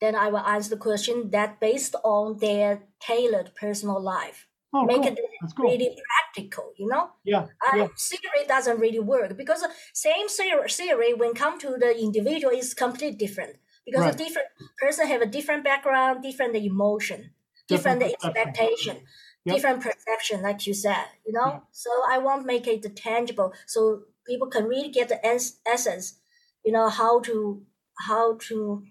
Then 0.00 0.14
I 0.14 0.28
will 0.28 0.38
answer 0.38 0.70
the 0.70 0.82
question 0.88 1.30
that 1.30 1.60
based 1.60 1.94
on 2.04 2.38
their 2.38 2.84
tailored 3.00 3.50
personal 3.54 4.00
life. 4.00 4.46
Oh, 4.72 4.84
make 4.84 5.02
cool. 5.02 5.06
it 5.06 5.18
cool. 5.56 5.70
really 5.70 5.96
practical, 6.06 6.72
you 6.76 6.86
know? 6.86 7.10
Yeah, 7.24 7.46
uh, 7.72 7.76
yeah. 7.76 7.88
Theory 7.98 8.46
doesn't 8.46 8.78
really 8.78 9.00
work 9.00 9.36
because 9.36 9.64
same 9.92 10.28
theory 10.28 11.12
when 11.14 11.34
come 11.34 11.58
to 11.58 11.76
the 11.78 11.98
individual 11.98 12.52
is 12.54 12.72
completely 12.72 13.16
different 13.16 13.56
because 13.84 14.02
right. 14.02 14.14
a 14.14 14.16
different 14.16 14.48
person 14.78 15.08
have 15.08 15.22
a 15.22 15.26
different 15.26 15.64
background, 15.64 16.22
different 16.22 16.54
emotion, 16.54 17.30
different, 17.66 18.00
different 18.00 18.36
expectation, 18.36 18.98
yep. 19.44 19.56
different 19.56 19.82
perception, 19.82 20.42
like 20.42 20.64
you 20.66 20.74
said, 20.74 21.04
you 21.26 21.32
know? 21.32 21.46
Yeah. 21.46 21.58
So 21.72 21.90
I 22.08 22.18
want 22.18 22.42
to 22.42 22.46
make 22.46 22.68
it 22.68 22.96
tangible 22.96 23.52
so 23.66 24.02
people 24.24 24.48
can 24.48 24.66
really 24.66 24.90
get 24.90 25.08
the 25.08 25.18
essence, 25.66 26.20
you 26.64 26.70
know, 26.70 26.88
how 26.88 27.20
to, 27.22 27.62
how 27.98 28.36
to, 28.48 28.84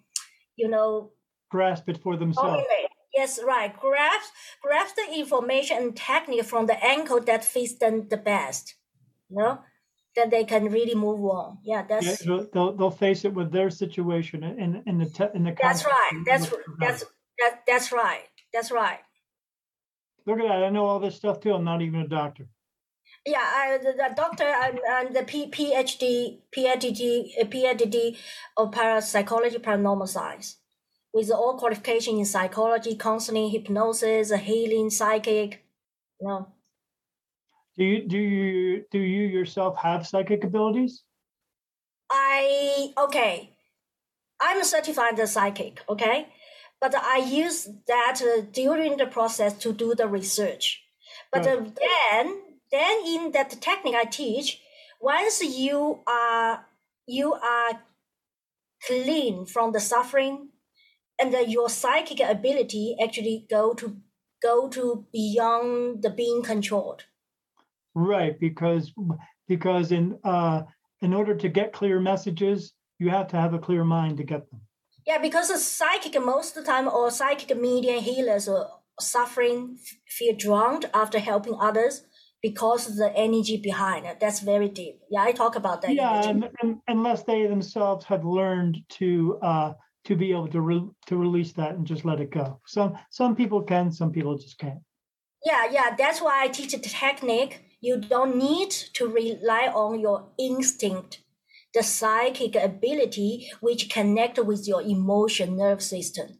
you 0.57 0.67
know, 0.67 1.11
grasp 1.49 1.87
it 1.87 1.97
for 2.03 2.17
themselves. 2.17 2.49
Formulate 2.49 2.88
Yes, 3.19 3.39
right. 3.43 3.71
Grasp, 3.85 4.31
grasp 4.63 4.95
the 4.95 5.19
information 5.23 5.77
and 5.77 5.95
technique 5.95 6.45
from 6.45 6.67
the 6.67 6.77
angle 6.83 7.21
that 7.29 7.43
fits 7.43 7.73
them 7.77 8.07
the 8.07 8.17
best. 8.17 8.75
You 9.29 9.37
know, 9.39 9.59
then 10.15 10.29
they 10.29 10.45
can 10.45 10.63
really 10.77 10.95
move 10.95 11.21
on. 11.25 11.57
Yeah, 11.63 11.83
that's. 11.89 12.25
Yeah, 12.25 12.43
they'll 12.53 12.73
they'll 12.77 12.99
face 13.05 13.25
it 13.25 13.33
with 13.33 13.51
their 13.51 13.69
situation 13.69 14.43
in 14.43 14.83
in 14.85 14.97
the 14.99 15.09
te- 15.17 15.33
in 15.35 15.43
the. 15.43 15.53
That's 15.61 15.85
right. 15.85 16.15
That's 16.25 16.47
that's 16.79 17.03
That, 17.39 17.63
that's 17.67 17.91
right. 17.91 18.23
That's 18.53 18.71
right. 18.71 18.99
Look 20.25 20.39
at 20.39 20.47
that. 20.47 20.63
I 20.63 20.69
know 20.69 20.85
all 20.85 20.99
this 20.99 21.15
stuff 21.15 21.39
too. 21.39 21.53
I'm 21.53 21.63
not 21.63 21.81
even 21.81 22.01
a 22.01 22.07
doctor. 22.07 22.45
Yeah, 23.25 23.39
I, 23.39 23.77
the, 23.77 23.93
the 23.93 24.13
doctor 24.15 24.45
and, 24.45 24.79
and 24.89 25.15
the 25.15 25.23
P, 25.23 25.49
PhD, 25.51 26.39
PhD, 26.55 27.31
PhD 27.51 28.17
of 28.55 28.71
parapsychology, 28.71 29.57
paranormal 29.57 30.07
science, 30.07 30.57
with 31.13 31.31
all 31.31 31.57
qualification 31.57 32.17
in 32.17 32.25
psychology, 32.25 32.95
counseling, 32.95 33.49
hypnosis, 33.49 34.31
healing, 34.31 34.89
psychic. 34.89 35.63
You 36.19 36.27
know. 36.27 36.47
Do 37.77 37.83
you 37.85 38.07
do 38.07 38.17
you 38.17 38.85
do 38.91 38.99
you 38.99 39.27
yourself 39.27 39.77
have 39.77 40.05
psychic 40.05 40.43
abilities? 40.43 41.03
I 42.11 42.93
okay. 42.97 43.51
I'm 44.41 44.61
a 44.61 44.65
certified 44.65 45.19
psychic. 45.27 45.81
Okay, 45.89 46.27
but 46.81 46.95
I 46.95 47.17
use 47.17 47.69
that 47.87 48.21
uh, 48.21 48.41
during 48.51 48.97
the 48.97 49.05
process 49.05 49.53
to 49.59 49.73
do 49.73 49.95
the 49.95 50.07
research. 50.07 50.81
But 51.31 51.45
uh, 51.45 51.57
then, 51.57 52.41
then 52.71 53.05
in 53.05 53.31
that 53.31 53.51
technique 53.61 53.95
I 53.95 54.05
teach, 54.05 54.61
once 54.99 55.43
you 55.43 55.99
are 56.07 56.65
you 57.05 57.33
are 57.33 57.81
clean 58.85 59.45
from 59.45 59.71
the 59.71 59.79
suffering, 59.79 60.49
and 61.19 61.33
uh, 61.33 61.39
your 61.39 61.69
psychic 61.69 62.19
ability 62.19 62.95
actually 63.03 63.45
go 63.49 63.73
to 63.73 63.97
go 64.41 64.69
to 64.69 65.05
beyond 65.11 66.01
the 66.01 66.09
being 66.09 66.41
controlled. 66.41 67.03
Right, 67.93 68.39
because 68.39 68.93
because 69.47 69.91
in 69.91 70.17
uh, 70.23 70.63
in 71.01 71.13
order 71.13 71.35
to 71.35 71.49
get 71.49 71.73
clear 71.73 71.99
messages, 71.99 72.73
you 72.99 73.09
have 73.09 73.27
to 73.29 73.37
have 73.37 73.53
a 73.53 73.59
clear 73.59 73.83
mind 73.83 74.17
to 74.17 74.23
get 74.23 74.49
them. 74.49 74.61
Yeah, 75.05 75.17
because 75.17 75.49
a 75.49 75.57
psychic 75.57 76.21
most 76.23 76.55
of 76.55 76.63
the 76.63 76.71
time 76.71 76.87
or 76.87 77.09
psychic 77.09 77.57
medium 77.57 78.03
healers 78.03 78.47
are 78.47 78.69
suffering, 78.99 79.77
feel 80.07 80.35
drowned 80.35 80.89
after 80.93 81.19
helping 81.19 81.55
others 81.59 82.03
because 82.41 82.87
of 82.87 82.95
the 82.95 83.11
energy 83.15 83.57
behind 83.57 84.05
it. 84.05 84.19
That's 84.19 84.39
very 84.39 84.69
deep. 84.69 84.99
Yeah, 85.09 85.23
I 85.23 85.31
talk 85.31 85.55
about 85.55 85.81
that. 85.81 85.93
Yeah, 85.93 86.29
and, 86.29 86.49
and, 86.61 86.77
unless 86.87 87.23
they 87.23 87.47
themselves 87.47 88.05
have 88.05 88.23
learned 88.23 88.77
to 88.89 89.39
uh, 89.41 89.73
to 90.05 90.15
be 90.15 90.31
able 90.31 90.47
to 90.47 90.61
re- 90.61 90.89
to 91.07 91.17
release 91.17 91.53
that 91.53 91.75
and 91.75 91.85
just 91.85 92.05
let 92.05 92.19
it 92.19 92.31
go. 92.31 92.59
Some 92.65 92.97
some 93.09 93.35
people 93.35 93.61
can, 93.61 93.91
some 93.91 94.11
people 94.11 94.37
just 94.37 94.57
can't. 94.57 94.79
Yeah, 95.45 95.67
yeah. 95.71 95.95
That's 95.97 96.21
why 96.21 96.43
I 96.43 96.47
teach 96.47 96.71
the 96.71 96.79
technique. 96.79 97.61
You 97.81 97.97
don't 97.97 98.35
need 98.35 98.71
to 98.71 99.07
rely 99.07 99.71
on 99.73 99.99
your 99.99 100.27
instinct 100.37 101.21
the 101.73 101.83
psychic 101.83 102.55
ability 102.55 103.51
which 103.61 103.89
connect 103.89 104.39
with 104.39 104.67
your 104.67 104.81
emotion 104.81 105.55
nerve 105.55 105.81
system. 105.81 106.39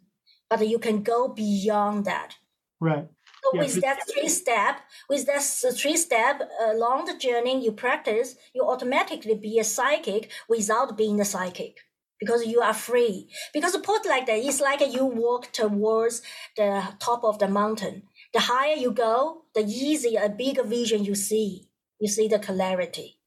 But 0.49 0.67
you 0.67 0.79
can 0.79 1.03
go 1.03 1.27
beyond 1.27 2.05
that. 2.05 2.35
Right. 2.81 3.07
So 3.43 3.51
yeah, 3.53 3.61
with 3.61 3.81
that 3.81 3.99
three 4.11 4.27
step, 4.27 4.81
with 5.07 5.25
that 5.27 5.41
three 5.41 5.95
step 5.95 6.41
uh, 6.41 6.73
along 6.73 7.05
the 7.05 7.17
journey 7.17 7.63
you 7.63 7.71
practice, 7.71 8.35
you 8.53 8.63
automatically 8.67 9.35
be 9.35 9.59
a 9.59 9.63
psychic 9.63 10.31
without 10.49 10.97
being 10.97 11.21
a 11.21 11.25
psychic 11.25 11.77
because 12.19 12.45
you 12.45 12.61
are 12.61 12.73
free. 12.73 13.29
Because 13.53 13.75
put 13.77 14.05
like 14.05 14.25
that, 14.27 14.39
it's 14.39 14.61
like 14.61 14.81
you 14.93 15.05
walk 15.05 15.51
towards 15.51 16.21
the 16.57 16.83
top 16.99 17.23
of 17.23 17.39
the 17.39 17.47
mountain. 17.47 18.03
The 18.33 18.41
higher 18.41 18.75
you 18.75 18.91
go, 18.91 19.43
the 19.55 19.61
easier 19.61 20.21
a 20.23 20.29
bigger 20.29 20.63
vision 20.63 21.03
you 21.05 21.15
see. 21.15 21.67
You 21.99 22.07
see 22.07 22.27
the 22.27 22.39
clarity. 22.39 23.19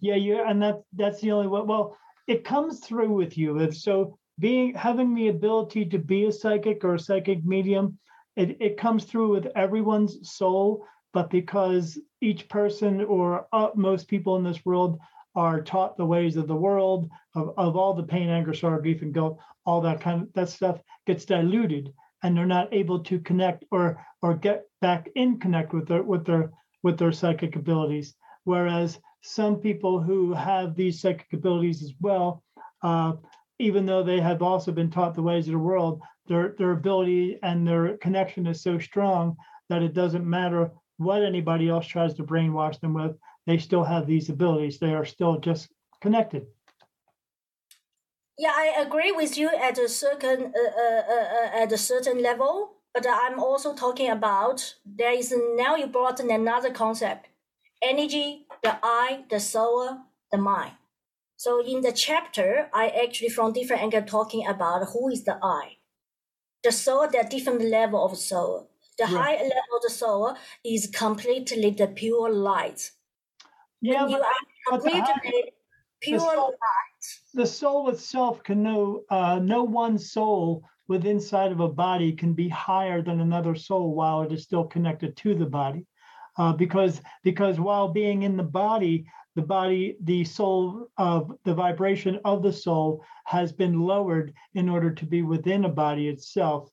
Yeah, 0.00 0.16
you 0.16 0.42
and 0.42 0.62
that 0.62 0.82
that's 0.94 1.20
the 1.20 1.32
only 1.32 1.48
way. 1.48 1.62
Well, 1.62 1.96
it 2.26 2.44
comes 2.44 2.80
through 2.80 3.12
with 3.12 3.36
you. 3.36 3.58
If 3.58 3.76
so, 3.76 4.18
being 4.38 4.74
having 4.74 5.14
the 5.14 5.28
ability 5.28 5.86
to 5.86 5.98
be 5.98 6.26
a 6.26 6.32
psychic 6.32 6.84
or 6.84 6.94
a 6.94 6.98
psychic 6.98 7.44
medium, 7.44 7.98
it, 8.36 8.56
it 8.60 8.76
comes 8.76 9.04
through 9.04 9.32
with 9.32 9.46
everyone's 9.56 10.30
soul. 10.30 10.84
But 11.14 11.30
because 11.30 11.98
each 12.20 12.48
person 12.48 13.02
or 13.02 13.46
uh, 13.52 13.70
most 13.74 14.08
people 14.08 14.36
in 14.36 14.44
this 14.44 14.64
world 14.64 14.98
are 15.38 15.62
taught 15.62 15.96
the 15.96 16.04
ways 16.04 16.36
of 16.36 16.48
the 16.48 16.62
world 16.66 17.08
of, 17.36 17.54
of 17.56 17.76
all 17.76 17.94
the 17.94 18.02
pain, 18.02 18.28
anger, 18.28 18.52
sorrow, 18.52 18.82
grief, 18.82 19.02
and 19.02 19.14
guilt, 19.14 19.38
all 19.64 19.80
that 19.80 20.00
kind 20.00 20.22
of 20.22 20.32
that 20.34 20.48
stuff 20.48 20.80
gets 21.06 21.24
diluted, 21.24 21.94
and 22.24 22.36
they're 22.36 22.44
not 22.44 22.74
able 22.74 22.98
to 23.04 23.20
connect 23.20 23.64
or 23.70 24.04
or 24.20 24.34
get 24.34 24.64
back 24.80 25.08
in 25.14 25.38
connect 25.38 25.72
with 25.72 25.86
their 25.86 26.02
with 26.02 26.26
their 26.26 26.50
with 26.82 26.98
their 26.98 27.12
psychic 27.12 27.54
abilities. 27.54 28.16
Whereas 28.42 28.98
some 29.22 29.56
people 29.60 30.00
who 30.00 30.32
have 30.32 30.74
these 30.74 31.00
psychic 31.00 31.32
abilities 31.32 31.84
as 31.84 31.92
well, 32.00 32.42
uh, 32.82 33.12
even 33.60 33.86
though 33.86 34.02
they 34.02 34.20
have 34.20 34.42
also 34.42 34.72
been 34.72 34.90
taught 34.90 35.14
the 35.14 35.22
ways 35.22 35.46
of 35.46 35.52
the 35.52 35.58
world, 35.70 36.02
their 36.26 36.56
their 36.58 36.72
ability 36.72 37.38
and 37.44 37.64
their 37.64 37.96
connection 37.98 38.44
is 38.48 38.60
so 38.60 38.80
strong 38.80 39.36
that 39.68 39.84
it 39.84 39.94
doesn't 39.94 40.28
matter 40.28 40.72
what 40.96 41.22
anybody 41.22 41.68
else 41.68 41.86
tries 41.86 42.14
to 42.14 42.24
brainwash 42.24 42.80
them 42.80 42.94
with. 42.94 43.16
They 43.48 43.56
still 43.56 43.84
have 43.84 44.06
these 44.06 44.28
abilities. 44.28 44.78
They 44.78 44.92
are 44.92 45.06
still 45.06 45.40
just 45.40 45.70
connected. 46.02 46.48
Yeah, 48.38 48.52
I 48.54 48.84
agree 48.86 49.10
with 49.10 49.38
you 49.38 49.48
at 49.48 49.78
a 49.78 49.88
certain 49.88 50.52
uh, 50.54 50.82
uh, 50.84 51.02
uh, 51.14 51.28
uh 51.38 51.62
at 51.62 51.72
a 51.72 51.78
certain 51.78 52.22
level, 52.22 52.74
but 52.92 53.06
I'm 53.08 53.40
also 53.40 53.74
talking 53.74 54.10
about 54.10 54.74
there 54.84 55.14
is 55.14 55.32
now 55.56 55.76
you 55.76 55.86
brought 55.86 56.20
in 56.20 56.30
another 56.30 56.70
concept 56.70 57.28
energy, 57.82 58.46
the 58.62 58.76
eye, 58.82 59.24
the 59.30 59.40
soul, 59.40 59.96
the 60.30 60.36
mind. 60.36 60.74
So 61.38 61.64
in 61.64 61.80
the 61.80 61.92
chapter, 61.92 62.68
I 62.74 62.88
actually 62.88 63.30
from 63.30 63.54
different 63.54 63.82
angle 63.82 64.02
talking 64.02 64.46
about 64.46 64.90
who 64.92 65.08
is 65.08 65.24
the 65.24 65.38
eye, 65.42 65.78
The 66.62 66.72
soul, 66.72 67.08
the 67.08 67.26
different 67.30 67.62
level 67.62 68.04
of 68.04 68.18
soul. 68.18 68.68
The 68.98 69.08
yeah. 69.08 69.18
high 69.18 69.36
level 69.36 69.74
of 69.76 69.82
the 69.86 69.94
soul 70.02 70.36
is 70.62 70.90
completely 70.92 71.70
the 71.70 71.86
pure 71.86 72.30
light. 72.30 72.92
Yeah, 73.80 74.04
when 74.04 74.12
but, 74.12 74.18
you 74.18 74.24
are 74.24 74.78
completely 74.78 75.42
the 75.44 75.52
pure 76.00 76.18
the 76.18 76.24
soul. 76.24 76.54
The 77.34 77.46
soul 77.46 77.88
itself 77.90 78.42
can 78.42 78.62
know 78.62 79.04
uh, 79.10 79.38
no 79.42 79.64
one 79.64 79.98
soul 79.98 80.64
within 80.88 81.16
inside 81.16 81.52
of 81.52 81.60
a 81.60 81.68
body 81.68 82.12
can 82.12 82.32
be 82.32 82.48
higher 82.48 83.02
than 83.02 83.20
another 83.20 83.54
soul 83.54 83.94
while 83.94 84.22
it 84.22 84.32
is 84.32 84.42
still 84.42 84.64
connected 84.64 85.16
to 85.18 85.34
the 85.34 85.46
body 85.46 85.86
uh, 86.38 86.52
because 86.52 87.00
because 87.22 87.60
while 87.60 87.88
being 87.88 88.22
in 88.22 88.36
the 88.36 88.42
body 88.42 89.06
the 89.36 89.42
body 89.42 89.96
the 90.02 90.24
soul 90.24 90.88
of 90.96 91.32
the 91.44 91.54
vibration 91.54 92.18
of 92.24 92.42
the 92.42 92.52
soul 92.52 93.04
has 93.24 93.52
been 93.52 93.80
lowered 93.80 94.32
in 94.54 94.68
order 94.68 94.90
to 94.90 95.04
be 95.04 95.22
within 95.22 95.66
a 95.66 95.68
body 95.68 96.08
itself 96.08 96.70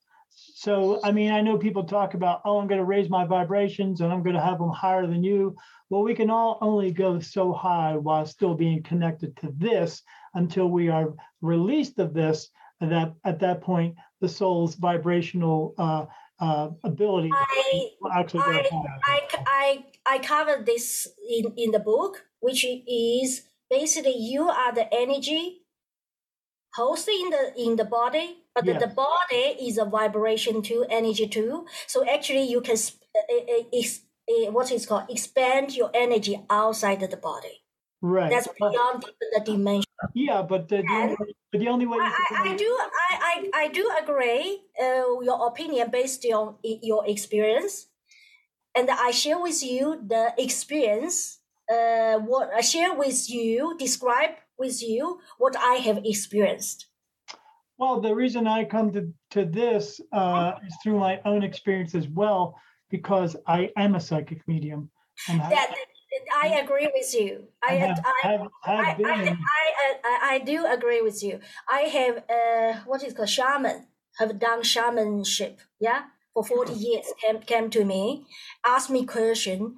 so 0.58 1.01
i 1.03 1.12
mean 1.12 1.34
i 1.34 1.41
know 1.41 1.58
people 1.58 1.84
talk 1.84 2.14
about 2.14 2.39
oh 2.45 2.60
i'm 2.60 2.68
going 2.68 2.80
to 2.80 2.86
raise 2.86 3.10
my 3.10 3.26
vibrations 3.26 3.99
and 3.99 4.12
i'm 4.12 4.24
going 4.24 4.36
to 4.36 4.41
have 4.41 4.58
them 4.58 4.70
higher 4.70 5.06
than 5.06 5.22
you. 5.22 5.53
Well 5.89 6.01
we 6.01 6.16
can 6.16 6.30
all 6.30 6.58
only 6.62 6.91
go 6.91 7.20
so 7.20 7.51
high 7.51 7.97
while 7.97 8.26
still 8.26 8.56
being 8.56 8.82
connected 8.82 9.36
to 9.38 9.53
this 9.58 10.01
until 10.34 10.68
we 10.68 10.88
are 10.88 11.14
released 11.41 11.99
of 11.99 12.14
this 12.14 12.49
and 12.80 12.89
that 12.91 13.14
at 13.26 13.39
that 13.41 13.62
point 13.62 13.95
the 14.22 14.30
soul's 14.30 14.76
vibrational 14.76 15.76
uh, 15.78 16.06
uh, 16.39 16.70
ability 16.86 17.32
I, 17.34 17.91
actually 18.16 18.43
I, 18.45 18.70
I, 19.06 19.22
I, 19.45 19.86
I 20.06 20.18
covered 20.20 20.66
this 20.66 21.08
in, 21.30 21.53
in 21.58 21.72
the 21.72 21.80
book, 21.80 22.26
which 22.39 22.66
is 22.66 23.43
basically 23.70 24.16
you 24.18 24.47
are 24.49 24.74
the 24.74 24.88
energy 24.93 25.64
hosted 26.78 27.19
in 27.21 27.30
the 27.30 27.53
in 27.57 27.76
the 27.76 27.86
body, 27.86 28.38
but 28.53 28.65
yes. 28.65 28.82
the, 28.82 28.88
the 28.88 28.93
body 28.93 29.45
is 29.67 29.78
a 29.78 29.86
vibration 29.86 30.61
too, 30.61 30.86
energy 30.89 31.28
too. 31.28 31.65
So 31.88 32.07
actually, 32.07 32.43
you 32.43 32.61
can 32.61 32.76
uh, 32.76 34.51
what 34.51 34.71
is 34.71 34.86
called 34.86 35.05
expand 35.09 35.76
your 35.76 35.91
energy 35.93 36.39
outside 36.49 37.03
of 37.03 37.11
the 37.11 37.17
body. 37.17 37.61
Right. 38.01 38.30
That's 38.30 38.47
beyond 38.59 39.05
the 39.34 39.41
dimension. 39.43 39.86
Yeah, 40.13 40.41
but 40.43 40.67
the, 40.67 40.84
but 41.51 41.59
the 41.59 41.67
only 41.69 41.88
way 41.88 41.97
I, 41.99 42.51
I, 42.51 42.55
do 42.55 42.78
I, 42.80 43.17
I, 43.21 43.49
I 43.63 43.67
do 43.69 43.89
agree 44.03 44.61
uh, 44.80 45.21
your 45.21 45.47
opinion 45.47 45.89
based 45.89 46.26
on 46.26 46.55
your 46.61 47.07
experience, 47.07 47.88
and 48.76 48.89
I 48.91 49.11
share 49.11 49.39
with 49.39 49.63
you 49.63 50.01
the 50.05 50.34
experience. 50.38 51.39
Uh, 51.67 52.19
what 52.19 52.51
I 52.53 52.61
share 52.61 52.93
with 52.93 53.28
you, 53.28 53.76
describe 53.80 54.36
with 54.58 54.82
you 54.82 55.20
what 55.38 55.56
I 55.56 55.76
have 55.76 56.01
experienced. 56.03 56.88
Well, 57.78 57.99
the 57.99 58.16
reason 58.16 58.47
I 58.47 58.64
come 58.64 58.91
to 58.93 59.12
to 59.32 59.45
this 59.45 59.99
uh, 60.14 60.53
is 60.66 60.74
through 60.82 60.99
my 60.99 61.20
own 61.26 61.43
experience 61.43 61.93
as 61.93 62.08
well, 62.08 62.58
because 62.89 63.36
I 63.47 63.72
am 63.78 63.95
a 63.95 63.99
psychic 63.99 64.47
medium. 64.47 64.89
And 65.28 65.41
that, 65.41 65.76
I 66.41 66.47
agree 66.64 66.89
with 66.93 67.14
you. 67.14 67.47
I 67.68 67.74
have, 67.74 67.99
I, 68.24 68.28
have, 68.28 68.41
have 68.64 68.99
I, 69.06 69.06
I, 69.06 69.38
I, 70.03 70.20
I, 70.34 70.39
do 70.39 70.66
agree 70.66 71.01
with 71.01 71.22
you. 71.24 71.39
I 71.70 71.82
have 71.82 72.24
uh, 72.30 72.80
what 72.86 73.03
is 73.03 73.14
called 73.14 73.30
shaman. 73.30 73.88
Have 74.20 74.39
done 74.39 74.64
shamanship. 74.64 75.60
Yeah, 75.80 76.03
for 76.34 76.45
forty 76.45 76.74
years. 76.88 77.08
Came 77.22 77.39
came 77.39 77.70
to 77.72 77.84
me, 77.84 78.26
asked 78.66 78.89
me 78.89 79.06
question 79.06 79.78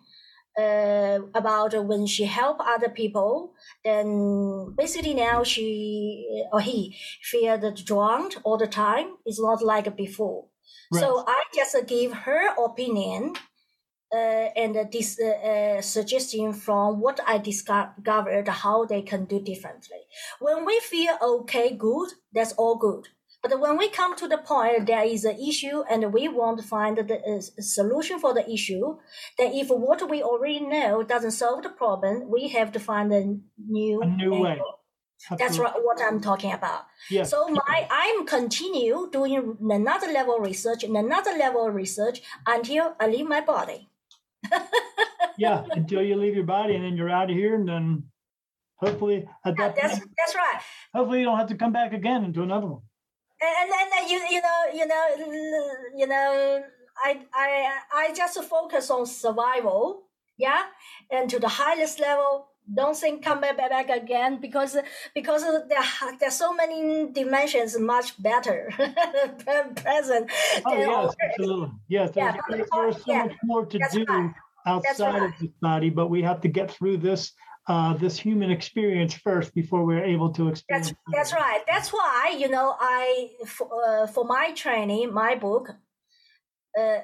uh, 0.57 1.19
about 1.35 1.85
when 1.85 2.05
she 2.07 2.25
help 2.25 2.57
other 2.59 2.89
people. 2.89 3.53
Then 3.83 4.73
basically 4.77 5.13
now 5.13 5.43
she 5.43 6.45
or 6.51 6.61
he 6.61 6.97
feel 7.21 7.57
drowned 7.71 8.37
all 8.43 8.57
the 8.57 8.67
time. 8.67 9.17
It's 9.25 9.39
not 9.39 9.61
like 9.61 9.95
before. 9.95 10.45
Right. 10.91 11.01
So 11.01 11.23
I 11.27 11.43
just 11.53 11.75
give 11.87 12.13
her 12.13 12.55
opinion 12.63 13.33
uh, 14.13 14.49
and 14.55 14.77
uh, 14.77 14.85
this 14.91 15.19
uh, 15.19 15.81
suggestion 15.81 16.53
from 16.53 17.01
what 17.01 17.19
I 17.27 17.37
discovered 17.39 18.47
how 18.47 18.85
they 18.85 19.01
can 19.01 19.25
do 19.25 19.41
differently. 19.41 19.99
When 20.39 20.65
we 20.65 20.79
feel 20.79 21.17
okay, 21.21 21.75
good, 21.75 22.09
that's 22.33 22.53
all 22.53 22.77
good. 22.77 23.09
But 23.43 23.59
when 23.59 23.77
we 23.77 23.89
come 23.89 24.15
to 24.17 24.27
the 24.27 24.37
point 24.37 24.87
there 24.87 25.03
is 25.03 25.23
an 25.23 25.37
issue 25.39 25.83
and 25.89 26.11
we 26.11 26.27
want 26.27 26.59
to 26.59 26.67
find 26.67 26.97
the 26.97 27.19
uh, 27.21 27.41
solution 27.61 28.19
for 28.19 28.33
the 28.33 28.49
issue, 28.49 28.97
then 29.37 29.53
if 29.53 29.69
what 29.69 30.09
we 30.09 30.23
already 30.23 30.59
know 30.59 31.03
doesn't 31.03 31.31
solve 31.31 31.63
the 31.63 31.69
problem, 31.69 32.29
we 32.29 32.49
have 32.49 32.71
to 32.73 32.79
find 32.79 33.13
a 33.13 33.37
new 33.57 34.01
A 34.01 34.05
new 34.07 34.41
way. 34.41 34.59
That's 35.37 35.57
right, 35.57 35.73
what 35.77 35.99
I'm 36.01 36.21
talking 36.21 36.51
about. 36.51 36.85
Yeah. 37.09 37.23
So 37.23 37.47
my 37.49 37.87
I'm 37.89 38.25
continue 38.27 39.09
doing 39.11 39.57
another 39.61 40.07
level 40.07 40.35
of 40.37 40.43
research, 40.43 40.83
and 40.83 40.95
another 40.95 41.31
level 41.31 41.65
of 41.67 41.73
research 41.73 42.21
until 42.45 42.95
I 42.99 43.07
leave 43.07 43.27
my 43.27 43.41
body. 43.41 43.89
yeah, 45.37 45.63
until 45.71 46.03
you 46.03 46.15
leave 46.15 46.35
your 46.35 46.45
body 46.45 46.75
and 46.75 46.83
then 46.83 46.95
you're 46.95 47.09
out 47.09 47.31
of 47.31 47.35
here, 47.35 47.55
and 47.55 47.67
then 47.67 48.03
hopefully 48.75 49.27
at 49.43 49.55
Yeah, 49.57 49.67
that 49.69 49.75
that's 49.75 49.99
point, 49.99 50.11
that's 50.17 50.35
right. 50.35 50.61
hopefully 50.93 51.19
you 51.19 51.25
don't 51.25 51.37
have 51.37 51.49
to 51.49 51.55
come 51.55 51.73
back 51.73 51.93
again 51.93 52.23
into 52.23 52.43
another 52.43 52.67
one. 52.67 52.81
And 53.39 53.69
and 53.71 53.91
then 53.91 54.09
you 54.09 54.19
you 54.29 54.41
know 54.41 54.59
you 54.73 54.87
know 54.87 55.05
you 55.95 56.07
know 56.07 56.63
I 57.03 57.19
I 57.33 57.77
I 57.93 58.13
just 58.13 58.41
focus 58.43 58.89
on 58.89 59.05
survival, 59.05 60.03
yeah, 60.37 60.63
and 61.11 61.29
to 61.29 61.39
the 61.39 61.47
highest 61.47 61.99
level. 61.99 62.47
Don't 62.73 62.97
think 62.97 63.23
come 63.23 63.39
back, 63.39 63.55
back 63.55 63.69
back 63.69 63.89
again 63.89 64.41
because 64.41 64.75
because 65.15 65.43
there 65.69 65.79
there's 66.19 66.35
so 66.35 66.53
many 66.53 67.09
dimensions 67.13 67.79
much 67.79 68.21
better 68.21 68.69
present. 69.75 70.29
Oh 70.65 70.75
yes, 70.75 71.15
absolutely. 71.23 71.71
Yes, 71.87 72.11
there's, 72.13 72.35
there's 72.49 72.67
so 72.69 73.03
yeah, 73.05 73.23
much 73.23 73.35
more 73.43 73.65
to 73.67 73.79
do 73.93 74.03
right. 74.09 74.33
outside 74.65 75.15
of 75.15 75.21
right. 75.21 75.39
this 75.39 75.49
body, 75.61 75.89
but 75.89 76.07
we 76.09 76.21
have 76.23 76.41
to 76.41 76.49
get 76.49 76.69
through 76.69 76.97
this 76.97 77.31
uh, 77.67 77.93
this 77.95 78.17
human 78.17 78.49
experience 78.51 79.13
first 79.13 79.53
before 79.53 79.85
we're 79.85 80.03
able 80.03 80.31
to 80.33 80.47
experience. 80.49 80.93
That's 81.13 81.31
that's 81.31 81.33
right. 81.33 81.61
That's 81.67 81.89
why 81.91 82.35
you 82.37 82.49
know 82.49 82.75
I 82.79 83.29
for, 83.45 83.67
uh, 83.85 84.07
for 84.07 84.23
my 84.25 84.51
training, 84.53 85.13
my 85.13 85.35
book 85.35 85.69
uh, 86.79 86.99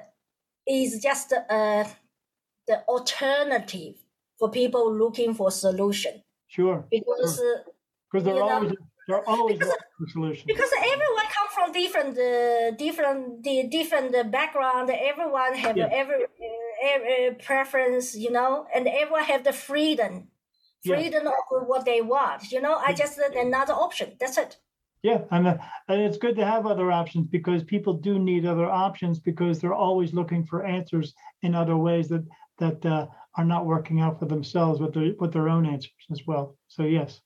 is 0.66 1.00
just 1.02 1.32
uh, 1.32 1.84
the 2.66 2.82
alternative 2.88 3.94
for 4.38 4.50
people 4.50 4.92
looking 4.92 5.34
for 5.34 5.50
solution 5.50 6.22
Sure, 6.48 6.84
because 6.90 7.40
uh, 7.40 7.62
because 8.10 8.24
they're 8.24 8.34
You 8.34 8.40
know, 8.40 8.48
always 8.54 8.72
they're 9.08 9.28
always 9.28 9.58
because- 9.58 9.68
looking 9.74 9.98
for 9.98 10.08
solutions. 10.16 10.44
because 10.46 10.70
everyone 10.78 11.26
come 11.36 11.48
from 11.56 11.72
different 11.72 12.18
uh, 12.18 12.70
different 12.84 13.42
the 13.42 13.56
different 13.68 14.14
uh, 14.14 14.22
background. 14.24 14.88
Everyone 14.90 15.54
have 15.64 15.76
Yeah. 15.76 15.88
every 16.00 16.24
uh, 16.24 16.92
every 16.94 17.34
preference, 17.48 18.16
you 18.16 18.30
know, 18.30 18.66
and 18.74 18.86
everyone 18.88 19.24
have 19.24 19.42
the 19.44 19.52
freedom. 19.52 20.28
Yeah. 20.84 20.96
Freedom 20.96 21.26
of 21.26 21.66
what 21.66 21.84
they 21.86 22.02
want, 22.02 22.52
you 22.52 22.60
know. 22.60 22.74
I 22.76 22.92
just 22.92 23.18
another 23.18 23.72
option. 23.72 24.12
That's 24.20 24.36
it. 24.36 24.58
Yeah, 25.02 25.22
and 25.30 25.46
uh, 25.46 25.56
and 25.88 26.00
it's 26.02 26.18
good 26.18 26.36
to 26.36 26.44
have 26.44 26.66
other 26.66 26.92
options 26.92 27.26
because 27.28 27.62
people 27.62 27.94
do 27.94 28.18
need 28.18 28.46
other 28.46 28.66
options 28.66 29.18
because 29.18 29.60
they're 29.60 29.74
always 29.74 30.12
looking 30.12 30.44
for 30.46 30.64
answers 30.64 31.14
in 31.42 31.54
other 31.54 31.76
ways 31.76 32.08
that 32.08 32.24
that 32.58 32.84
uh, 32.86 33.06
are 33.36 33.44
not 33.44 33.66
working 33.66 34.00
out 34.00 34.18
for 34.18 34.26
themselves 34.26 34.80
with 34.80 34.94
their 34.94 35.12
with 35.18 35.32
their 35.32 35.48
own 35.48 35.66
answers 35.66 35.92
as 36.10 36.22
well. 36.26 36.56
So 36.68 36.82
yes, 36.84 37.20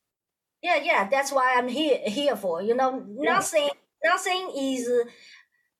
Yeah, 0.63 0.77
yeah, 0.83 1.09
that's 1.09 1.33
why 1.33 1.55
I'm 1.57 1.69
here 1.69 1.99
here 2.07 2.37
for. 2.37 2.63
You 2.63 2.75
know, 2.77 3.05
Yeah. 3.09 3.33
nothing 3.35 3.69
nothing 4.05 4.53
is 4.57 4.89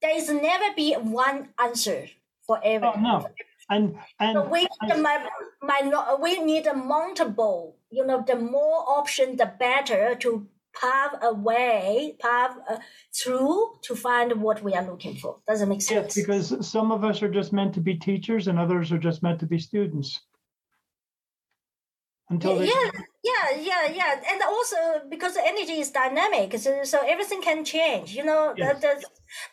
there 0.03 0.17
is 0.17 0.29
never 0.31 0.75
be 0.77 0.95
one 0.95 1.49
answer 1.59 2.09
for 2.47 2.59
oh 2.65 2.79
no, 2.79 3.27
and 3.71 3.97
and 4.21 4.35
So 4.35 4.49
we 4.49 4.63
need 4.63 4.93
a 4.93 4.97
mi- 4.97 5.29
mi- 5.63 6.17
we 6.21 6.43
need 6.43 6.67
a 6.67 6.75
multiple. 6.75 7.77
You 7.91 8.07
know, 8.07 8.25
the 8.27 8.37
more 8.37 8.85
option, 8.89 9.37
the 9.37 9.53
better 9.59 10.15
to 10.17 10.47
pave 10.81 11.21
a 11.23 11.35
way, 11.35 12.17
pave 12.21 12.51
uh, 12.69 12.79
through 13.15 13.79
to 13.83 13.97
find 13.97 14.33
what 14.41 14.63
we 14.63 14.75
are 14.75 14.85
looking 14.85 15.17
for. 15.17 15.39
Doesn't 15.47 15.69
make 15.69 15.81
yes, 15.81 15.89
sense? 15.89 16.15
because 16.15 16.69
some 16.69 16.93
of 16.93 17.05
us 17.05 17.23
are 17.23 17.31
just 17.31 17.53
meant 17.53 17.75
to 17.75 17.81
be 17.81 17.95
teachers 17.95 18.49
and 18.49 18.59
others 18.59 18.93
are 18.93 18.99
just 18.99 19.23
meant 19.23 19.41
to 19.41 19.47
be 19.47 19.59
students. 19.59 20.21
Until 22.31 22.61
yeah, 22.61 22.91
yeah, 23.25 23.51
yeah, 23.57 23.87
yeah, 23.93 24.23
and 24.31 24.43
also 24.43 24.77
because 25.09 25.35
the 25.35 25.45
energy 25.45 25.81
is 25.81 25.91
dynamic, 25.91 26.57
so, 26.59 26.85
so 26.85 27.01
everything 27.07 27.43
can 27.43 27.65
change. 27.65 28.15
You 28.15 28.25
know, 28.25 28.55
Yes. 28.55 28.71
the, 28.81 29.05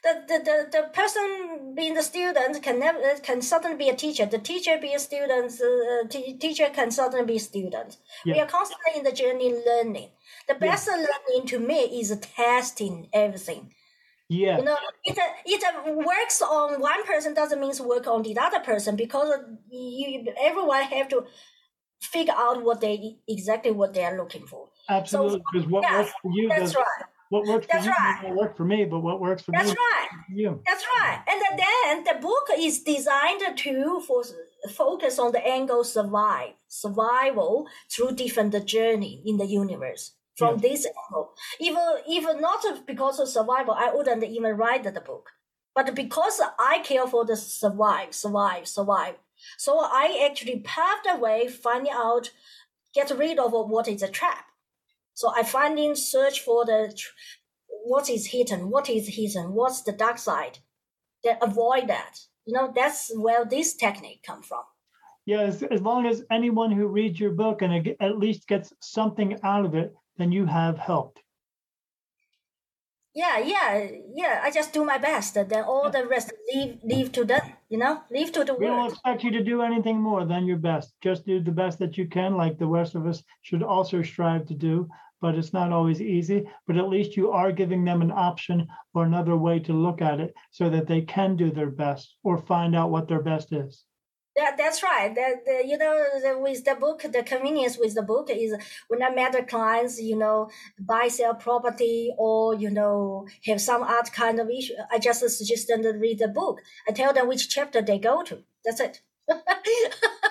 the, 0.04 0.14
the, 0.28 0.38
the, 0.44 0.70
the 0.72 0.90
person 0.94 1.74
being 1.76 1.94
the 1.94 2.04
student 2.04 2.62
can 2.64 2.80
never 2.80 3.00
can 3.22 3.42
suddenly 3.42 3.78
be 3.78 3.90
a 3.90 3.96
teacher. 3.96 4.26
The 4.26 4.40
teacher 4.40 4.78
be 4.80 4.94
a 4.94 5.00
student. 5.00 5.52
Uh, 5.62 6.08
t- 6.08 6.38
teacher 6.38 6.70
can 6.74 6.92
suddenly 6.92 7.26
be 7.26 7.36
a 7.38 7.40
student. 7.40 7.98
We 8.30 8.40
are 8.40 8.48
constantly 8.48 8.98
in 8.98 9.04
the 9.04 9.12
journey 9.12 9.54
learning. 9.54 10.12
The 10.48 10.56
best 10.56 10.88
learning 10.88 11.48
to 11.48 11.60
me 11.60 12.00
is 12.02 12.18
testing 12.20 13.10
everything. 13.14 13.74
yeah, 14.30 14.58
You 14.58 14.64
know, 14.64 14.78
it 15.04 15.18
uh, 15.18 15.34
it 15.46 15.62
uh, 15.64 15.92
works 15.92 16.42
on 16.42 16.80
one 16.80 17.04
person 17.06 17.34
doesn't 17.34 17.60
mean 17.60 17.74
work 17.82 18.08
on 18.08 18.22
the 18.24 18.38
other 18.38 18.62
person 18.62 18.96
because 18.96 19.30
uh, 19.30 19.44
you 19.70 20.34
everyone 20.40 20.84
have 20.84 21.10
to 21.10 21.26
figure 22.02 22.34
out 22.36 22.64
what 22.64 22.82
they 22.82 23.18
exactly 23.28 23.72
what 23.72 23.94
they 23.94 24.04
are 24.04 24.18
looking 24.18 24.46
for. 24.46 24.70
absolutely. 24.90 25.42
Because 25.52 25.68
what 25.68 25.84
yeah, 25.84 26.00
works 26.00 26.12
for 26.22 26.32
you 26.34 26.50
That's 26.50 26.62
does 26.62 26.76
right. 26.76 27.06
what 27.30 27.46
works 27.48 27.66
for 27.66 27.74
That's 27.74 27.86
you 27.86 27.92
right. 27.92 28.20
may 28.22 28.30
not 28.30 28.38
work 28.38 28.58
for 28.58 28.66
me, 28.66 28.86
but 28.86 29.00
what 29.00 29.20
works 29.20 29.44
for 29.44 29.52
That's 29.52 29.70
me 29.70 29.76
right. 29.76 30.08
for 30.28 30.34
you. 30.34 30.62
That's 30.66 30.86
right. 31.00 31.20
And 31.28 31.42
then, 31.42 31.58
then 31.58 32.04
the 32.04 32.22
book 32.22 32.48
is 32.58 32.84
designed 32.84 33.58
to 33.58 34.02
for 34.02 34.24
focus 34.70 35.20
on 35.20 35.32
the 35.32 35.46
angle 35.46 35.84
survive 35.84 36.54
survival 36.68 37.68
through 37.90 38.12
different 38.12 38.66
journey 38.66 39.22
in 39.26 39.38
the 39.38 39.46
universe. 39.46 40.12
From 40.38 40.58
this 40.58 40.86
angle, 40.86 41.32
even 41.62 41.82
even 42.10 42.42
not 42.42 42.86
because 42.86 43.22
of 43.22 43.30
survival, 43.30 43.74
I 43.74 43.94
wouldn't 43.94 44.22
even 44.24 44.58
write 44.58 44.84
the 44.84 45.00
book. 45.00 45.30
But 45.74 45.96
because 45.96 46.42
I 46.60 46.80
care 46.80 47.08
for 47.08 47.26
the 47.26 47.36
survive, 47.38 48.14
survive, 48.14 48.68
survive, 48.68 49.16
so 49.58 49.80
I 49.80 50.28
actually 50.30 50.60
paved 50.60 51.06
the 51.06 51.18
way, 51.18 51.48
finding 51.48 51.94
out, 51.94 52.32
get 52.94 53.12
rid 53.12 53.40
of 53.40 53.52
what 53.52 53.88
is 53.88 54.04
a 54.04 54.08
trap. 54.08 54.46
So 55.14 55.32
I 55.36 55.44
finding 55.44 55.96
search 55.96 56.42
for 56.42 56.66
the 56.66 56.98
what 57.68 58.10
is 58.10 58.28
hidden, 58.28 58.70
what 58.70 58.90
is 58.90 59.16
hidden, 59.16 59.54
what's 59.54 59.84
the 59.84 59.92
dark 59.92 60.18
side. 60.18 60.60
Then 61.24 61.38
avoid 61.42 61.88
that. 61.88 62.20
You 62.46 62.54
know, 62.54 62.72
that's 62.76 63.12
where 63.16 63.46
this 63.46 63.76
technique 63.76 64.24
come 64.26 64.42
from. 64.44 64.64
Yeah, 65.26 65.42
as, 65.42 65.64
as 65.64 65.82
long 65.82 66.06
as 66.06 66.24
anyone 66.30 66.72
who 66.72 66.88
reads 66.88 67.20
your 67.20 67.32
book 67.32 67.62
and 67.62 67.96
at 68.00 68.20
least 68.20 68.48
gets 68.48 68.72
something 68.82 69.40
out 69.44 69.66
of 69.66 69.74
it, 69.74 69.94
then 70.18 70.32
you 70.32 70.46
have 70.46 70.78
helped. 70.78 71.22
Yeah, 73.16 73.40
yeah, 73.40 73.88
yeah. 74.14 74.42
I 74.44 74.52
just 74.52 74.74
do 74.74 74.84
my 74.84 74.98
best. 74.98 75.36
Then 75.36 75.64
all 75.64 75.90
the 75.90 76.06
rest 76.06 76.34
leave 76.54 76.80
leave 76.84 77.12
to 77.14 77.24
them. 77.24 77.54
You 77.70 77.78
know, 77.78 78.04
leave 78.12 78.34
to 78.34 78.44
the 78.44 78.54
world. 78.54 78.62
We 78.62 78.68
don't 78.68 78.92
expect 78.92 79.24
you 79.24 79.32
to 79.32 79.44
do 79.44 79.62
anything 79.62 80.02
more 80.02 80.26
than 80.26 80.46
your 80.46 80.58
best. 80.58 80.94
Just 81.02 81.26
do 81.26 81.40
the 81.40 81.52
best 81.52 81.80
that 81.80 81.98
you 81.98 82.08
can, 82.08 82.36
like 82.36 82.58
the 82.58 82.68
rest 82.68 82.94
of 82.94 83.08
us 83.08 83.24
should 83.42 83.64
also 83.64 84.04
strive 84.04 84.46
to 84.48 84.54
do. 84.54 84.90
But 85.22 85.36
it's 85.36 85.54
not 85.54 85.72
always 85.72 86.02
easy. 86.02 86.44
But 86.68 86.76
at 86.76 86.90
least 86.90 87.16
you 87.16 87.32
are 87.32 87.54
giving 87.54 87.86
them 87.86 88.02
an 88.02 88.12
option 88.12 88.68
or 88.94 89.06
another 89.06 89.38
way 89.38 89.60
to 89.60 89.74
look 89.74 90.02
at 90.02 90.20
it 90.20 90.34
so 90.52 90.70
that 90.70 90.86
they 90.86 91.02
can 91.02 91.38
do 91.38 91.52
their 91.52 91.72
best 91.72 92.18
or 92.24 92.38
find 92.38 92.76
out 92.76 92.92
what 92.92 93.08
their 93.08 93.22
best 93.22 93.54
is. 93.54 93.86
That, 94.36 94.58
that's 94.58 94.84
right. 94.84 95.16
That 95.16 95.66
you 95.66 95.78
know, 95.78 96.04
the, 96.22 96.38
with 96.38 96.66
the 96.66 96.76
book, 96.76 97.04
the 97.10 97.24
convenience 97.24 97.78
with 97.78 97.96
the 97.96 98.02
book 98.02 98.30
is 98.30 98.54
when 98.90 99.02
I 99.02 99.10
met 99.10 99.32
the 99.32 99.44
clients, 99.44 100.02
you 100.02 100.18
know, 100.18 100.50
buy 100.78 101.08
sell 101.08 101.36
property 101.36 102.14
or 102.18 102.54
you 102.54 102.70
know 102.70 103.28
have 103.46 103.62
some 103.62 103.84
art 103.84 104.12
kind 104.12 104.40
of 104.40 104.50
issue. 104.50 104.74
I 104.92 105.00
just 105.00 105.22
suggest 105.22 105.70
them 105.70 105.84
to 105.84 105.92
read 105.92 106.20
the 106.20 106.28
book. 106.28 106.62
I 106.88 106.92
tell 106.92 107.14
them 107.14 107.28
which 107.28 107.50
chapter 107.50 107.82
they 107.82 107.98
go 107.98 108.24
to. 108.24 108.44
That's 108.66 108.82
it. 108.82 109.02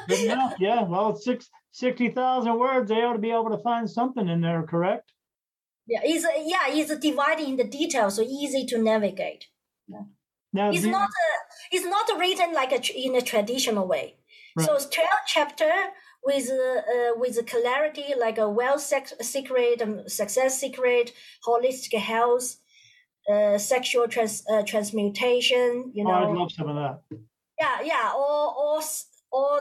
Enough. 0.08 0.54
Yeah. 0.58 0.82
Well, 0.82 1.16
six, 1.16 1.48
60,000 1.72 2.58
words. 2.58 2.88
They 2.88 2.96
ought 2.96 3.14
to 3.14 3.18
be 3.18 3.30
able 3.30 3.50
to 3.50 3.62
find 3.62 3.88
something 3.88 4.28
in 4.28 4.42
there, 4.42 4.62
correct? 4.62 5.12
Yeah, 5.86 6.00
it's 6.02 6.24
yeah, 6.24 6.74
it's 6.74 6.96
divided 6.98 7.46
in 7.46 7.56
the 7.56 7.64
details, 7.64 8.16
so 8.16 8.22
easy 8.22 8.64
to 8.66 8.78
navigate. 8.78 9.46
Now, 10.54 10.70
It's 10.70 10.84
not 10.84 11.10
a, 11.10 11.74
it's 11.74 11.84
not 11.84 12.06
written 12.18 12.54
like 12.54 12.70
a 12.70 12.78
tr- 12.78 12.92
in 12.96 13.16
a 13.16 13.20
traditional 13.20 13.88
way. 13.88 14.14
Right. 14.56 14.64
So 14.64 14.76
it's 14.76 14.86
twelve 14.86 15.24
chapter 15.26 15.70
with 16.24 16.48
uh, 16.48 17.12
with 17.16 17.44
clarity, 17.46 18.14
like 18.16 18.38
a 18.38 18.48
wealth 18.48 18.80
sex- 18.80 19.14
secret, 19.20 19.82
um, 19.82 20.08
success 20.08 20.60
secret, 20.60 21.12
holistic 21.44 21.98
health, 21.98 22.56
uh, 23.28 23.58
sexual 23.58 24.06
trans- 24.06 24.44
uh, 24.48 24.62
transmutation. 24.62 25.90
You 25.92 26.04
oh, 26.06 26.08
know, 26.08 26.30
I'd 26.30 26.36
love 26.38 26.52
some 26.52 26.68
of 26.68 26.76
that. 26.76 27.18
yeah, 27.58 27.82
yeah, 27.82 28.12
all 28.14 28.54
all 28.56 28.82
all 29.32 29.60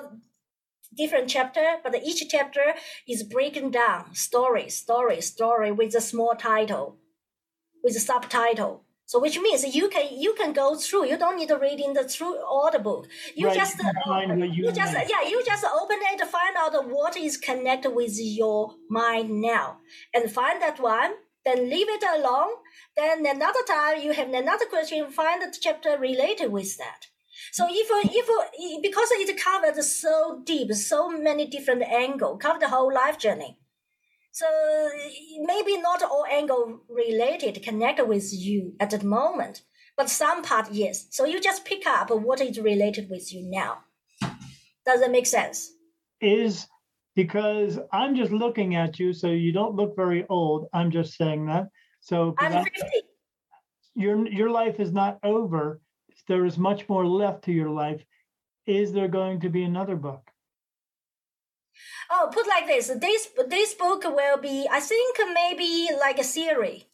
different 0.95 1.27
chapter, 1.27 1.77
but 1.83 1.95
each 2.03 2.23
chapter 2.29 2.75
is 3.07 3.23
breaking 3.23 3.71
down 3.71 4.13
story, 4.13 4.69
story, 4.69 5.21
story 5.21 5.71
with 5.71 5.95
a 5.95 6.01
small 6.01 6.35
title, 6.35 6.99
with 7.83 7.95
a 7.95 7.99
subtitle. 7.99 8.83
So 9.14 9.20
which 9.20 9.39
means 9.39 9.64
you 9.76 9.89
can 9.89 10.07
you 10.11 10.34
can 10.34 10.53
go 10.53 10.76
through. 10.76 11.05
You 11.05 11.18
don't 11.20 11.38
need 11.38 11.49
to 11.49 11.59
read 11.59 11.80
in 11.80 11.93
the 11.93 12.03
through 12.03 12.36
all 12.43 12.72
the 12.72 12.80
book. 12.80 13.07
You 13.36 13.45
Right, 13.45 13.57
just 13.61 13.78
find 14.07 14.32
uh, 14.32 14.36
you 14.43 14.66
you 14.66 14.72
just 14.72 14.93
yeah 15.14 15.22
you 15.32 15.39
just 15.45 15.64
open 15.82 15.99
it 16.01 16.18
to 16.18 16.26
find 16.26 16.55
out 16.57 16.74
what 16.89 17.16
is 17.16 17.38
connected 17.38 17.91
with 17.91 18.16
your 18.20 18.74
mind 18.89 19.30
now 19.39 19.78
and 20.16 20.32
find 20.32 20.59
that 20.64 20.80
one. 20.80 21.11
Then 21.45 21.70
leave 21.70 21.89
it 21.89 22.03
alone. 22.16 22.53
Then 22.97 23.24
another 23.24 23.64
time 23.68 24.01
you 24.01 24.14
have 24.14 24.34
another 24.34 24.66
question. 24.66 25.11
Find 25.11 25.43
the 25.43 25.55
chapter 25.61 25.95
related 25.95 26.51
with 26.51 26.76
that. 26.80 27.01
So 27.51 27.68
if 27.70 27.89
if 28.20 28.28
because 28.82 29.09
it 29.11 29.39
covered 29.39 29.80
so 29.84 30.41
deep, 30.43 30.74
so 30.74 31.11
many 31.11 31.45
different 31.45 31.84
angle, 31.84 32.38
covered 32.38 32.64
the 32.64 32.70
whole 32.70 32.91
life 32.91 33.20
journey. 33.20 33.59
So 34.34 34.45
maybe 35.41 35.77
not 35.77 36.03
all 36.03 36.25
angle 36.29 36.81
related 36.89 37.63
connect 37.63 38.05
with 38.05 38.34
you 38.34 38.73
at 38.79 38.89
the 38.89 39.03
moment, 39.05 39.61
but 39.95 40.09
some 40.09 40.43
part 40.43 40.71
yes. 40.71 41.05
So 41.11 41.25
you 41.25 41.39
just 41.39 41.65
pick 41.65 41.88
up 41.88 42.09
what 42.09 42.41
is 42.41 42.59
related 42.59 43.09
with 43.09 43.31
you 43.34 43.43
now. 43.43 43.77
Does 44.86 44.99
that 44.99 45.11
make 45.11 45.27
sense? 45.27 45.71
is 46.23 46.67
because 47.15 47.77
I'm 47.91 48.15
just 48.15 48.31
looking 48.31 48.75
at 48.75 48.97
you, 48.97 49.13
so 49.13 49.27
you 49.27 49.51
don't 49.51 49.75
look 49.75 49.95
very 49.95 50.25
old. 50.29 50.67
I'm 50.73 50.89
just 50.89 51.15
saying 51.15 51.45
that. 51.47 51.67
So 52.01 52.34
I'm 52.39 52.53
I- 52.53 52.65
your 53.95 54.27
your 54.27 54.49
life 54.49 54.79
is 54.79 54.91
not 54.91 55.19
over. 55.23 55.79
There 56.27 56.45
is 56.45 56.57
much 56.57 56.89
more 56.89 57.05
left 57.05 57.43
to 57.45 57.51
your 57.51 57.69
life. 57.69 58.01
Is 58.65 58.93
there 58.93 59.09
going 59.09 59.41
to 59.41 59.49
be 59.49 59.63
another 59.63 59.95
book? 59.95 60.23
Oh, 62.09 62.30
put 62.32 62.47
like 62.47 62.67
this. 62.67 62.88
This 62.88 63.30
this 63.47 63.74
book 63.74 64.03
will 64.03 64.38
be, 64.38 64.67
I 64.71 64.80
think, 64.80 65.17
maybe 65.34 65.89
like 65.99 66.19
a 66.19 66.24
series. 66.24 66.86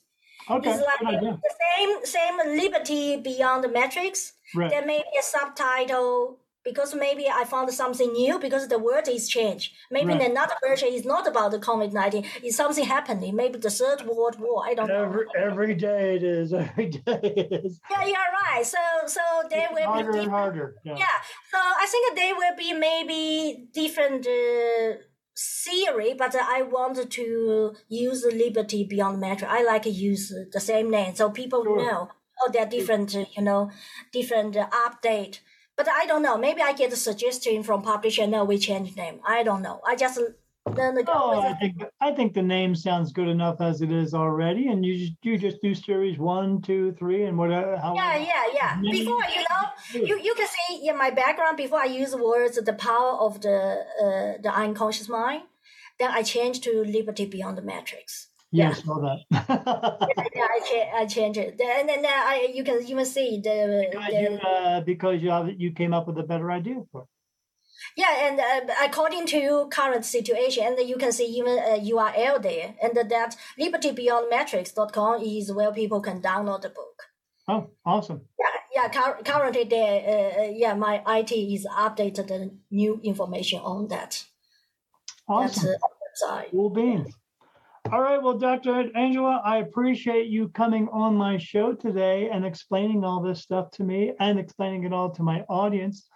Okay, 0.50 0.70
It's 0.72 0.84
like 0.84 1.22
the 1.22 1.54
same 1.78 2.06
same 2.06 2.38
liberty 2.58 3.18
beyond 3.18 3.64
the 3.64 3.70
matrix. 3.70 4.34
Right. 4.56 4.70
There 4.70 4.86
may 4.86 4.98
be 4.98 5.20
a 5.20 5.24
subtitle 5.24 6.40
because 6.64 6.94
maybe 6.94 7.26
I 7.30 7.44
found 7.46 7.72
something 7.74 8.12
new 8.14 8.38
because 8.40 8.68
the 8.68 8.78
word 8.80 9.08
is 9.08 9.28
changed. 9.30 9.74
Maybe 9.92 10.14
Right. 10.14 10.30
another 10.30 10.56
version 10.68 10.90
is 10.90 11.06
not 11.06 11.26
about 11.28 11.52
the 11.52 11.60
COVID 11.60 11.92
nineteen. 11.94 12.26
It's 12.44 12.58
something 12.58 12.84
happening. 12.86 13.36
Maybe 13.36 13.58
the 13.60 13.70
third 13.70 14.02
world 14.06 14.40
war. 14.40 14.64
I 14.66 14.74
don't 14.74 14.88
know. 14.90 15.04
Every 15.04 15.26
every 15.38 15.76
day 15.76 16.16
it 16.18 16.24
is. 16.24 16.54
Every 16.66 16.90
day 16.90 17.20
it 17.24 17.64
is. 17.66 17.80
Yeah, 17.90 18.06
you're 18.06 18.34
right. 18.44 18.66
So 18.66 18.78
so 19.08 19.22
there 19.50 19.70
will 19.74 19.84
harder 19.84 20.12
be 20.12 20.20
and 20.20 20.26
different, 20.26 20.32
harder. 20.32 20.76
Yeah. 20.84 20.98
yeah. 20.98 21.18
So 21.52 21.58
I 21.84 21.86
think 21.92 22.04
there 22.16 22.36
will 22.36 22.56
be 22.58 22.74
maybe 22.74 23.68
different 23.74 24.28
uh, 24.28 24.98
theory, 25.64 26.14
but 26.18 26.36
I 26.36 26.62
want 26.64 27.10
to 27.12 27.76
use 27.88 28.26
liberty 28.26 28.84
beyond 28.84 29.20
matter. 29.20 29.48
I 29.48 29.64
like 29.64 29.84
to 29.84 29.90
use 29.90 30.34
the 30.52 30.60
same 30.60 30.90
name 30.92 31.16
so 31.16 31.30
people 31.30 31.64
Sure. 31.64 31.78
know. 31.78 32.10
Oh, 32.42 32.50
they're 32.54 32.66
different. 32.66 33.14
You 33.38 33.44
know, 33.44 33.70
different 34.12 34.56
uh, 34.58 34.70
update. 34.88 35.40
But 35.80 35.88
I 35.88 36.06
don't 36.08 36.22
know. 36.22 36.38
Maybe 36.38 36.62
I 36.62 36.74
get 36.74 36.92
a 36.92 36.98
suggestion 36.98 37.64
from 37.64 37.84
publisher. 37.84 38.28
No, 38.28 38.44
we 38.44 38.58
change 38.58 38.98
name. 38.98 39.22
I 39.26 39.44
don't 39.44 39.62
know. 39.62 39.80
I 39.88 39.96
just 39.96 40.20
then 40.76 40.96
go 41.06 41.14
Oh, 41.16 41.40
I 41.40 41.54
think 41.54 41.82
I 42.02 42.12
think 42.12 42.34
the 42.34 42.42
name 42.42 42.76
sounds 42.76 43.14
good 43.14 43.30
enough 43.30 43.62
as 43.62 43.82
it 43.82 43.90
is 43.90 44.14
already, 44.14 44.68
and 44.68 44.86
you 44.86 44.98
just, 44.98 45.14
you 45.22 45.38
just 45.38 45.62
do 45.62 45.74
series 45.74 46.18
one, 46.18 46.62
two, 46.62 46.92
three, 47.00 47.24
and 47.24 47.38
whatever. 47.38 47.78
How 47.78 47.96
Yeah, 47.96 48.18
yeah, 48.18 48.44
yeah. 48.54 48.82
Before 48.82 49.24
you 49.34 49.46
know, 49.50 50.06
you, 50.06 50.20
you 50.22 50.36
can 50.36 50.48
see 50.48 50.90
in 50.90 50.98
my 50.98 51.12
background 51.12 51.56
before 51.56 51.80
I 51.80 51.86
use 51.86 52.14
words 52.14 52.60
the 52.62 52.74
power 52.74 53.14
of 53.18 53.40
the 53.40 53.86
uh, 54.04 54.42
the 54.44 54.52
unconscious 54.54 55.08
mind. 55.08 55.44
Then 55.98 56.12
I 56.12 56.24
change 56.24 56.60
to 56.66 56.84
liberty 56.84 57.26
beyond 57.26 57.58
the 57.58 57.62
matrix. 57.62 58.29
Yeah, 58.52 58.70
I 58.70 58.74
saw 58.74 59.00
that. 59.00 59.20
Yeah, 60.36 60.48
I 60.56 60.60
cha- 60.68 60.98
I 60.98 61.06
changed 61.06 61.38
it. 61.40 61.60
And 61.62 61.88
then 61.90 62.04
uh, 62.06 62.10
I 62.10 62.52
you 62.54 62.64
can 62.64 62.82
even 62.88 63.06
see 63.06 63.40
the, 63.44 63.88
because 63.92 64.14
you, 64.14 64.30
uh, 64.38 64.82
because 64.82 65.22
you 65.22 65.30
have, 65.30 65.50
you 65.58 65.72
came 65.72 65.94
up 65.94 66.08
with 66.08 66.18
a 66.18 66.24
better 66.24 66.52
idea 66.52 66.82
for 66.92 67.02
it. 67.04 67.08
yeah, 67.96 68.28
and 68.28 68.40
uh, 68.40 68.74
according 68.84 69.26
to 69.28 69.68
current 69.72 70.04
situation, 70.06 70.64
and 70.66 70.90
you 70.90 70.98
can 70.98 71.12
see 71.12 71.26
even 71.26 71.58
a 71.60 71.80
URL 71.92 72.42
there, 72.42 72.74
and 72.82 72.96
that 73.10 73.36
libertybeyondmatrix.com 73.60 75.22
is 75.22 75.52
where 75.54 75.72
people 75.72 76.02
can 76.02 76.22
download 76.22 76.62
the 76.62 76.70
book. 76.70 77.04
Oh, 77.48 77.70
awesome. 77.86 78.22
Yeah, 78.76 78.88
cur- 78.90 79.22
currently 79.24 79.64
there, 79.64 80.02
uh, 80.08 80.42
uh, 80.42 80.52
yeah, 80.54 80.74
my 80.76 81.02
IT 81.08 81.32
is 81.32 81.66
updated 81.72 82.28
the 82.28 82.52
new 82.70 83.00
information 83.04 83.60
on 83.60 83.88
that. 83.90 84.24
That's 85.28 85.58
Awesome. 85.58 85.70
uh, 85.70 85.88
website. 86.32 86.52
Cool 86.52 86.70
beans. 86.70 87.14
All 87.92 88.02
right. 88.02 88.22
Well, 88.22 88.38
Dr. 88.38 88.96
Angela, 88.96 89.42
I 89.44 89.58
appreciate 89.58 90.28
you 90.28 90.50
coming 90.50 90.88
on 90.92 91.16
my 91.16 91.38
show 91.38 91.74
today 91.74 92.30
and 92.30 92.46
explaining 92.46 93.04
all 93.04 93.20
this 93.22 93.42
stuff 93.42 93.72
to 93.72 93.84
me 93.84 94.14
and 94.20 94.38
explaining 94.38 94.84
it 94.84 94.94
all 94.94 95.10
to 95.12 95.24
my 95.24 95.42
audience. 95.50 96.08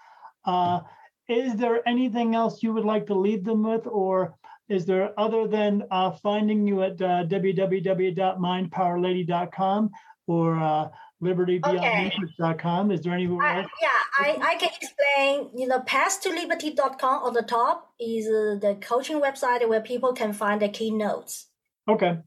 Uh, 0.45 0.81
is 1.27 1.55
there 1.55 1.81
anything 1.87 2.35
else 2.35 2.61
you 2.61 2.73
would 2.73 2.85
like 2.85 3.07
to 3.07 3.15
leave 3.15 3.43
them 3.43 3.63
with, 3.63 3.87
or 3.87 4.35
is 4.69 4.85
there 4.85 5.19
other 5.19 5.47
than 5.47 5.81
uh, 5.89 6.11
finding 6.11 6.67
you 6.67 6.83
at 6.83 7.01
uh, 7.01 7.25
www.mindpowerlady.com 7.25 9.89
or 10.27 10.57
uh? 10.57 10.89
Is 12.91 13.01
there 13.01 13.13
anywhere 13.13 13.47
else? 13.47 13.71
yeah, 13.81 13.87
I, 14.19 14.37
I 14.41 14.55
can 14.55 14.71
explain. 14.75 15.51
You 15.55 15.69
know, 15.69 15.79
path-to-liberty.com 15.79 17.23
on 17.23 17.33
the 17.33 17.43
top 17.43 17.93
is 17.97 18.27
uh, 18.27 18.57
the 18.59 18.75
coaching 18.81 19.21
website 19.21 19.65
where 19.69 19.79
people 19.79 20.11
can 20.11 20.33
find 20.33 20.61
the 20.61 20.67
keynotes. 20.67 21.47
Okay. 21.87 22.19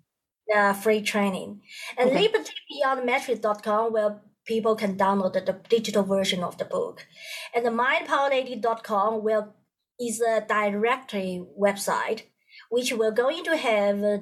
uh, 0.54 0.72
free 0.72 1.02
training. 1.02 1.60
And 1.98 2.10
Okay. 2.10 2.28
libertybeyondmatrix.com 2.28 3.92
where 3.92 4.20
people 4.44 4.76
can 4.76 4.96
download 4.96 5.32
the, 5.32 5.40
the 5.40 5.58
digital 5.68 6.04
version 6.04 6.44
of 6.44 6.56
the 6.56 6.64
book. 6.64 7.04
And 7.52 7.66
the 7.66 7.70
mindpowerlady.com 7.70 9.24
will 9.24 9.54
is 9.98 10.20
a 10.20 10.42
directory 10.46 11.44
website 11.58 12.22
which 12.70 12.92
we're 12.92 13.10
going 13.10 13.44
to 13.44 13.56
have 13.56 14.02
uh, 14.02 14.18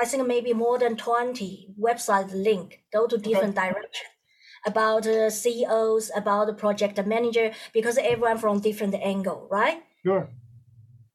I 0.00 0.04
think 0.04 0.26
maybe 0.26 0.52
more 0.52 0.78
than 0.78 0.96
20 0.96 1.74
website 1.78 2.32
link 2.32 2.82
go 2.92 3.06
to 3.06 3.18
different 3.18 3.54
direction 3.54 4.06
about 4.66 5.06
uh, 5.06 5.30
CEOs, 5.30 6.10
about 6.14 6.46
the 6.46 6.52
project 6.52 7.04
manager, 7.06 7.52
because 7.72 7.98
everyone 7.98 8.38
from 8.38 8.60
different 8.60 8.94
angle, 8.94 9.48
right? 9.50 9.82
Sure. 10.04 10.28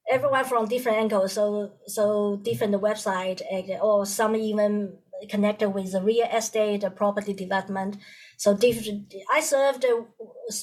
Everyone 0.09 0.45
from 0.45 0.67
different 0.67 0.97
angles 0.97 1.33
so 1.33 1.71
so 1.87 2.39
different 2.43 2.73
website 2.75 3.41
or 3.81 4.05
some 4.05 4.35
even 4.35 4.97
connected 5.29 5.69
with 5.69 5.91
the 5.91 6.01
real 6.01 6.27
estate 6.27 6.83
uh, 6.83 6.89
property 6.89 7.33
development 7.33 7.97
so 8.37 8.55
different 8.55 9.13
i 9.31 9.39
serve 9.39 9.79
the 9.81 10.05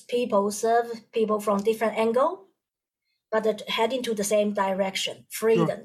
people 0.08 0.50
serve 0.50 0.86
people 1.12 1.40
from 1.40 1.58
different 1.58 1.98
angle 1.98 2.46
but 3.30 3.62
heading 3.68 4.02
to 4.02 4.14
the 4.14 4.24
same 4.24 4.52
direction 4.52 5.24
freedom 5.30 5.80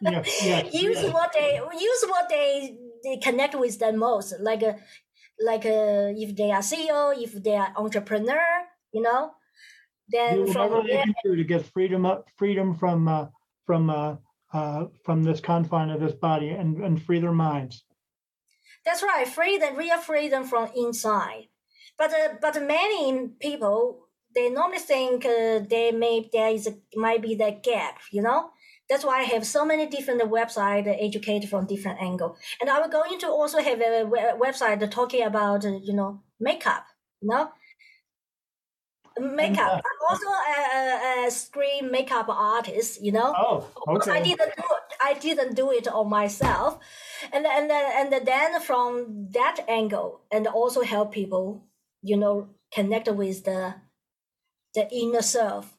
Yeah. 0.00 0.22
Yeah. 0.42 0.64
use 0.72 1.02
what 1.12 1.32
they 1.32 1.60
use 1.80 2.04
what 2.08 2.28
they, 2.28 2.76
they 3.02 3.16
connect 3.16 3.54
with 3.54 3.78
them 3.78 3.98
most 3.98 4.34
like 4.40 4.62
uh, 4.62 4.74
like 5.40 5.64
uh, 5.64 6.12
if 6.24 6.36
they 6.36 6.50
are 6.50 6.60
ceo 6.60 7.14
if 7.16 7.42
they 7.42 7.56
are 7.56 7.72
entrepreneur 7.76 8.44
you 8.92 9.02
know 9.02 9.32
then 10.08 10.46
from 10.52 10.86
there 10.86 11.04
to 11.24 11.44
get 11.44 11.64
freedom 11.66 12.04
up 12.06 12.28
freedom 12.36 12.74
from 12.74 13.08
uh, 13.08 13.26
from 13.66 13.90
uh, 13.90 14.16
uh, 14.52 14.86
from 15.04 15.22
this 15.22 15.40
confine 15.40 15.90
of 15.90 16.00
this 16.00 16.12
body 16.12 16.50
and, 16.50 16.78
and 16.84 17.02
free 17.02 17.20
their 17.20 17.32
minds. 17.32 17.84
That's 18.84 19.02
right, 19.02 19.26
freedom, 19.26 19.76
real 19.76 19.98
freedom 19.98 20.44
from 20.44 20.70
inside. 20.76 21.48
But 21.98 22.12
uh, 22.12 22.34
but 22.40 22.62
many 22.62 23.28
people 23.40 24.08
they 24.34 24.50
normally 24.50 24.78
think 24.78 25.24
uh, 25.24 25.60
they 25.68 25.92
may 25.92 26.28
there 26.32 26.50
is 26.50 26.66
a, 26.66 26.74
might 26.94 27.22
be 27.22 27.34
that 27.36 27.62
gap, 27.62 27.98
you 28.10 28.22
know. 28.22 28.50
That's 28.90 29.04
why 29.04 29.20
I 29.20 29.22
have 29.22 29.46
so 29.46 29.64
many 29.64 29.86
different 29.86 30.20
websites 30.22 30.84
that 30.84 31.02
educate 31.02 31.48
from 31.48 31.66
different 31.66 32.02
angle, 32.02 32.36
and 32.60 32.68
I'm 32.68 32.90
going 32.90 33.18
to 33.20 33.28
also 33.28 33.58
have 33.58 33.80
a 33.80 34.04
website 34.38 34.90
talking 34.90 35.22
about 35.22 35.64
uh, 35.64 35.78
you 35.82 35.94
know 35.94 36.20
makeup, 36.38 36.84
you 37.20 37.28
know. 37.28 37.50
Makeup. 39.20 39.72
uh, 39.72 39.76
I'm 39.76 40.00
also 40.10 40.26
a, 40.26 41.24
a, 41.24 41.26
a 41.26 41.30
screen 41.30 41.90
makeup 41.90 42.28
artist, 42.28 43.02
you 43.02 43.12
know. 43.12 43.32
Oh, 43.36 43.60
course, 43.74 44.08
I 44.08 44.20
didn't 44.20 44.38
do 44.56 44.62
it. 44.62 44.96
I 45.02 45.14
didn't 45.14 45.54
do 45.54 45.70
it 45.70 45.86
on 45.88 46.08
myself, 46.08 46.78
and 47.32 47.44
then- 47.44 47.52
and 47.62 47.70
then 47.70 48.12
and 48.14 48.26
then 48.26 48.60
from 48.60 49.28
that 49.32 49.64
angle, 49.68 50.20
and 50.32 50.46
also 50.46 50.82
help 50.82 51.12
people, 51.12 51.62
you 52.02 52.16
know, 52.16 52.48
connect 52.72 53.08
with 53.08 53.44
the 53.44 53.74
the 54.74 54.88
inner 54.92 55.22
self. 55.22 55.70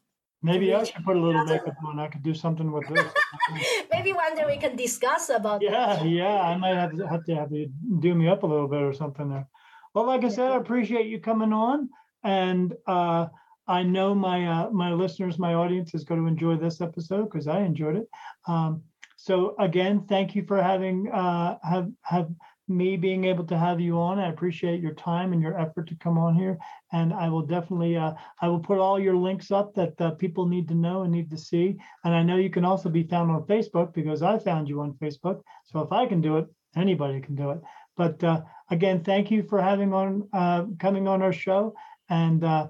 Maybe 0.42 0.74
I 0.74 0.84
should 0.84 1.04
put 1.04 1.18
a 1.18 1.20
little 1.20 1.44
makeup 1.44 1.76
on. 1.88 2.00
I 2.00 2.08
could 2.08 2.22
do 2.24 2.34
something 2.36 2.72
with 2.72 2.88
this. 2.88 3.12
Maybe 3.92 4.14
one 4.14 4.36
day 4.36 4.46
we 4.46 4.58
can 4.58 4.76
discuss 4.76 5.30
about 5.30 5.60
that. 5.62 5.72
yeah, 5.72 6.04
yeah. 6.04 6.40
I 6.42 6.56
might 6.56 6.76
have 6.76 6.96
to 6.98 7.08
have 7.08 7.26
to 7.26 7.36
have 7.36 7.52
you 7.52 7.70
do 8.00 8.14
me 8.16 8.28
up 8.28 8.44
a 8.44 8.48
little 8.48 8.68
bit 8.68 8.82
or 8.82 8.94
something 8.94 9.28
there. 9.30 9.48
Well, 9.94 10.06
like 10.06 10.24
I 10.24 10.30
said, 10.30 10.52
I 10.52 10.58
appreciate 10.58 11.08
you 11.08 11.20
coming 11.20 11.52
on, 11.54 11.90
and 12.26 12.74
uh, 12.88 13.28
I 13.68 13.84
know 13.84 14.14
my 14.14 14.46
uh, 14.46 14.70
my 14.72 14.92
listeners, 14.92 15.40
my 15.40 15.54
audience 15.54 15.94
is 15.94 16.04
going 16.04 16.22
to 16.22 16.28
enjoy 16.28 16.58
this 16.58 16.82
episode 16.82 17.26
because 17.26 17.48
I 17.48 17.62
enjoyed 17.62 17.96
it. 17.96 18.10
Um, 18.48 18.82
so 19.16 19.56
again, 19.60 20.06
thank 20.08 20.36
you 20.36 20.44
for 20.46 20.62
having 20.62 21.10
uh, 21.12 21.58
have 21.64 21.90
have 22.02 22.30
me 22.68 22.98
being 22.98 23.26
able 23.26 23.46
to 23.46 23.58
have 23.58 23.80
you 23.80 24.00
on. 24.00 24.20
I 24.20 24.30
appreciate 24.30 24.82
your 24.82 24.94
time 24.94 25.34
and 25.34 25.42
your 25.42 25.60
effort 25.60 25.88
to 25.88 25.96
come 25.96 26.18
on 26.18 26.36
here. 26.36 26.58
And 26.92 27.14
I 27.14 27.30
will 27.30 27.44
definitely, 27.44 27.96
uh, 27.96 28.14
I 28.42 28.48
will 28.48 28.60
put 28.60 28.80
all 28.80 29.00
your 29.00 29.16
links 29.16 29.52
up 29.52 29.76
that 29.76 30.00
uh, 30.02 30.12
people 30.12 30.48
need 30.48 30.68
to 30.70 30.74
know 30.74 31.04
and 31.04 31.12
need 31.12 31.30
to 31.30 31.38
see. 31.38 31.78
And 32.04 32.16
I 32.16 32.24
know 32.24 32.38
you 32.38 32.50
can 32.50 32.66
also 32.66 32.90
be 32.90 33.04
found 33.04 33.30
on 33.30 33.44
Facebook 33.44 33.94
because 33.94 34.24
I 34.24 34.40
found 34.40 34.68
you 34.68 34.82
on 34.82 34.94
Facebook. 34.94 35.42
So 35.66 35.82
if 35.82 35.92
I 35.92 36.08
can 36.08 36.22
do 36.22 36.38
it, 36.38 36.48
anybody 36.76 37.22
can 37.22 37.36
do 37.36 37.52
it. 37.52 37.62
But 37.96 38.24
uh, 38.24 38.42
again, 38.72 39.04
thank 39.04 39.30
you 39.30 39.44
for 39.44 39.62
having 39.62 39.94
on, 39.94 40.28
uh, 40.34 40.66
coming 40.80 41.08
on 41.08 41.22
our 41.22 41.34
show 41.34 41.76
and 42.10 42.43
uh, 42.43 42.68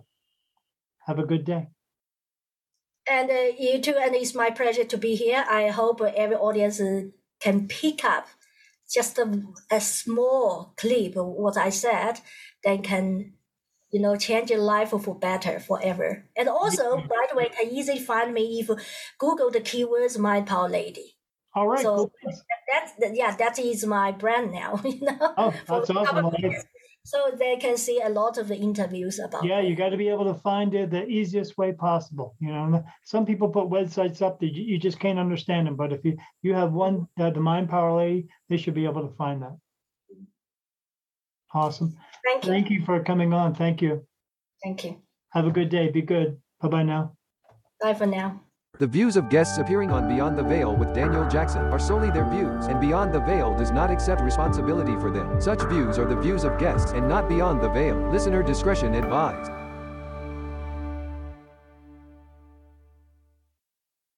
have 1.06 1.20
a 1.20 1.26
good 1.26 1.46
day. 1.46 1.68
And 3.10 3.30
uh, 3.30 3.52
you 3.60 3.80
too, 3.82 3.96
and 4.00 4.16
it's 4.16 4.34
my 4.34 4.50
pleasure 4.50 4.84
to 4.84 4.98
be 4.98 5.16
here. 5.16 5.46
I 5.48 5.68
hope 5.70 6.02
every 6.02 6.36
audience 6.36 6.82
uh, 6.82 7.04
can 7.40 7.68
pick 7.68 8.04
up 8.04 8.28
just 8.92 9.18
a, 9.18 9.44
a 9.72 9.82
small 9.82 10.74
clip 10.78 11.16
of 11.16 11.28
what 11.28 11.58
I 11.58 11.70
said, 11.70 12.20
then 12.64 12.82
can 12.82 13.34
you 13.92 14.02
know 14.02 14.16
change 14.16 14.50
your 14.50 14.60
life 14.60 14.90
for 14.90 15.16
better 15.20 15.60
forever. 15.60 16.26
And 16.36 16.50
also, 16.50 16.98
by 16.98 17.28
the 17.30 17.36
way, 17.38 17.50
can 17.50 17.70
easily 17.72 18.00
find 18.00 18.34
me 18.34 18.60
if 18.60 18.70
Google 19.20 19.52
the 19.52 19.62
keywords 19.62 20.18
"Mind 20.18 20.48
Power 20.48 20.70
Lady." 20.70 21.16
All 21.54 21.68
right. 21.68 21.82
So 21.82 22.12
cool. 22.24 22.34
that's 22.72 22.94
yeah, 23.14 23.36
that 23.36 23.60
is 23.60 23.86
my 23.86 24.12
brand 24.12 24.52
now. 24.52 24.82
You 24.84 25.02
know, 25.02 25.34
Oh, 25.38 25.54
that's 25.68 25.90
awesome. 25.90 26.32
So 27.06 27.32
they 27.38 27.56
can 27.58 27.78
see 27.78 28.02
a 28.02 28.10
lot 28.10 28.40
of 28.40 28.48
the 28.48 28.58
interviews 28.58 29.20
about. 29.20 29.46
Yeah, 29.46 29.62
you 29.62 29.76
got 29.76 29.90
to 29.90 29.98
be 29.98 30.10
able 30.10 30.26
to 30.26 30.34
find 30.34 30.74
it 30.74 30.90
the 30.90 31.06
easiest 31.06 31.56
way 31.56 31.72
possible. 31.72 32.36
You 32.40 32.52
know, 32.52 32.84
some 33.04 33.28
people 33.28 33.50
put 33.50 33.70
websites 33.70 34.24
up 34.24 34.40
that 34.40 34.54
you, 34.54 34.64
you 34.64 34.80
just 34.80 35.00
can't 35.00 35.20
understand 35.20 35.68
them. 35.68 35.76
But 35.76 35.94
if 35.94 36.04
you 36.04 36.18
you 36.42 36.56
have 36.56 36.74
one, 36.74 37.08
uh, 37.20 37.30
the 37.30 37.40
Mind 37.40 37.70
Power 37.70 37.96
Lady, 37.96 38.28
they 38.50 38.58
should 38.58 38.74
be 38.74 38.86
able 38.86 39.08
to 39.08 39.16
find 39.16 39.44
that. 39.44 39.56
Awesome. 41.54 41.96
Thank 42.26 42.44
you. 42.44 42.50
Thank 42.50 42.70
you 42.72 42.84
for 42.84 43.04
coming 43.04 43.34
on. 43.34 43.54
Thank 43.54 43.82
you. 43.82 44.06
Thank 44.64 44.84
you. 44.84 45.02
Have 45.30 45.46
a 45.46 45.52
good 45.52 45.70
day. 45.70 45.92
Be 45.92 46.02
good. 46.02 46.42
Bye 46.60 46.70
bye 46.70 46.84
now. 46.84 47.16
Bye 47.82 47.94
for 47.94 48.08
now. 48.08 48.45
The 48.78 48.88
views 48.88 49.16
of 49.16 49.30
guests 49.30 49.58
appearing 49.58 49.90
on 49.90 50.10
Beyond 50.10 50.38
the 50.38 50.44
Veil 50.44 50.76
with 50.76 50.94
Daniel 50.94 51.26
Jackson 51.30 51.62
are 51.62 51.80
solely 51.80 52.12
their 52.12 52.30
views, 52.30 52.66
and 52.66 52.82
Beyond 52.82 53.14
the 53.14 53.22
Veil 53.22 53.58
does 53.58 53.72
not 53.72 53.90
accept 53.90 54.22
responsibility 54.22 54.96
for 55.00 55.10
them. 55.10 55.40
Such 55.40 55.64
views 55.70 55.98
are 55.98 56.04
the 56.04 56.20
views 56.20 56.44
of 56.44 56.60
guests 56.60 56.92
and 56.92 57.08
not 57.08 57.30
Beyond 57.30 57.62
the 57.62 57.70
Veil. 57.70 57.96
Listener 58.12 58.44
discretion 58.44 58.96
advised. 58.96 59.55